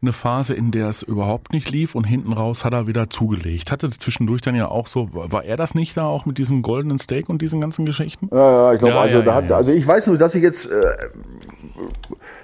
eine 0.02 0.14
Phase, 0.14 0.54
in 0.54 0.72
der 0.72 0.90
es 0.90 1.04
überhaupt 1.04 1.54
nicht 1.54 1.70
lief 1.70 1.94
und 1.94 2.06
hinten 2.06 2.34
raus 2.34 2.66
hat 2.66 2.74
er 2.74 2.88
wieder 2.88 3.10
zugelegt. 3.10 3.72
Hatte 3.72 3.90
zwischendurch 3.92 4.42
dann 4.42 4.56
ja 4.56 4.68
auch 4.68 4.88
so, 4.88 5.10
war 5.12 5.44
er 5.44 5.58
das 5.58 5.76
nicht 5.76 5.96
da 5.96 6.06
auch 6.06 6.26
mit 6.26 6.40
diesem 6.40 6.64
goldenen 6.64 6.98
Steak 6.98 7.30
und 7.30 7.42
diesen 7.42 7.62
ganzen 7.62 7.86
Geschichten? 7.86 8.28
Ja, 8.32 8.38
ja, 8.38 8.74
ich 8.74 8.80
glaube, 8.80 8.96
ja, 8.96 9.02
also 9.02 9.18
ja, 9.18 9.24
da 9.24 9.32
ja, 9.32 9.38
hat, 9.38 9.52
also 9.52 9.72
ich 9.72 9.86
weiß 9.86 10.08
nur, 10.08 10.18
dass 10.18 10.34
ich 10.34 10.42
jetzt 10.42 10.66
äh, 10.66 10.82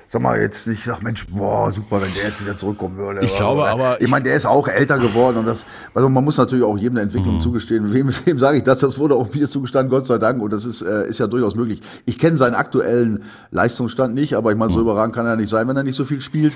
sag 0.08 0.22
mal, 0.22 0.39
jetzt 0.39 0.67
nicht 0.67 0.84
sag, 0.84 1.04
Mensch, 1.04 1.28
boah, 1.28 1.72
super, 1.72 2.02
wenn 2.02 2.13
der 2.13 2.26
jetzt 2.26 2.41
wieder 2.41 2.56
zurückkommen 2.56 2.98
würde. 2.98 3.26
Ich 3.26 3.36
glaube 3.36 3.62
oder, 3.62 3.72
aber. 3.72 4.02
Ich 4.02 4.10
meine, 4.10 4.24
der 4.24 4.36
ist 4.36 4.46
auch 4.46 4.67
älter 4.67 4.98
geworden 4.98 5.38
und 5.38 5.46
das, 5.46 5.65
also 5.93 6.08
man 6.08 6.24
muss 6.24 6.38
natürlich 6.38 6.63
auch 6.63 6.78
jedem 6.78 6.98
eine 6.98 7.04
Entwicklung 7.04 7.36
mhm. 7.36 7.41
zugestehen. 7.41 7.93
Wem, 7.93 8.10
wem 8.26 8.39
sage 8.39 8.58
ich 8.58 8.63
das? 8.63 8.80
Das 8.80 8.98
wurde 8.98 9.15
auch 9.15 9.34
mir 9.34 9.48
zugestanden, 9.48 9.89
Gott 9.89 10.08
sei 10.08 10.17
Dank. 10.17 10.41
Und 10.41 10.54
das 10.54 10.65
ist, 10.65 10.82
äh, 10.82 11.08
ist 11.08 11.20
ja 11.20 11.28
durchaus 11.28 11.56
möglich. 11.56 11.82
Ich 12.06 12.17
kenne 12.20 12.38
seinen 12.38 12.56
aktuellen 12.56 13.24
Leistungsstand 13.52 14.15
nicht, 14.15 14.36
aber 14.36 14.52
ich 14.52 14.58
meine, 14.58 14.72
so 14.72 14.80
mhm. 14.80 14.86
überragend 14.86 15.15
kann 15.15 15.26
er 15.26 15.36
nicht 15.36 15.50
sein, 15.50 15.67
wenn 15.67 15.76
er 15.76 15.84
nicht 15.84 15.98
so 15.98 16.06
viel 16.06 16.22
spielt. 16.22 16.54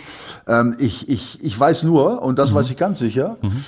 Ähm, 0.47 0.75
ich, 0.79 1.09
ich, 1.09 1.43
ich 1.43 1.59
weiß 1.59 1.83
nur, 1.83 2.21
und 2.21 2.39
das 2.39 2.51
mhm. 2.51 2.55
weiß 2.55 2.69
ich 2.69 2.77
ganz 2.77 2.99
sicher, 2.99 3.37
mhm 3.41 3.63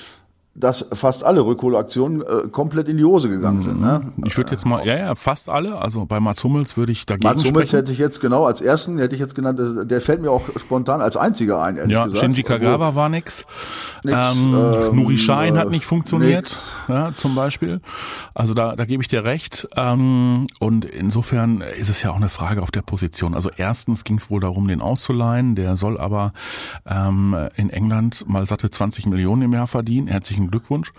dass 0.54 0.86
fast 0.92 1.24
alle 1.24 1.44
Rückholaktionen 1.44 2.22
äh, 2.22 2.48
komplett 2.48 2.88
in 2.88 2.96
die 2.96 3.04
Hose 3.04 3.28
gegangen 3.28 3.62
sind. 3.62 3.80
Ne? 3.80 4.00
Mhm. 4.16 4.24
Ich 4.26 4.36
würde 4.36 4.52
jetzt 4.52 4.64
mal, 4.64 4.86
ja, 4.86 4.96
ja, 4.96 5.14
fast 5.16 5.48
alle. 5.48 5.80
Also 5.80 6.06
bei 6.06 6.20
Mats 6.20 6.44
Hummels 6.44 6.76
würde 6.76 6.92
ich 6.92 7.06
dagegen 7.06 7.26
Mats 7.26 7.44
Hummels 7.44 7.72
hätte 7.72 7.92
ich 7.92 7.98
jetzt 7.98 8.20
genau 8.20 8.44
als 8.44 8.60
ersten, 8.60 8.98
hätte 8.98 9.16
ich 9.16 9.20
jetzt 9.20 9.34
genannt, 9.34 9.60
der 9.90 10.00
fällt 10.00 10.22
mir 10.22 10.30
auch 10.30 10.42
spontan 10.56 11.00
als 11.00 11.16
einziger 11.16 11.60
ein, 11.62 11.76
ehrlich 11.76 11.92
ja, 11.92 12.04
gesagt. 12.04 12.20
Shinji 12.20 12.44
Kagawa 12.44 12.88
Obwohl, 12.88 12.94
war 12.94 13.08
nix. 13.08 13.44
nix 14.04 14.36
ähm, 14.36 14.54
ähm, 14.54 14.96
Nuri 14.96 15.16
Schein 15.16 15.56
äh, 15.56 15.58
hat 15.58 15.70
nicht 15.70 15.86
funktioniert, 15.86 16.54
ja, 16.88 17.12
zum 17.12 17.34
Beispiel. 17.34 17.80
Also 18.32 18.54
da, 18.54 18.76
da 18.76 18.84
gebe 18.84 19.02
ich 19.02 19.08
dir 19.08 19.24
recht. 19.24 19.68
Ähm, 19.76 20.46
und 20.60 20.84
insofern 20.84 21.62
ist 21.62 21.90
es 21.90 22.02
ja 22.02 22.10
auch 22.10 22.16
eine 22.16 22.28
Frage 22.28 22.62
auf 22.62 22.70
der 22.70 22.82
Position. 22.82 23.34
Also 23.34 23.50
erstens 23.56 24.04
ging 24.04 24.18
es 24.18 24.30
wohl 24.30 24.40
darum, 24.40 24.68
den 24.68 24.80
auszuleihen. 24.80 25.56
Der 25.56 25.76
soll 25.76 25.98
aber 25.98 26.32
ähm, 26.86 27.36
in 27.56 27.70
England 27.70 28.24
mal 28.28 28.46
satte 28.46 28.70
20 28.70 29.06
Millionen 29.06 29.42
im 29.42 29.52
Jahr 29.52 29.66
verdienen. 29.66 30.06
Herzlichen 30.06 30.43
herzlichen 30.44 30.50
Glückwunsch. 30.50 30.92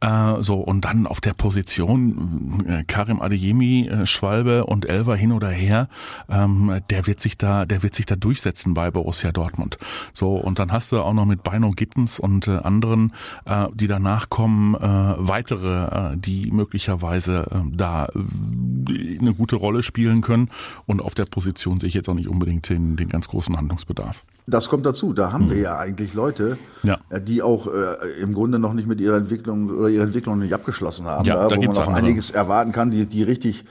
Äh, 0.00 0.42
so 0.42 0.56
und 0.56 0.84
dann 0.84 1.06
auf 1.06 1.20
der 1.20 1.34
Position 1.34 2.64
äh, 2.66 2.84
Karim 2.84 3.20
Adeyemi, 3.20 3.88
äh, 3.88 4.06
Schwalbe 4.06 4.66
und 4.66 4.88
Elver 4.88 5.16
hin 5.16 5.32
oder 5.32 5.48
her, 5.48 5.88
ähm, 6.28 6.80
der 6.90 7.06
wird 7.06 7.20
sich 7.20 7.38
da, 7.38 7.64
der 7.64 7.82
wird 7.82 7.94
sich 7.94 8.06
da 8.06 8.16
durchsetzen 8.16 8.74
bei 8.74 8.90
Borussia 8.90 9.32
Dortmund. 9.32 9.78
So 10.12 10.36
und 10.36 10.58
dann 10.58 10.72
hast 10.72 10.92
du 10.92 11.00
auch 11.00 11.14
noch 11.14 11.26
mit 11.26 11.42
Beino 11.42 11.70
Gittens 11.70 12.18
und 12.18 12.48
äh, 12.48 12.58
anderen, 12.58 13.12
äh, 13.44 13.66
die 13.74 13.86
danach 13.86 14.30
kommen, 14.30 14.74
äh, 14.74 14.78
weitere, 14.80 16.12
äh, 16.12 16.16
die 16.16 16.50
möglicherweise 16.50 17.46
äh, 17.50 17.76
da 17.76 18.06
äh, 18.06 19.18
eine 19.18 19.34
gute 19.34 19.56
Rolle 19.56 19.82
spielen 19.82 20.20
können. 20.20 20.50
Und 20.86 21.00
auf 21.00 21.14
der 21.14 21.24
Position 21.24 21.80
sehe 21.80 21.88
ich 21.88 21.94
jetzt 21.94 22.08
auch 22.08 22.14
nicht 22.14 22.28
unbedingt 22.28 22.68
den, 22.68 22.96
den 22.96 23.08
ganz 23.08 23.28
großen 23.28 23.56
Handlungsbedarf. 23.56 24.22
Das 24.50 24.68
kommt 24.68 24.84
dazu. 24.84 25.12
Da 25.12 25.32
haben 25.32 25.50
wir 25.50 25.58
ja 25.58 25.78
eigentlich 25.78 26.14
Leute, 26.14 26.58
ja. 26.82 26.98
Äh, 27.08 27.20
die 27.20 27.42
auch 27.42 27.66
äh, 27.66 28.20
im 28.20 28.34
Grunde 28.34 28.58
noch 28.58 28.74
nicht 28.74 28.88
mit 28.88 29.00
ihrer 29.00 29.16
Entwicklung 29.16 29.70
oder 29.70 29.88
ihre 29.88 30.04
Entwicklung 30.04 30.38
nicht 30.38 30.52
abgeschlossen 30.52 31.06
haben, 31.06 31.24
ja, 31.24 31.48
da, 31.48 31.56
wo 31.56 31.62
man 31.62 31.72
noch 31.72 31.78
andere. 31.86 31.96
einiges 31.96 32.30
erwarten 32.30 32.72
kann, 32.72 32.90
die, 32.90 33.06
die 33.06 33.22
richtig 33.22 33.64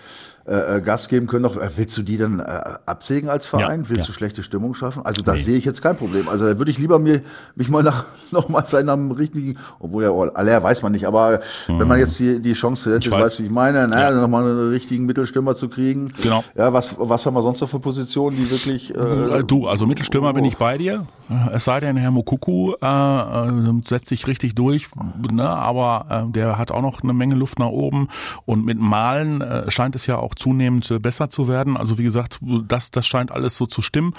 äh, 0.50 0.78
äh, 0.78 0.82
Gas 0.82 1.10
geben 1.10 1.28
können. 1.28 1.44
Noch, 1.44 1.58
äh, 1.58 1.70
willst 1.76 1.96
du 1.96 2.02
die 2.02 2.18
denn 2.18 2.40
äh, 2.40 2.44
absägen 2.88 3.30
als 3.30 3.46
Verein? 3.46 3.84
Ja, 3.84 3.90
willst 3.90 4.08
ja. 4.08 4.08
du 4.08 4.14
schlechte 4.14 4.42
Stimmung 4.42 4.74
schaffen? 4.74 5.06
Also 5.06 5.22
da 5.22 5.34
nee. 5.34 5.42
sehe 5.42 5.58
ich 5.58 5.64
jetzt 5.64 5.84
kein 5.84 5.96
Problem. 5.96 6.28
Also 6.28 6.48
da 6.48 6.58
würde 6.58 6.72
ich 6.72 6.80
lieber 6.80 6.98
mir 6.98 7.22
mich 7.56 7.70
mal 7.70 7.84
nach 7.84 8.06
noch 8.32 8.50
mal 8.50 8.64
vielleicht 8.64 8.88
nach 8.88 8.94
einem 8.94 9.12
richtigen, 9.12 9.58
obwohl 9.78 10.04
ja 10.04 10.12
aller 10.12 10.64
weiß 10.64 10.82
man 10.82 10.92
nicht, 10.92 11.06
aber 11.06 11.40
mhm. 11.68 11.80
wenn 11.80 11.88
man 11.88 12.00
jetzt 12.00 12.18
die, 12.18 12.40
die 12.40 12.54
Chance 12.54 12.96
hätte, 12.96 13.06
ich 13.06 13.12
weiß. 13.12 13.26
weißt 13.26 13.40
du, 13.40 13.44
wie 13.44 13.48
ich 13.48 13.54
meine, 13.54 13.88
naja, 13.88 14.02
ja. 14.02 14.08
Also 14.08 14.22
noch 14.22 14.28
mal 14.28 14.44
einen 14.44 14.70
richtigen 14.70 15.06
Mittelstürmer 15.06 15.56
zu 15.56 15.70
kriegen. 15.70 16.12
Genau. 16.24 16.44
Ja, 16.56 16.74
was 16.74 16.96
was 16.98 17.26
haben 17.28 17.36
wir 17.36 17.44
sonst 17.44 17.62
noch 17.62 17.70
für 17.70 17.80
Positionen, 17.80 18.36
die 18.36 18.50
wirklich 18.50 18.96
äh, 18.96 19.44
Du, 19.44 19.68
also 19.68 19.86
Mittelstürmer 19.86 20.32
oh. 20.32 20.34
bin 20.34 20.46
ich 20.46 20.58
bei 20.58 20.80
dir. 20.80 21.06
Es 21.52 21.66
sei 21.66 21.80
denn, 21.80 21.96
Herr 21.96 22.10
Mokuku 22.10 22.74
äh, 22.82 22.86
äh, 22.88 23.82
setzt 23.86 24.10
sich 24.10 24.26
richtig 24.26 24.56
durch, 24.56 24.88
ne, 25.32 25.48
aber 25.48 26.26
äh, 26.28 26.32
der 26.32 26.58
hat 26.58 26.72
auch 26.72 26.82
noch 26.82 27.04
eine 27.04 27.14
Menge 27.14 27.36
Luft 27.36 27.60
nach 27.60 27.68
oben 27.68 28.08
und 28.46 28.66
mit 28.66 28.80
Malen 28.80 29.42
äh, 29.42 29.70
scheint 29.70 29.96
es 29.96 30.08
ja 30.08 30.18
auch 30.18 30.34
zunehmend 30.34 30.90
äh, 30.90 30.98
besser 30.98 31.30
zu 31.30 31.48
werden. 31.48 31.78
Also 31.78 32.00
wie 32.00 32.04
gesagt, 32.04 32.40
das, 32.68 32.90
das 32.90 33.06
scheint 33.06 33.32
alles 33.32 33.58
so 33.58 33.68
zu 33.68 33.84
stimmen. 33.84 34.14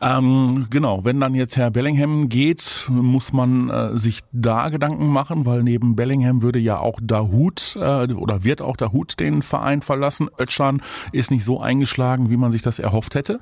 Ähm, 0.00 0.66
genau, 0.70 1.04
wenn 1.04 1.20
dann 1.20 1.34
jetzt 1.34 1.58
Herr 1.58 1.70
Bellingham 1.70 2.30
geht, 2.30 2.86
muss 2.88 3.34
man 3.34 3.68
äh, 3.68 3.98
sich 3.98 4.20
da 4.32 4.70
Gedanken 4.70 5.08
machen, 5.08 5.44
weil 5.44 5.62
neben 5.62 5.94
Bellingham 5.94 6.40
würde 6.40 6.58
ja 6.58 6.78
auch 6.78 6.98
Dahut 7.02 7.76
äh, 7.76 8.12
oder 8.14 8.44
wird 8.44 8.62
auch 8.62 8.78
Dahut 8.78 9.20
den 9.20 9.42
Verein 9.42 9.82
verlassen. 9.82 10.30
Ötschan 10.38 10.80
ist 11.12 11.30
nicht 11.30 11.44
so 11.44 11.60
eingeschlagen, 11.60 12.30
wie 12.30 12.38
man 12.38 12.50
sich 12.50 12.62
das 12.62 12.78
erhofft 12.78 13.14
hätte. 13.14 13.40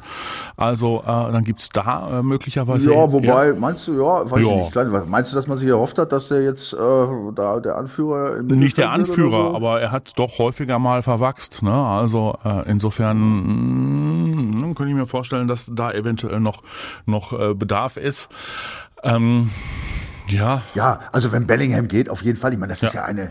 Also 0.57 1.03
äh, 1.03 1.07
dann 1.07 1.45
gibt's 1.45 1.69
da 1.69 2.19
äh, 2.19 2.23
möglicherweise... 2.25 2.93
Ja, 2.93 3.04
wobei, 3.13 3.49
ja. 3.49 3.55
meinst 3.55 3.89
du, 3.89 3.95
ja, 3.95 4.31
weiß 4.31 4.43
ja. 4.43 4.49
ich 4.49 4.55
nicht, 4.57 4.73
klein, 4.73 4.91
meinst 5.09 5.33
du, 5.33 5.37
dass 5.37 5.47
man 5.47 5.59
sich 5.59 5.69
erhofft 5.69 5.99
hat, 5.99 6.13
dass 6.13 6.29
der 6.29 6.43
jetzt 6.43 6.73
äh, 6.73 6.77
da 7.35 7.61
der 7.61 7.77
Anführer 7.77 8.37
im 8.37 8.47
Nicht 8.47 8.79
der 8.79 8.91
Anführer, 8.91 9.51
so? 9.51 9.57
aber 9.57 9.81
er 9.81 9.91
hat 9.93 10.13
doch 10.17 10.39
häufiger 10.39 10.79
mal 10.79 11.03
verwachst. 11.03 11.63
Ne? 11.63 11.73
Also 11.73 12.39
äh, 12.45 12.69
insofern 12.69 13.19
mh, 13.19 14.63
hm, 14.63 14.75
könnte 14.75 14.91
ich 14.91 14.97
mir 14.97 15.07
vorstellen, 15.07 15.49
dass 15.49 15.71
da 15.73 15.93
eventuell 15.93 16.41
noch, 16.41 16.63
noch 17.07 17.33
äh, 17.33 17.55
Bedarf 17.55 17.97
ist. 17.97 18.29
Ähm, 19.03 19.51
ja. 20.29 20.63
Ja, 20.75 21.01
also 21.13 21.33
wenn 21.33 21.47
Bellingham 21.47 21.89
geht, 21.89 22.09
auf 22.09 22.23
jeden 22.23 22.39
Fall. 22.39 22.53
Ich 22.53 22.59
meine, 22.59 22.73
das 22.73 22.81
ja. 22.81 22.89
ist 22.89 22.95
ja 22.95 23.05
eine 23.05 23.31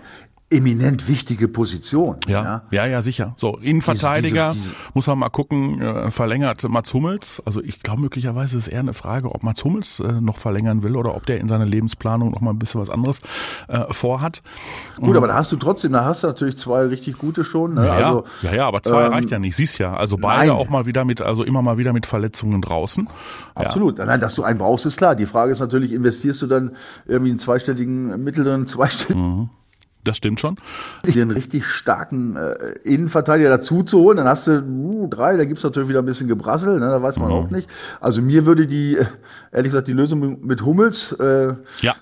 eminent 0.53 1.07
wichtige 1.07 1.47
Position. 1.47 2.17
Ja, 2.27 2.43
ja, 2.43 2.63
ja, 2.71 2.85
ja 2.85 3.01
sicher. 3.01 3.33
So, 3.37 3.57
Innenverteidiger, 3.57 4.51
diese, 4.53 4.69
diese, 4.69 4.75
muss 4.93 5.07
man 5.07 5.19
mal 5.19 5.29
gucken, 5.29 5.81
äh, 5.81 6.11
verlängert 6.11 6.67
Mats 6.69 6.93
Hummels. 6.93 7.41
Also 7.45 7.61
ich 7.61 7.81
glaube 7.81 8.01
möglicherweise 8.01 8.57
ist 8.57 8.67
eher 8.67 8.79
eine 8.79 8.93
Frage, 8.93 9.33
ob 9.33 9.43
Mats 9.43 9.63
Hummels 9.63 9.99
äh, 9.99 10.21
noch 10.21 10.37
verlängern 10.37 10.83
will 10.83 10.95
oder 10.95 11.15
ob 11.15 11.25
der 11.25 11.39
in 11.39 11.47
seiner 11.47 11.65
Lebensplanung 11.65 12.31
noch 12.31 12.41
mal 12.41 12.51
ein 12.51 12.59
bisschen 12.59 12.81
was 12.81 12.89
anderes 12.89 13.19
äh, 13.67 13.85
vorhat. 13.91 14.41
Gut, 14.97 15.17
aber 15.17 15.27
da 15.27 15.35
hast 15.35 15.51
du 15.51 15.55
trotzdem, 15.55 15.93
da 15.93 16.05
hast 16.05 16.23
du 16.23 16.27
natürlich 16.27 16.57
zwei 16.57 16.83
richtig 16.85 17.17
gute 17.17 17.43
schon. 17.43 17.73
Ne? 17.73 17.85
Ja, 17.85 17.93
also, 17.93 18.23
ja, 18.41 18.53
ja, 18.53 18.67
aber 18.67 18.83
zwei 18.83 19.05
ähm, 19.05 19.13
reicht 19.13 19.31
ja 19.31 19.39
nicht. 19.39 19.55
Siehst 19.55 19.79
ja, 19.79 19.95
also 19.95 20.17
beide 20.17 20.49
nein. 20.51 20.57
auch 20.57 20.69
mal 20.69 20.85
wieder 20.85 21.05
mit, 21.05 21.21
also 21.21 21.43
immer 21.43 21.61
mal 21.61 21.77
wieder 21.77 21.93
mit 21.93 22.05
Verletzungen 22.05 22.61
draußen. 22.61 23.09
Absolut. 23.55 23.97
Ja. 23.97 24.05
Nein, 24.05 24.19
dass 24.19 24.35
du 24.35 24.43
einen 24.43 24.59
brauchst, 24.59 24.85
ist 24.85 24.97
klar. 24.97 25.15
Die 25.15 25.25
Frage 25.25 25.51
ist 25.51 25.59
natürlich, 25.59 25.91
investierst 25.91 26.41
du 26.41 26.47
dann 26.47 26.71
irgendwie 27.05 27.31
einen 27.31 27.39
zweistelligen, 27.39 28.23
mittleren, 28.23 28.67
zweistelligen 28.67 29.39
mhm 29.39 29.49
Das 30.03 30.17
stimmt 30.17 30.39
schon. 30.39 30.57
Den 31.05 31.31
richtig 31.31 31.65
starken 31.65 32.35
äh, 32.35 32.73
Innenverteidiger 32.83 33.49
dazu 33.49 33.83
zu 33.83 33.99
holen, 33.99 34.17
dann 34.17 34.27
hast 34.27 34.47
du 34.47 34.61
uh, 34.61 35.07
drei, 35.07 35.37
da 35.37 35.45
gibt's 35.45 35.63
natürlich 35.63 35.87
wieder 35.87 35.99
ein 35.99 36.05
bisschen 36.05 36.27
Gebrassel, 36.27 36.79
ne, 36.79 36.87
da 36.87 37.01
weiß 37.01 37.19
man 37.19 37.29
mhm. 37.29 37.33
auch 37.33 37.49
nicht. 37.49 37.69
Also 38.01 38.21
mir 38.21 38.45
würde 38.45 38.67
die, 38.67 38.97
äh, 38.97 39.05
ehrlich 39.51 39.71
gesagt, 39.71 39.87
die 39.87 39.93
Lösung 39.93 40.45
mit 40.45 40.65
Hummels 40.65 41.13
äh, 41.13 41.53
ja. 41.81 41.93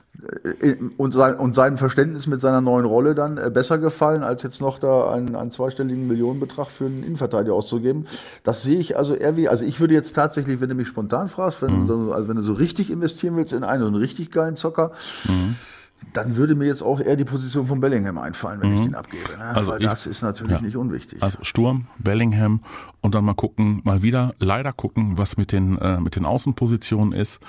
Äh, 0.62 0.76
und, 0.98 1.14
sein, 1.14 1.36
und 1.36 1.54
seinem 1.54 1.78
Verständnis 1.78 2.26
mit 2.26 2.42
seiner 2.42 2.62
neuen 2.62 2.86
Rolle 2.86 3.14
dann 3.14 3.38
äh, 3.38 3.52
besser 3.54 3.78
gefallen, 3.78 4.24
als 4.24 4.42
jetzt 4.42 4.62
noch 4.62 4.80
da 4.80 5.12
einen, 5.12 5.36
einen 5.36 5.52
zweistelligen 5.52 6.08
Millionenbetrag 6.08 6.70
für 6.70 6.86
einen 6.86 7.04
Innenverteidiger 7.04 7.54
auszugeben. 7.54 8.08
Das 8.44 8.64
sehe 8.64 8.80
ich 8.80 8.98
also 8.98 9.14
eher 9.14 9.38
wie, 9.38 9.48
also 9.48 9.64
ich 9.64 9.80
würde 9.80 9.94
jetzt 9.94 10.16
tatsächlich, 10.16 10.60
wenn 10.60 10.70
du 10.70 10.76
mich 10.76 10.88
spontan 10.88 11.28
fragst, 11.28 11.62
wenn, 11.62 11.84
mhm. 11.84 12.12
also 12.12 12.28
wenn 12.28 12.36
du 12.36 12.42
so 12.42 12.54
richtig 12.54 12.90
investieren 12.90 13.36
willst 13.36 13.54
in 13.54 13.64
einen, 13.64 13.82
so 13.82 13.88
einen 13.88 13.96
richtig 13.98 14.32
geilen 14.32 14.56
Zocker, 14.56 14.92
mhm 15.28 15.56
dann 16.14 16.36
würde 16.36 16.56
mir 16.56 16.66
jetzt 16.66 16.82
auch 16.82 17.00
eher 17.00 17.16
die 17.16 17.26
Position 17.26 17.68
von 17.68 17.80
Bellingham 17.80 18.18
einfallen, 18.18 18.62
wenn 18.62 18.72
mhm. 18.72 18.78
ich 18.78 18.84
den 18.86 18.96
abgebe. 18.96 19.38
Ne? 19.38 19.44
Also 19.44 19.72
Weil 19.72 19.82
ich, 19.82 19.88
das 19.88 20.08
ist 20.08 20.22
natürlich 20.22 20.54
ja. 20.54 20.62
nicht 20.62 20.76
unwichtig. 20.76 21.22
Also 21.22 21.40
Sturm, 21.44 21.86
Bellingham 22.00 22.62
und 23.02 23.16
dann 23.16 23.26
mal 23.26 23.34
gucken, 23.34 23.82
mal 23.84 24.04
wieder 24.04 24.34
leider 24.40 24.74
gucken, 24.74 25.18
was 25.18 25.36
mit 25.36 25.52
den 25.52 25.78
äh, 25.78 26.00
mit 26.00 26.16
den 26.16 26.26
Außenpositionen 26.26 27.14
ist. 27.14 27.40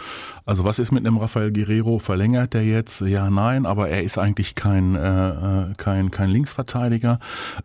Also 0.47 0.65
was 0.65 0.79
ist 0.79 0.93
mit 0.93 1.05
dem 1.05 1.19
Rafael 1.19 1.53
Guerrero? 1.53 1.99
Verlängert 1.99 2.55
der 2.55 2.65
jetzt? 2.65 3.03
Ja, 3.03 3.31
nein, 3.31 3.67
aber 3.67 3.89
er 3.89 4.03
ist 4.03 4.19
eigentlich 4.19 4.55
kein 4.55 4.97
äh, 4.97 5.29
äh 5.29 5.73
kein 5.77 6.11
kein 6.11 6.31
Linksverteidiger. 6.31 7.19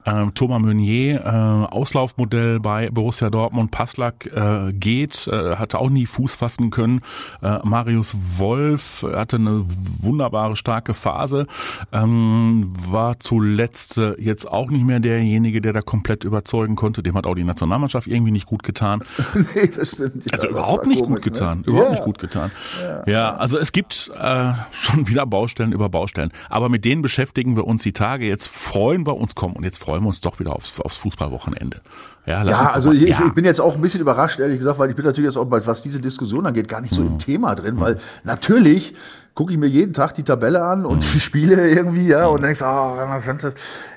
Ähm, 0.06 0.34
Thomas 0.34 0.62
Meunier, 0.62 1.21
äh, 1.23 1.73
Auslaufmodell 1.73 2.60
bei 2.60 2.89
Borussia 2.89 3.30
Dortmund, 3.30 3.71
Passlack 3.71 4.26
äh, 4.26 4.73
geht, 4.73 5.28
äh, 5.28 5.56
hatte 5.56 5.80
auch 5.80 5.89
nie 5.89 6.06
Fuß 6.06 6.36
fassen 6.36 6.69
können. 6.69 7.02
Äh, 7.41 7.60
Marius 7.63 8.15
Wolf 8.38 9.06
hatte 9.13 9.38
eine 9.38 9.65
wunderbare 10.02 10.56
starke 10.56 10.93
Phase, 10.93 11.47
ähm, 11.93 12.65
war 12.67 13.19
zuletzt 13.19 13.97
äh, 13.97 14.15
jetzt 14.19 14.47
auch 14.47 14.69
nicht 14.69 14.86
mehr 14.86 15.00
derjenige, 15.00 15.62
der 15.62 15.73
da 15.73 15.82
komplett 15.82 16.26
überzeugen 16.26 16.76
konnte. 16.76 17.02
Dem 17.02 17.15
hat 17.15 17.26
auch 17.26 17.36
die 17.36 17.43
National 17.43 17.77
Nationalmannschaft 17.78 18.08
irgendwie 18.08 18.32
nicht 18.32 18.46
gut 18.46 18.63
getan. 18.63 19.04
nee, 19.56 19.68
das 19.68 19.90
stimmt. 19.90 20.26
Ja, 20.26 20.32
also 20.34 20.50
überhaupt 20.50 20.88
nicht 20.88 21.02
komisch, 21.02 21.24
gut 21.24 21.26
ne? 21.26 21.32
getan. 21.32 21.58
Ne? 21.60 21.63
Überhaupt 21.66 21.86
ja. 21.86 21.92
nicht 21.96 22.04
gut 22.04 22.20
getan. 22.20 22.52
Ja, 22.82 23.04
ja 23.12 23.36
also 23.36 23.58
es 23.58 23.72
gibt 23.72 24.12
äh, 24.16 24.54
schon 24.72 25.08
wieder 25.08 25.26
Baustellen 25.26 25.72
über 25.72 25.90
Baustellen. 25.90 26.32
Aber 26.50 26.70
mit 26.70 26.86
denen 26.86 27.02
beschäftigen 27.02 27.56
wir 27.56 27.66
uns 27.66 27.84
die 27.84 27.94
Tage. 27.94 28.26
Jetzt 28.26 28.48
freuen 28.48 29.06
wir 29.06 29.18
uns, 29.18 29.36
kommen 29.36 29.56
und 29.56 29.63
jetzt 29.63 29.82
freuen 29.82 30.04
wir 30.04 30.08
uns 30.08 30.22
doch 30.22 30.40
wieder 30.40 30.56
aufs, 30.56 30.80
aufs 30.80 30.98
Fußballwochenende. 30.98 31.82
Ja, 32.26 32.44
ja 32.44 32.72
also 32.72 32.92
ich, 32.92 33.10
ja. 33.10 33.24
ich, 33.26 33.34
bin 33.34 33.46
jetzt 33.46 33.62
auch 33.62 33.76
ein 33.76 33.82
bisschen 33.82 34.02
überrascht, 34.02 34.40
ehrlich 34.40 34.58
gesagt, 34.58 34.80
weil 34.80 34.90
ich 34.90 34.96
bin 34.96 35.06
natürlich 35.06 35.30
jetzt 35.30 35.38
auch, 35.38 35.50
was 35.50 35.82
diese 35.82 36.00
Diskussion 36.00 36.46
angeht, 36.46 36.68
gar 36.68 36.82
nicht 36.82 36.94
so 36.94 37.02
mhm. 37.02 37.08
im 37.08 37.20
Thema 37.20 37.56
drin, 37.56 37.80
weil 37.80 38.00
natürlich 38.24 38.94
gucke 39.34 39.54
ich 39.54 39.58
mir 39.58 39.68
jeden 39.68 39.94
Tag 39.94 40.16
die 40.16 40.24
Tabelle 40.24 40.63
an 40.63 40.86
und 40.86 41.06
mhm. 41.06 41.12
die 41.13 41.20
Spiele 41.20 41.70
irgendwie, 41.70 42.08
ja, 42.08 42.26
und 42.28 42.42
denkst, 42.42 42.62
ah, 42.63 43.22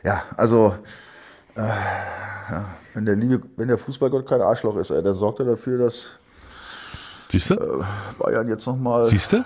ja, 0.05 0.23
also 0.37 0.75
äh, 1.57 1.62
ja, 1.62 2.64
wenn 2.94 3.05
der 3.05 3.16
liebe, 3.16 3.40
wenn 3.57 3.68
der 3.68 3.79
Fußballgott 3.79 4.26
kein 4.26 4.40
Arschloch 4.40 4.76
ist, 4.76 4.90
ey, 4.90 5.03
dann 5.03 5.14
sorgt 5.14 5.40
er 5.40 5.46
dafür, 5.46 5.79
dass 5.79 6.18
Siehst 7.31 7.50
du? 7.50 7.55
Äh, 7.55 7.85
Bayern 8.18 8.48
jetzt 8.48 8.66
nochmal. 8.66 9.07
Siehst 9.07 9.33
du? 9.33 9.44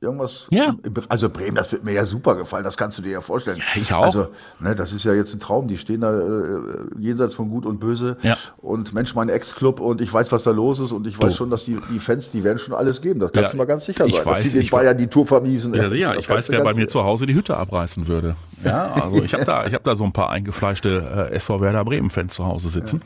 Irgendwas. 0.00 0.46
Ja. 0.50 0.76
Also 1.08 1.28
Bremen, 1.28 1.56
das 1.56 1.72
wird 1.72 1.82
mir 1.82 1.92
ja 1.92 2.06
super 2.06 2.36
gefallen, 2.36 2.62
das 2.62 2.76
kannst 2.76 2.98
du 2.98 3.02
dir 3.02 3.10
ja 3.10 3.20
vorstellen. 3.20 3.58
Ja, 3.58 3.82
ich 3.82 3.92
auch. 3.92 4.04
Also, 4.04 4.28
ne, 4.60 4.76
das 4.76 4.92
ist 4.92 5.04
ja 5.04 5.12
jetzt 5.12 5.34
ein 5.34 5.40
Traum. 5.40 5.66
Die 5.66 5.76
stehen 5.76 6.02
da 6.02 6.16
äh, 6.16 6.60
jenseits 7.00 7.34
von 7.34 7.50
Gut 7.50 7.66
und 7.66 7.80
Böse. 7.80 8.16
Ja. 8.22 8.36
Und 8.58 8.94
Mensch, 8.94 9.16
mein 9.16 9.28
Ex-Club 9.28 9.80
und 9.80 10.00
ich 10.00 10.12
weiß, 10.12 10.30
was 10.30 10.44
da 10.44 10.52
los 10.52 10.78
ist 10.78 10.92
und 10.92 11.04
ich 11.08 11.20
weiß 11.20 11.32
du. 11.32 11.36
schon, 11.38 11.50
dass 11.50 11.64
die, 11.64 11.80
die 11.90 11.98
Fans, 11.98 12.30
die 12.30 12.44
werden 12.44 12.58
schon 12.58 12.74
alles 12.74 13.00
geben. 13.00 13.18
Das 13.18 13.32
kannst 13.32 13.48
ja, 13.48 13.52
du 13.52 13.56
mal 13.56 13.64
ganz 13.66 13.86
sicher 13.86 14.04
sein. 14.04 14.14
Ich 14.14 14.24
weiß, 14.24 14.44
dass 14.44 14.52
sie 14.52 14.60
den 14.60 14.70
Bayern 14.70 14.96
die 14.96 15.08
Tour 15.08 15.26
vermiesen. 15.26 15.74
Ja, 15.74 15.88
ja 15.88 16.14
ich 16.14 16.30
weiß, 16.30 16.48
wer 16.50 16.62
bei 16.62 16.74
mir 16.74 16.86
zu 16.86 17.02
Hause 17.02 17.26
die 17.26 17.34
Hütte 17.34 17.56
abreißen 17.56 18.06
würde. 18.06 18.36
Ja, 18.64 18.92
also 18.94 19.22
ich 19.22 19.32
habe 19.34 19.44
da, 19.44 19.66
ich 19.66 19.74
habe 19.74 19.84
da 19.84 19.94
so 19.94 20.04
ein 20.04 20.12
paar 20.12 20.30
eingefleischte 20.30 21.28
äh, 21.30 21.34
SV 21.34 21.60
Werder 21.60 21.84
Bremen-Fans 21.84 22.34
zu 22.34 22.44
Hause 22.44 22.68
sitzen. 22.68 23.02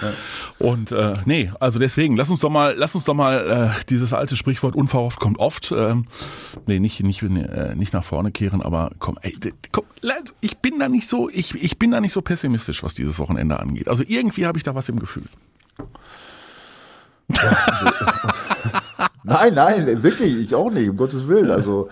Ja. 0.00 0.12
Und 0.58 0.92
äh, 0.92 1.14
nee, 1.24 1.50
also 1.60 1.78
deswegen, 1.78 2.16
lass 2.16 2.30
uns 2.30 2.40
doch 2.40 2.50
mal, 2.50 2.74
lass 2.76 2.94
uns 2.94 3.04
doch 3.04 3.14
mal 3.14 3.72
äh, 3.76 3.84
dieses 3.88 4.12
alte 4.12 4.36
Sprichwort 4.36 4.74
unverhofft 4.74 5.20
kommt 5.20 5.38
oft. 5.38 5.72
Ähm, 5.72 6.06
nee, 6.66 6.78
nicht, 6.80 7.02
nicht, 7.02 7.22
äh, 7.22 7.74
nicht 7.74 7.92
nach 7.92 8.04
vorne 8.04 8.30
kehren, 8.30 8.62
aber 8.62 8.90
komm, 8.98 9.18
ey, 9.22 9.36
komm, 9.72 9.84
ich 10.40 10.58
bin 10.58 10.78
da 10.78 10.88
nicht 10.88 11.08
so, 11.08 11.28
ich, 11.28 11.54
ich 11.54 11.78
bin 11.78 11.90
da 11.90 12.00
nicht 12.00 12.12
so 12.12 12.22
pessimistisch, 12.22 12.82
was 12.82 12.94
dieses 12.94 13.18
Wochenende 13.18 13.60
angeht. 13.60 13.88
Also 13.88 14.04
irgendwie 14.06 14.46
habe 14.46 14.58
ich 14.58 14.64
da 14.64 14.74
was 14.74 14.88
im 14.88 14.98
Gefühl. 14.98 15.24
nein, 19.24 19.54
nein, 19.54 20.02
wirklich, 20.02 20.38
ich 20.38 20.54
auch 20.54 20.70
nicht, 20.70 20.88
um 20.88 20.96
Gottes 20.96 21.26
Willen. 21.26 21.50
Also 21.50 21.88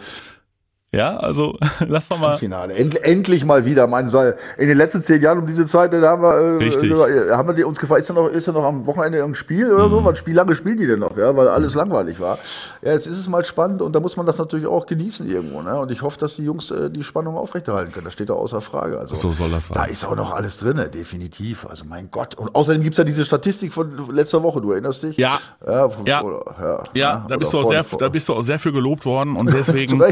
ja, 0.94 1.16
also 1.16 1.54
lass 1.88 2.08
doch 2.08 2.18
mal. 2.18 2.36
Finale. 2.36 2.74
End, 2.74 3.02
endlich 3.02 3.46
mal 3.46 3.64
wieder. 3.64 3.86
Mein, 3.86 4.12
in 4.58 4.68
den 4.68 4.76
letzten 4.76 5.02
zehn 5.02 5.22
Jahren 5.22 5.38
um 5.38 5.46
diese 5.46 5.64
Zeit, 5.64 5.92
da 5.94 6.02
haben 6.02 6.22
wir, 6.22 6.34
äh, 6.34 6.64
Richtig. 6.64 6.92
Haben 6.92 7.56
wir 7.56 7.66
uns 7.66 7.78
gefragt, 7.78 8.02
ist 8.02 8.10
da 8.10 8.14
noch, 8.14 8.28
ist 8.28 8.46
da 8.46 8.52
noch 8.52 8.64
am 8.64 8.86
Wochenende 8.86 9.18
irgendein 9.18 9.36
Spiel 9.36 9.72
oder 9.72 9.86
mhm. 9.86 9.90
so? 9.90 10.04
Was 10.04 10.26
wie 10.26 10.32
lange 10.32 10.54
spielen 10.54 10.76
die 10.76 10.86
denn 10.86 10.98
noch? 10.98 11.16
Ja, 11.16 11.34
weil 11.34 11.48
alles 11.48 11.74
langweilig 11.74 12.20
war. 12.20 12.38
Ja, 12.82 12.92
jetzt 12.92 13.06
ist 13.06 13.16
es 13.16 13.26
mal 13.26 13.42
spannend 13.44 13.80
und 13.80 13.94
da 13.94 14.00
muss 14.00 14.18
man 14.18 14.26
das 14.26 14.36
natürlich 14.36 14.66
auch 14.66 14.84
genießen 14.84 15.26
irgendwo. 15.28 15.62
Ne? 15.62 15.80
Und 15.80 15.90
ich 15.90 16.02
hoffe, 16.02 16.18
dass 16.18 16.36
die 16.36 16.44
Jungs 16.44 16.70
äh, 16.70 16.90
die 16.90 17.02
Spannung 17.02 17.38
aufrechterhalten 17.38 17.92
können. 17.92 18.04
Das 18.04 18.12
steht 18.12 18.28
da 18.28 18.34
außer 18.34 18.60
Frage. 18.60 18.98
Also 18.98 19.14
so 19.14 19.30
soll 19.30 19.50
das 19.50 19.68
sein. 19.68 19.74
Da 19.74 19.84
ist 19.84 20.04
auch 20.04 20.14
noch 20.14 20.34
alles 20.34 20.58
drinne, 20.58 20.90
definitiv. 20.90 21.66
Also 21.66 21.86
mein 21.86 22.10
Gott. 22.10 22.34
Und 22.34 22.54
außerdem 22.54 22.82
gibt's 22.82 22.98
ja 22.98 23.04
diese 23.04 23.24
Statistik 23.24 23.72
von 23.72 24.12
letzter 24.14 24.42
Woche. 24.42 24.60
Du 24.60 24.72
erinnerst 24.72 25.04
dich? 25.04 25.16
Ja. 25.16 25.38
Ja. 25.66 25.88
ja. 26.04 26.22
Oder, 26.22 26.42
ja, 26.60 26.82
ja 26.92 27.26
da 27.28 27.36
bist 27.38 27.52
du 27.54 27.60
auch 27.60 27.70
sehr, 27.70 27.84
da 27.98 28.08
bist 28.10 28.28
du 28.28 28.34
auch 28.34 28.42
sehr 28.42 28.58
für 28.58 28.72
gelobt 28.72 29.06
worden 29.06 29.36
und 29.36 29.50
deswegen 29.52 30.02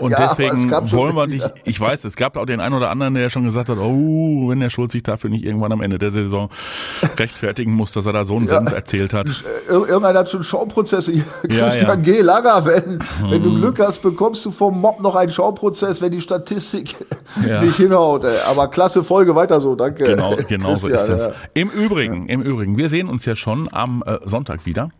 und 0.00 0.10
ja, 0.10 0.23
deswegen 0.28 0.70
wollen 0.92 1.14
wir 1.14 1.26
nicht, 1.26 1.50
ich 1.64 1.80
weiß, 1.80 2.04
es 2.04 2.16
gab 2.16 2.36
auch 2.36 2.46
den 2.46 2.60
einen 2.60 2.74
oder 2.74 2.90
anderen, 2.90 3.14
der 3.14 3.30
schon 3.30 3.44
gesagt 3.44 3.68
hat, 3.68 3.78
oh, 3.78 4.48
wenn 4.48 4.60
der 4.60 4.70
Schulz 4.70 4.92
sich 4.92 5.02
dafür 5.02 5.30
nicht 5.30 5.44
irgendwann 5.44 5.72
am 5.72 5.80
Ende 5.80 5.98
der 5.98 6.10
Saison 6.10 6.50
rechtfertigen 7.18 7.72
muss, 7.72 7.92
dass 7.92 8.06
er 8.06 8.12
da 8.12 8.24
so 8.24 8.36
einen 8.36 8.46
ja. 8.46 8.58
Sens 8.58 8.72
erzählt 8.72 9.12
hat. 9.12 9.28
Irgendeiner 9.68 10.20
hat 10.20 10.30
schon 10.30 10.44
Schauprozesse. 10.44 11.12
Christian 11.48 11.88
ja, 11.88 11.94
G. 11.96 12.20
Langer, 12.20 12.64
wenn, 12.64 13.00
wenn 13.30 13.42
du 13.42 13.50
hm. 13.50 13.60
Glück 13.60 13.78
hast, 13.80 14.02
bekommst 14.02 14.44
du 14.44 14.50
vom 14.50 14.80
Mob 14.80 15.00
noch 15.00 15.14
einen 15.14 15.30
Schauprozess, 15.30 16.00
wenn 16.00 16.12
die 16.12 16.20
Statistik 16.20 16.96
nicht 17.62 17.76
hinhaut. 17.76 18.24
Aber 18.48 18.68
klasse 18.68 19.04
Folge, 19.04 19.34
weiter 19.34 19.60
so, 19.60 19.74
danke. 19.74 20.04
Genau, 20.04 20.36
genau 20.48 20.76
so 20.76 20.88
ist 20.88 21.06
das. 21.06 21.30
Im 21.54 21.68
Übrigen, 21.68 22.28
im 22.28 22.42
Übrigen, 22.42 22.76
wir 22.76 22.88
sehen 22.88 23.08
uns 23.08 23.24
ja 23.24 23.36
schon 23.36 23.68
am 23.72 24.02
äh, 24.06 24.18
Sonntag 24.24 24.66
wieder. 24.66 24.90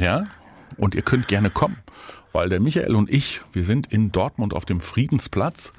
Ja, 0.00 0.24
und 0.76 0.94
ihr 0.94 1.02
könnt 1.02 1.28
gerne 1.28 1.50
kommen 1.50 1.76
weil 2.32 2.48
der 2.48 2.60
Michael 2.60 2.94
und 2.94 3.10
ich, 3.10 3.40
wir 3.52 3.64
sind 3.64 3.92
in 3.92 4.12
Dortmund 4.12 4.54
auf 4.54 4.64
dem 4.64 4.80
Friedensplatz. 4.80 5.72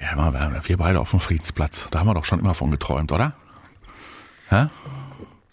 Ja, 0.00 0.62
wir 0.62 0.76
beide 0.76 1.00
auf 1.00 1.10
dem 1.10 1.20
Friedensplatz. 1.20 1.86
Da 1.90 2.00
haben 2.00 2.06
wir 2.06 2.14
doch 2.14 2.24
schon 2.24 2.38
immer 2.38 2.54
von 2.54 2.70
geträumt, 2.70 3.12
oder? 3.12 3.32
Hä? 4.48 4.66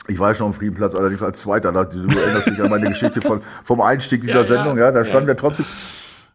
Ich 0.07 0.19
war 0.19 0.35
schon 0.35 0.47
am 0.47 0.53
Friedenplatz, 0.53 0.95
allerdings 0.95 1.21
als 1.21 1.39
Zweiter. 1.39 1.71
Du 1.71 1.79
erinnerst 1.79 2.47
dich 2.47 2.61
an 2.61 2.69
meine 2.69 2.89
Geschichte 2.89 3.21
von, 3.21 3.41
vom 3.63 3.79
Einstieg 3.79 4.21
dieser 4.21 4.41
ja, 4.41 4.45
Sendung. 4.45 4.77
Ja, 4.77 4.91
da 4.91 5.05
standen 5.05 5.29
ja. 5.29 5.33
wir 5.33 5.37
trotzdem. 5.37 5.65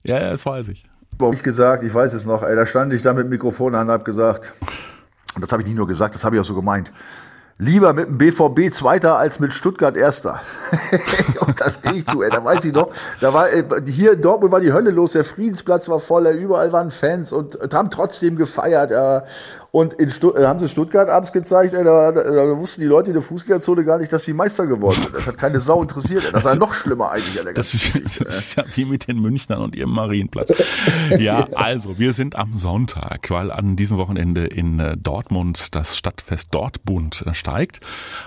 Ja, 0.05 0.19
ja, 0.19 0.31
das 0.31 0.47
weiß 0.47 0.69
ich. 0.69 0.85
Ich 1.33 1.43
gesagt, 1.43 1.83
ich 1.83 1.93
weiß 1.93 2.15
es 2.15 2.25
noch. 2.25 2.43
Ey, 2.43 2.57
da 2.57 2.65
stand 2.65 2.93
ich 2.93 3.03
da 3.03 3.13
mit 3.13 3.25
dem 3.25 3.31
Mikrofon 3.31 3.75
an 3.75 3.89
und 3.89 3.93
habe 3.93 4.05
gesagt, 4.05 4.53
und 5.35 5.45
das 5.45 5.53
habe 5.53 5.63
ich 5.63 5.69
nicht 5.69 5.77
nur 5.77 5.87
gesagt, 5.87 6.15
das 6.15 6.25
habe 6.25 6.37
ich 6.37 6.41
auch 6.41 6.47
so 6.47 6.55
gemeint 6.55 6.91
lieber 7.59 7.93
mit 7.93 8.07
dem 8.07 8.19
BVB 8.19 8.73
Zweiter 8.73 9.19
als 9.19 9.41
mit 9.41 9.53
Stuttgart 9.53 9.97
Erster. 9.97 10.41
und 11.47 11.61
da 11.61 11.71
stehe 11.71 11.95
ich 11.95 12.07
zu, 12.07 12.23
ey, 12.23 12.31
da 12.31 12.45
weiß 12.45 12.65
ich 12.65 12.73
noch, 12.73 12.91
da 13.21 13.35
war, 13.35 13.51
äh, 13.51 13.65
hier 13.87 14.13
in 14.13 14.23
Dortmund 14.23 14.53
war 14.53 14.61
die 14.61 14.73
Hölle 14.73 14.91
los, 14.91 15.13
der 15.13 15.25
Friedensplatz 15.25 15.89
war 15.89 16.01
voll, 16.01 16.27
überall 16.29 16.73
waren 16.73 16.91
Fans 16.91 17.33
und 17.33 17.59
haben 17.73 17.91
trotzdem 17.91 18.37
gefeiert. 18.37 18.93
Äh, 18.93 19.23
und 19.71 19.93
in 19.95 20.11
Stutt 20.11 20.37
äh, 20.37 20.47
haben 20.47 20.59
sie 20.59 20.69
Stuttgart 20.69 21.11
abends 21.11 21.31
gezeigt, 21.33 21.75
ey, 21.75 21.85
da, 21.85 22.11
da, 22.11 22.23
da, 22.23 22.57
wussten 22.57 22.81
die 22.81 22.87
Leute 22.87 23.09
in 23.09 23.15
der 23.15 23.23
Fußgängerzone 23.23 23.85
gar 23.85 23.99
nicht, 23.99 24.11
dass 24.13 24.25
sie 24.25 24.33
Meister 24.33 24.67
geworden 24.67 25.03
sind. 25.03 25.15
Das 25.15 25.27
hat 25.27 25.37
keine 25.37 25.61
Sau 25.61 25.83
interessiert. 25.83 26.25
Das 26.33 26.45
war 26.45 26.55
noch 26.55 26.73
schlimmer 26.73 27.11
eigentlich 27.11 27.39
an 27.39 27.45
der 27.45 27.55
das 27.55 27.75
ist, 27.75 27.95
das 27.95 28.39
ist 28.39 28.57
ja 28.57 28.65
wie 28.75 28.87
mit 28.87 29.09
den 29.09 29.21
Münchnern 29.21 29.61
und 29.61 29.77
ihrem 29.77 29.91
Marienplatz. 29.91 30.55
Ja, 31.19 31.49
also 31.55 31.99
wir 31.99 32.13
sind 32.13 32.37
am 32.37 32.57
Sonntag, 32.57 33.31
weil 33.31 33.51
an 33.51 33.77
diesem 33.77 33.99
Wochenende 33.99 34.47
in 34.47 34.81
äh, 34.81 34.97
Dortmund 34.97 35.75
das 35.75 35.97
Stadtfest 35.97 36.55
Dortbund 36.55 37.25
äh, 37.27 37.35
steigt. 37.35 37.81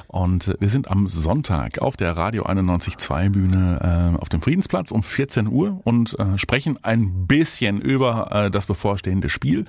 Und 0.08 0.56
wir 0.60 0.70
sind 0.70 0.92
am 0.92 1.08
Sonntag 1.08 1.80
auf 1.80 1.98
der 1.98 2.16
Radio 2.18 2.46
91.2 2.46 3.30
Bühne 3.30 4.14
äh, 4.16 4.22
auf 4.22 4.30
dem 4.30 4.42
Friedensplatz 4.42 4.92
um 4.92 5.02
14 5.02 5.48
Uhr 5.48 5.80
und 5.86 6.20
äh, 6.20 6.38
sprechen 6.38 6.78
ein 6.84 7.26
bisschen 7.28 7.82
über 7.82 8.30
äh, 8.32 8.52
das 8.52 8.66
bevorstehende 8.68 9.30
Spiel 9.30 9.66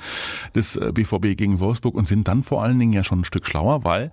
des 0.54 0.78
BVB 0.92 1.37
gegen 1.37 1.61
Wolfsburg 1.62 1.94
und 1.94 2.07
sind 2.07 2.29
dann 2.29 2.42
vor 2.42 2.62
allen 2.62 2.79
Dingen 2.79 2.92
ja 2.92 3.05
schon 3.05 3.20
ein 3.20 3.25
Stück 3.25 3.46
schlauer, 3.46 3.85
weil 3.85 4.12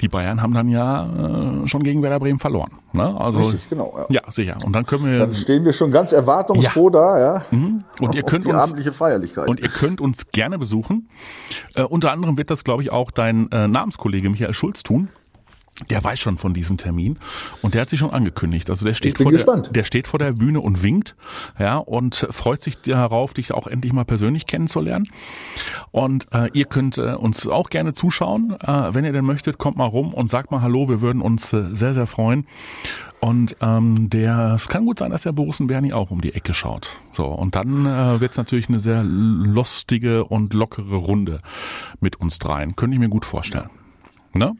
die 0.00 0.08
Bayern 0.08 0.42
haben 0.42 0.52
dann 0.52 0.68
ja 0.68 1.62
äh, 1.62 1.66
schon 1.66 1.82
gegen 1.82 2.02
Werder 2.02 2.20
Bremen 2.20 2.38
verloren. 2.38 2.72
Ne? 2.92 3.18
Also, 3.18 3.40
Richtig, 3.40 3.70
genau. 3.70 3.94
Ja. 4.10 4.22
ja. 4.22 4.32
sicher. 4.32 4.58
Und 4.64 4.72
dann 4.72 4.84
können 4.84 5.06
wir. 5.06 5.20
Dann 5.20 5.34
stehen 5.34 5.64
wir 5.64 5.72
schon 5.72 5.90
ganz 5.90 6.12
erwartungsfroh 6.12 6.88
ja. 6.88 6.92
da, 6.92 7.18
ja. 7.18 7.42
Mhm. 7.50 7.84
Und 8.00 8.14
ihr 8.14 8.22
könnt 8.22 8.44
die 8.44 8.48
uns 8.48 8.62
abendliche 8.62 8.92
Feierlichkeit. 8.92 9.48
Und 9.48 9.60
ihr 9.60 9.68
könnt 9.68 10.00
uns 10.00 10.26
gerne 10.32 10.58
besuchen. 10.58 11.08
Äh, 11.74 11.82
unter 11.82 12.12
anderem 12.12 12.36
wird 12.36 12.50
das, 12.50 12.64
glaube 12.64 12.82
ich, 12.82 12.90
auch 12.90 13.10
dein 13.10 13.50
äh, 13.52 13.68
Namenskollege 13.68 14.28
Michael 14.28 14.54
Schulz 14.54 14.82
tun. 14.82 15.08
Der 15.88 16.02
weiß 16.02 16.20
schon 16.20 16.38
von 16.38 16.54
diesem 16.54 16.76
Termin 16.76 17.18
und 17.62 17.74
der 17.74 17.82
hat 17.82 17.90
sich 17.90 18.00
schon 18.00 18.10
angekündigt. 18.10 18.68
Also 18.70 18.84
der 18.84 18.94
steht 18.94 19.18
vor 19.18 19.30
gespannt. 19.30 19.66
der, 19.66 19.72
der 19.72 19.84
steht 19.84 20.08
vor 20.08 20.18
der 20.18 20.32
Bühne 20.32 20.60
und 20.60 20.82
winkt, 20.82 21.16
ja, 21.58 21.76
und 21.76 22.26
freut 22.30 22.62
sich 22.62 22.80
darauf, 22.80 23.34
dich 23.34 23.52
auch 23.52 23.66
endlich 23.66 23.92
mal 23.92 24.04
persönlich 24.04 24.46
kennenzulernen. 24.46 25.08
Und 25.90 26.26
äh, 26.32 26.48
ihr 26.52 26.66
könnt 26.66 26.98
äh, 26.98 27.14
uns 27.14 27.46
auch 27.46 27.70
gerne 27.70 27.92
zuschauen, 27.92 28.56
äh, 28.60 28.94
wenn 28.94 29.04
ihr 29.04 29.12
denn 29.12 29.24
möchtet, 29.24 29.58
kommt 29.58 29.76
mal 29.76 29.86
rum 29.86 30.12
und 30.12 30.30
sagt 30.30 30.50
mal 30.50 30.62
Hallo. 30.62 30.88
Wir 30.88 31.00
würden 31.00 31.22
uns 31.22 31.52
äh, 31.52 31.62
sehr 31.72 31.94
sehr 31.94 32.06
freuen. 32.06 32.46
Und 33.20 33.56
ähm, 33.60 34.08
der, 34.08 34.54
es 34.56 34.68
kann 34.68 34.86
gut 34.86 34.98
sein, 34.98 35.10
dass 35.10 35.22
der 35.22 35.32
Borussen 35.32 35.66
Bernie 35.66 35.92
auch 35.92 36.10
um 36.10 36.22
die 36.22 36.34
Ecke 36.34 36.54
schaut. 36.54 36.96
So, 37.12 37.26
und 37.26 37.54
dann 37.54 37.84
äh, 37.84 38.18
wird 38.20 38.30
es 38.30 38.38
natürlich 38.38 38.70
eine 38.70 38.80
sehr 38.80 39.02
lustige 39.04 40.24
und 40.24 40.54
lockere 40.54 40.96
Runde 40.96 41.40
mit 42.00 42.16
uns 42.16 42.38
dreien. 42.38 42.76
Könnte 42.76 42.94
ich 42.94 43.00
mir 43.00 43.10
gut 43.10 43.26
vorstellen. 43.26 43.68
Ne? 44.32 44.54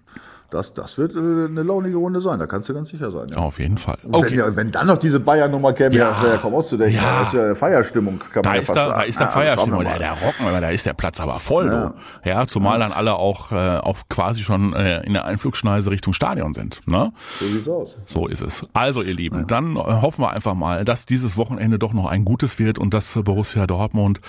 Das, 0.50 0.74
das 0.74 0.98
wird 0.98 1.14
äh, 1.14 1.18
eine 1.18 1.62
launige 1.62 1.96
Runde 1.96 2.20
sein, 2.20 2.38
da 2.40 2.46
kannst 2.46 2.68
du 2.68 2.74
ganz 2.74 2.88
sicher 2.88 3.10
sein. 3.12 3.28
Ja. 3.30 3.36
Auf 3.36 3.58
jeden 3.60 3.78
Fall. 3.78 3.98
Und 4.02 4.24
Wenn, 4.24 4.34
ja- 4.38 4.56
wenn 4.56 4.70
dann 4.72 4.86
noch 4.88 4.98
diese 4.98 5.20
Bayern-Nummer 5.20 5.72
käme, 5.72 5.94
Ja. 5.94 6.10
das 6.10 6.22
wäre 6.22 6.32
ja 6.34 6.38
kaum 6.38 6.54
auszudenken. 6.54 6.96
Ja. 6.96 7.20
Das 7.20 7.28
ist 7.28 7.34
ja 7.34 7.54
Feierstimmung, 7.54 8.18
kann 8.32 8.42
Da 8.42 8.50
man 8.50 8.56
ja 8.56 8.60
ist, 8.62 8.66
fast 8.66 8.76
da, 8.78 8.84
sagen. 8.88 8.98
da 9.00 9.02
ist 9.06 9.18
der 9.20 9.26
Ja, 9.26 9.32
Feierstimmung, 9.32 9.84
wir 9.84 9.98
der, 9.98 10.10
Rocken, 10.12 10.46
aber 10.48 10.60
da 10.60 10.68
ist 10.70 10.86
der 10.86 10.94
Platz 10.94 11.20
aber 11.20 11.38
voll. 11.38 11.66
Ja. 11.66 11.94
Du. 12.24 12.28
Ja, 12.28 12.46
zumal 12.46 12.78
dann 12.80 12.92
alle 12.92 13.14
auch 13.14 13.52
äh, 13.52 13.76
auf 13.78 14.08
quasi 14.08 14.42
schon 14.42 14.74
äh, 14.74 15.02
in 15.04 15.12
der 15.12 15.24
Einflugschneise 15.24 15.90
Richtung 15.90 16.12
Stadion 16.14 16.52
sind. 16.52 16.80
Ne? 16.86 17.12
So 17.38 17.46
sieht's 17.46 17.68
aus. 17.68 17.96
So 18.06 18.26
ist 18.26 18.42
es. 18.42 18.66
Also 18.72 19.02
ihr 19.02 19.14
Lieben, 19.14 19.46
dann 19.46 19.76
äh, 19.76 19.78
hoffen 19.78 20.22
wir 20.24 20.30
einfach 20.30 20.54
mal, 20.54 20.84
dass 20.84 21.06
dieses 21.06 21.36
Wochenende 21.36 21.78
doch 21.78 21.92
noch 21.92 22.06
ein 22.06 22.24
gutes 22.24 22.58
wird 22.58 22.78
und 22.78 22.92
dass 22.92 23.18
Borussia 23.22 23.66
Dortmund 23.66 24.20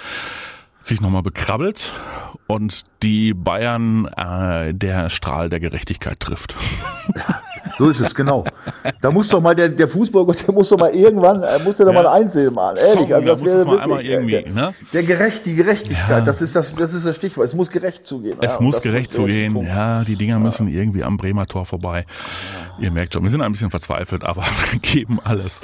sich 0.84 1.02
nochmal 1.02 1.22
bekrabbelt 1.24 1.92
und 2.48 2.84
die 3.04 3.34
Bayern 3.34 4.06
äh, 4.18 4.74
der 4.74 5.10
Strahl 5.10 5.50
der 5.50 5.60
Gerechtigkeit 5.60 6.20
trifft. 6.20 6.56
So 7.78 7.90
ist 7.90 8.00
es, 8.00 8.14
genau. 8.14 8.44
Da 9.00 9.12
muss 9.12 9.30
doch 9.30 9.42
mal 9.42 9.56
der, 9.56 9.70
der 9.70 9.88
Fußballgott, 9.88 10.46
der 10.48 10.54
muss 10.54 10.70
doch 10.70 10.78
mal 10.78 10.94
irgendwann, 10.94 11.42
er 11.44 11.60
muss 11.60 11.78
ja 11.80 11.86
doch 11.86 11.94
Ja. 11.94 12.04
mal 12.04 12.10
einsehen, 12.10 12.54
Mann. 12.54 12.76
Ehrlich, 12.76 12.94
Sorry, 12.94 13.14
also 13.14 13.26
da 13.26 13.32
das 13.32 13.40
es 13.42 13.46
wäre 13.46 13.66
mal 13.66 13.90
wirklich, 13.90 14.10
irgendwie, 14.10 14.42
der, 14.44 14.54
ne? 14.54 14.74
der 14.94 15.04
Gerecht, 15.04 15.46
die 15.46 15.56
Gerechtigkeit, 15.56 16.10
Ja. 16.10 16.22
das 16.22 16.42
ist 16.42 16.56
das, 16.56 16.74
das 16.76 16.94
ist 16.94 17.06
das 17.06 17.16
Stichwort. 17.16 17.46
Es 17.48 17.56
muss 17.56 17.70
gerecht 17.70 18.06
zugehen. 18.06 18.38
Es 18.42 18.56
ja, 18.56 18.62
muss 18.62 18.82
gerecht 18.82 19.14
der 19.14 19.22
zugehen. 19.22 19.54
Punkt. 19.54 19.70
Ja, 19.70 20.04
die 20.04 20.16
Dinger 20.16 20.40
müssen 20.40 20.68
irgendwie 20.68 21.04
am 21.04 21.18
Bremer 21.18 21.46
Tor 21.46 21.66
vorbei. 21.66 22.06
Ihr 22.80 22.92
merkt 22.92 23.14
schon, 23.14 23.24
wir 23.24 23.30
sind 23.30 23.42
ein 23.42 23.52
bisschen 23.52 23.72
verzweifelt, 23.72 24.24
aber 24.24 24.44
wir 24.72 24.80
geben 24.80 25.20
alles. 25.24 25.62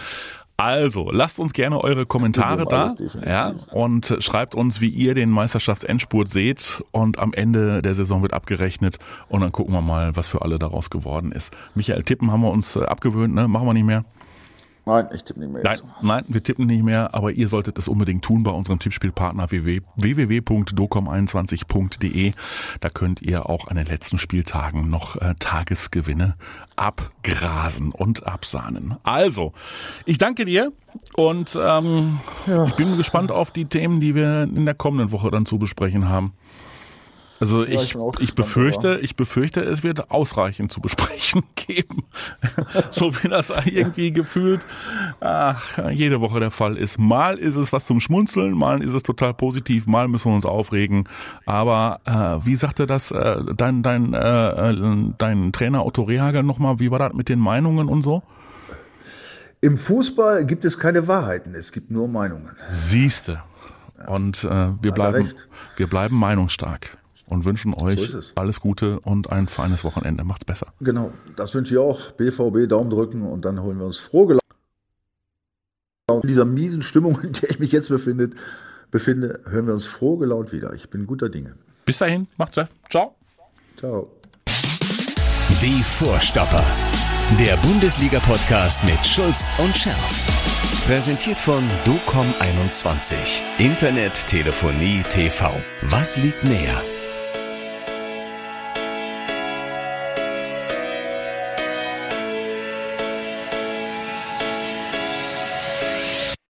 Also, 0.60 1.12
lasst 1.12 1.40
uns 1.40 1.54
gerne 1.54 1.84
eure 1.84 2.08
Kommentare 2.08 2.66
da. 2.66 2.96
Ja, 3.24 3.54
und 3.72 4.18
schreibt 4.20 4.56
uns, 4.56 4.82
wie 4.82 4.90
ihr 4.90 5.14
den 5.14 5.30
Meisterschaftsendspurt 5.30 6.32
seht. 6.32 6.84
Und 6.90 7.20
am 7.20 7.32
Ende 7.34 7.84
der 7.84 7.94
Saison 7.94 8.24
wird 8.24 8.34
abgerechnet. 8.34 8.98
Und 9.30 9.42
dann 9.42 9.52
gucken 9.52 9.76
wir 9.76 9.82
mal, 9.82 10.16
was 10.16 10.30
für 10.30 10.42
alle 10.42 10.58
daraus 10.58 10.90
geworden 10.90 11.32
ist. 11.32 11.56
Michael, 11.76 12.02
tippen 12.02 12.32
haben 12.32 12.42
wir 12.42 12.50
uns 12.50 12.76
äh, 12.76 12.84
abgewöhnt, 12.84 13.36
ne? 13.36 13.48
Machen 13.48 13.68
wir 13.68 13.74
nicht 13.74 13.86
mehr. 13.86 14.04
Nein, 14.88 15.08
ich 15.14 15.24
tippe 15.24 15.40
nicht 15.42 15.52
mehr 15.52 15.62
Nein, 15.64 15.76
jetzt. 15.76 15.86
nein, 16.02 16.24
wir 16.28 16.42
tippen 16.42 16.66
nicht 16.66 16.84
mehr, 16.84 17.14
aber 17.14 17.32
ihr 17.32 17.48
solltet 17.50 17.78
es 17.78 17.88
unbedingt 17.88 18.24
tun 18.24 18.42
bei 18.44 18.52
unserem 18.52 18.80
Tippspielpartner 18.80 19.46
www- 19.50 19.82
www.docom21.de. 19.98 22.32
Da 22.80 22.90
könnt 22.90 23.22
ihr 23.22 23.50
auch 23.50 23.68
an 23.68 23.76
den 23.78 23.86
letzten 23.86 24.18
Spieltagen 24.18 24.90
noch 24.90 25.16
äh, 25.18 25.36
Tagesgewinne 25.40 26.36
abgrasen 26.76 27.92
und 27.92 28.26
absahnen. 28.28 28.96
Also, 29.04 29.54
ich 30.06 30.18
danke 30.18 30.46
dir 30.46 30.72
und 31.16 31.58
ähm, 31.62 32.20
ich 32.68 32.74
bin 32.76 32.98
gespannt 32.98 33.32
auf 33.32 33.52
die 33.52 33.66
Themen, 33.66 34.00
die 34.00 34.16
wir 34.16 34.44
in 34.44 34.66
der 34.66 34.76
kommenden 34.76 35.12
Woche 35.12 35.32
dann 35.32 35.46
zu 35.46 35.58
besprechen 35.58 36.08
haben. 36.08 36.34
Also 37.40 37.64
ich 37.64 37.74
ich, 37.74 37.82
ich 37.82 37.96
gespannt, 37.96 38.36
befürchte, 38.36 39.00
ich 39.02 39.16
befürchte, 39.16 39.62
es 39.62 39.84
wird 39.84 40.10
ausreichend 40.10 40.72
zu 40.72 40.82
besprechen 40.82 41.44
geben. 41.56 42.04
so 42.92 43.14
wie 43.22 43.28
das 43.28 43.54
irgendwie 43.66 44.12
gefühlt 44.12 44.62
ach, 45.20 45.78
jede 45.92 46.20
Woche 46.22 46.40
der 46.40 46.52
Fall 46.52 46.78
ist. 46.78 46.98
Mal 46.98 47.38
ist 47.38 47.56
es 47.56 47.72
was 47.74 47.86
zum 47.86 48.00
Schmunzeln, 48.00 48.54
mal 48.54 48.82
ist 48.82 48.94
es 48.94 49.04
total 49.04 49.34
positiv, 49.34 49.86
mal 49.88 50.08
müssen 50.08 50.32
wir 50.32 50.36
uns 50.36 50.46
aufregen. 50.46 51.08
Aber 51.46 52.00
äh, 52.06 52.46
wie 52.46 52.56
sagte 52.56 52.88
das 52.88 53.12
äh, 53.12 53.38
dein, 53.56 53.84
dein, 53.84 54.14
äh, 54.14 54.72
äh, 54.72 55.14
dein 55.18 55.52
Trainer 55.52 55.86
Otto 55.86 56.04
Rehagel 56.04 56.44
nochmal, 56.44 56.80
wie 56.80 56.92
war 56.92 57.00
das 57.00 57.14
mit 57.14 57.30
den 57.30 57.40
Meinungen 57.40 57.88
und 57.88 58.02
so? 58.02 58.24
Im 59.62 59.78
Fußball 59.78 60.46
gibt 60.46 60.66
es 60.66 60.78
keine 60.78 61.08
Wahrheiten, 61.08 61.56
es 61.56 61.72
gibt 61.72 61.90
nur 61.90 62.08
Meinungen. 62.08 62.52
Siehste. 62.70 63.42
Und 64.08 64.44
äh, 64.44 64.70
wir, 64.82 64.92
bleiben, 64.92 65.32
wir 65.76 65.88
bleiben 65.88 66.16
meinungsstark 66.16 66.98
und 67.28 67.46
wünschen 67.46 67.74
euch 67.74 68.14
es. 68.14 68.32
alles 68.36 68.60
Gute 68.60 69.00
und 69.02 69.30
ein 69.32 69.48
feines 69.48 69.84
Wochenende. 69.84 70.24
Macht's 70.24 70.46
besser. 70.46 70.68
Genau, 70.80 71.12
das 71.36 71.54
wünsche 71.54 71.74
ich 71.74 71.80
auch. 71.80 72.12
BVB 72.12 72.68
Daumen 72.68 72.90
drücken 72.90 73.22
und 73.22 73.46
dann 73.46 73.62
holen 73.62 73.78
wir 73.78 73.86
uns 73.86 73.98
froh 73.98 74.26
gelaunt. 74.26 74.42
In 76.24 76.28
dieser 76.28 76.46
miesen 76.46 76.82
Stimmung, 76.82 77.20
in 77.24 77.34
der 77.34 77.50
ich 77.52 77.60
mich 77.60 77.72
jetzt 77.72 77.90
befinde, 77.90 78.32
befinde, 78.92 79.42
hören 79.46 79.68
wir 79.68 79.74
uns 79.74 79.86
froh 79.86 80.18
gelaunt 80.18 80.52
wieder. 80.52 80.74
Ich 80.74 80.90
bin 80.90 81.06
guter 81.06 81.30
Dinge. 81.30 81.56
Bis 81.86 82.00
dahin, 82.00 82.28
macht's 82.38 82.56
gut. 82.56 82.68
Ciao. 82.90 83.16
Ciao. 83.78 84.12
Die 85.62 85.84
Vorstopper. 85.84 86.64
Der 87.40 87.58
Bundesliga-Podcast 87.58 88.84
mit 88.86 89.06
Schulz 89.06 89.52
und 89.58 89.76
Scherf. 89.76 90.24
Präsentiert 90.86 91.38
von 91.38 91.64
DOCOM21. 91.86 93.42
Internet, 93.60 94.28
Telefonie, 94.28 95.04
TV. 95.10 95.52
Was 95.82 96.16
liegt 96.18 96.46
näher? 96.46 96.97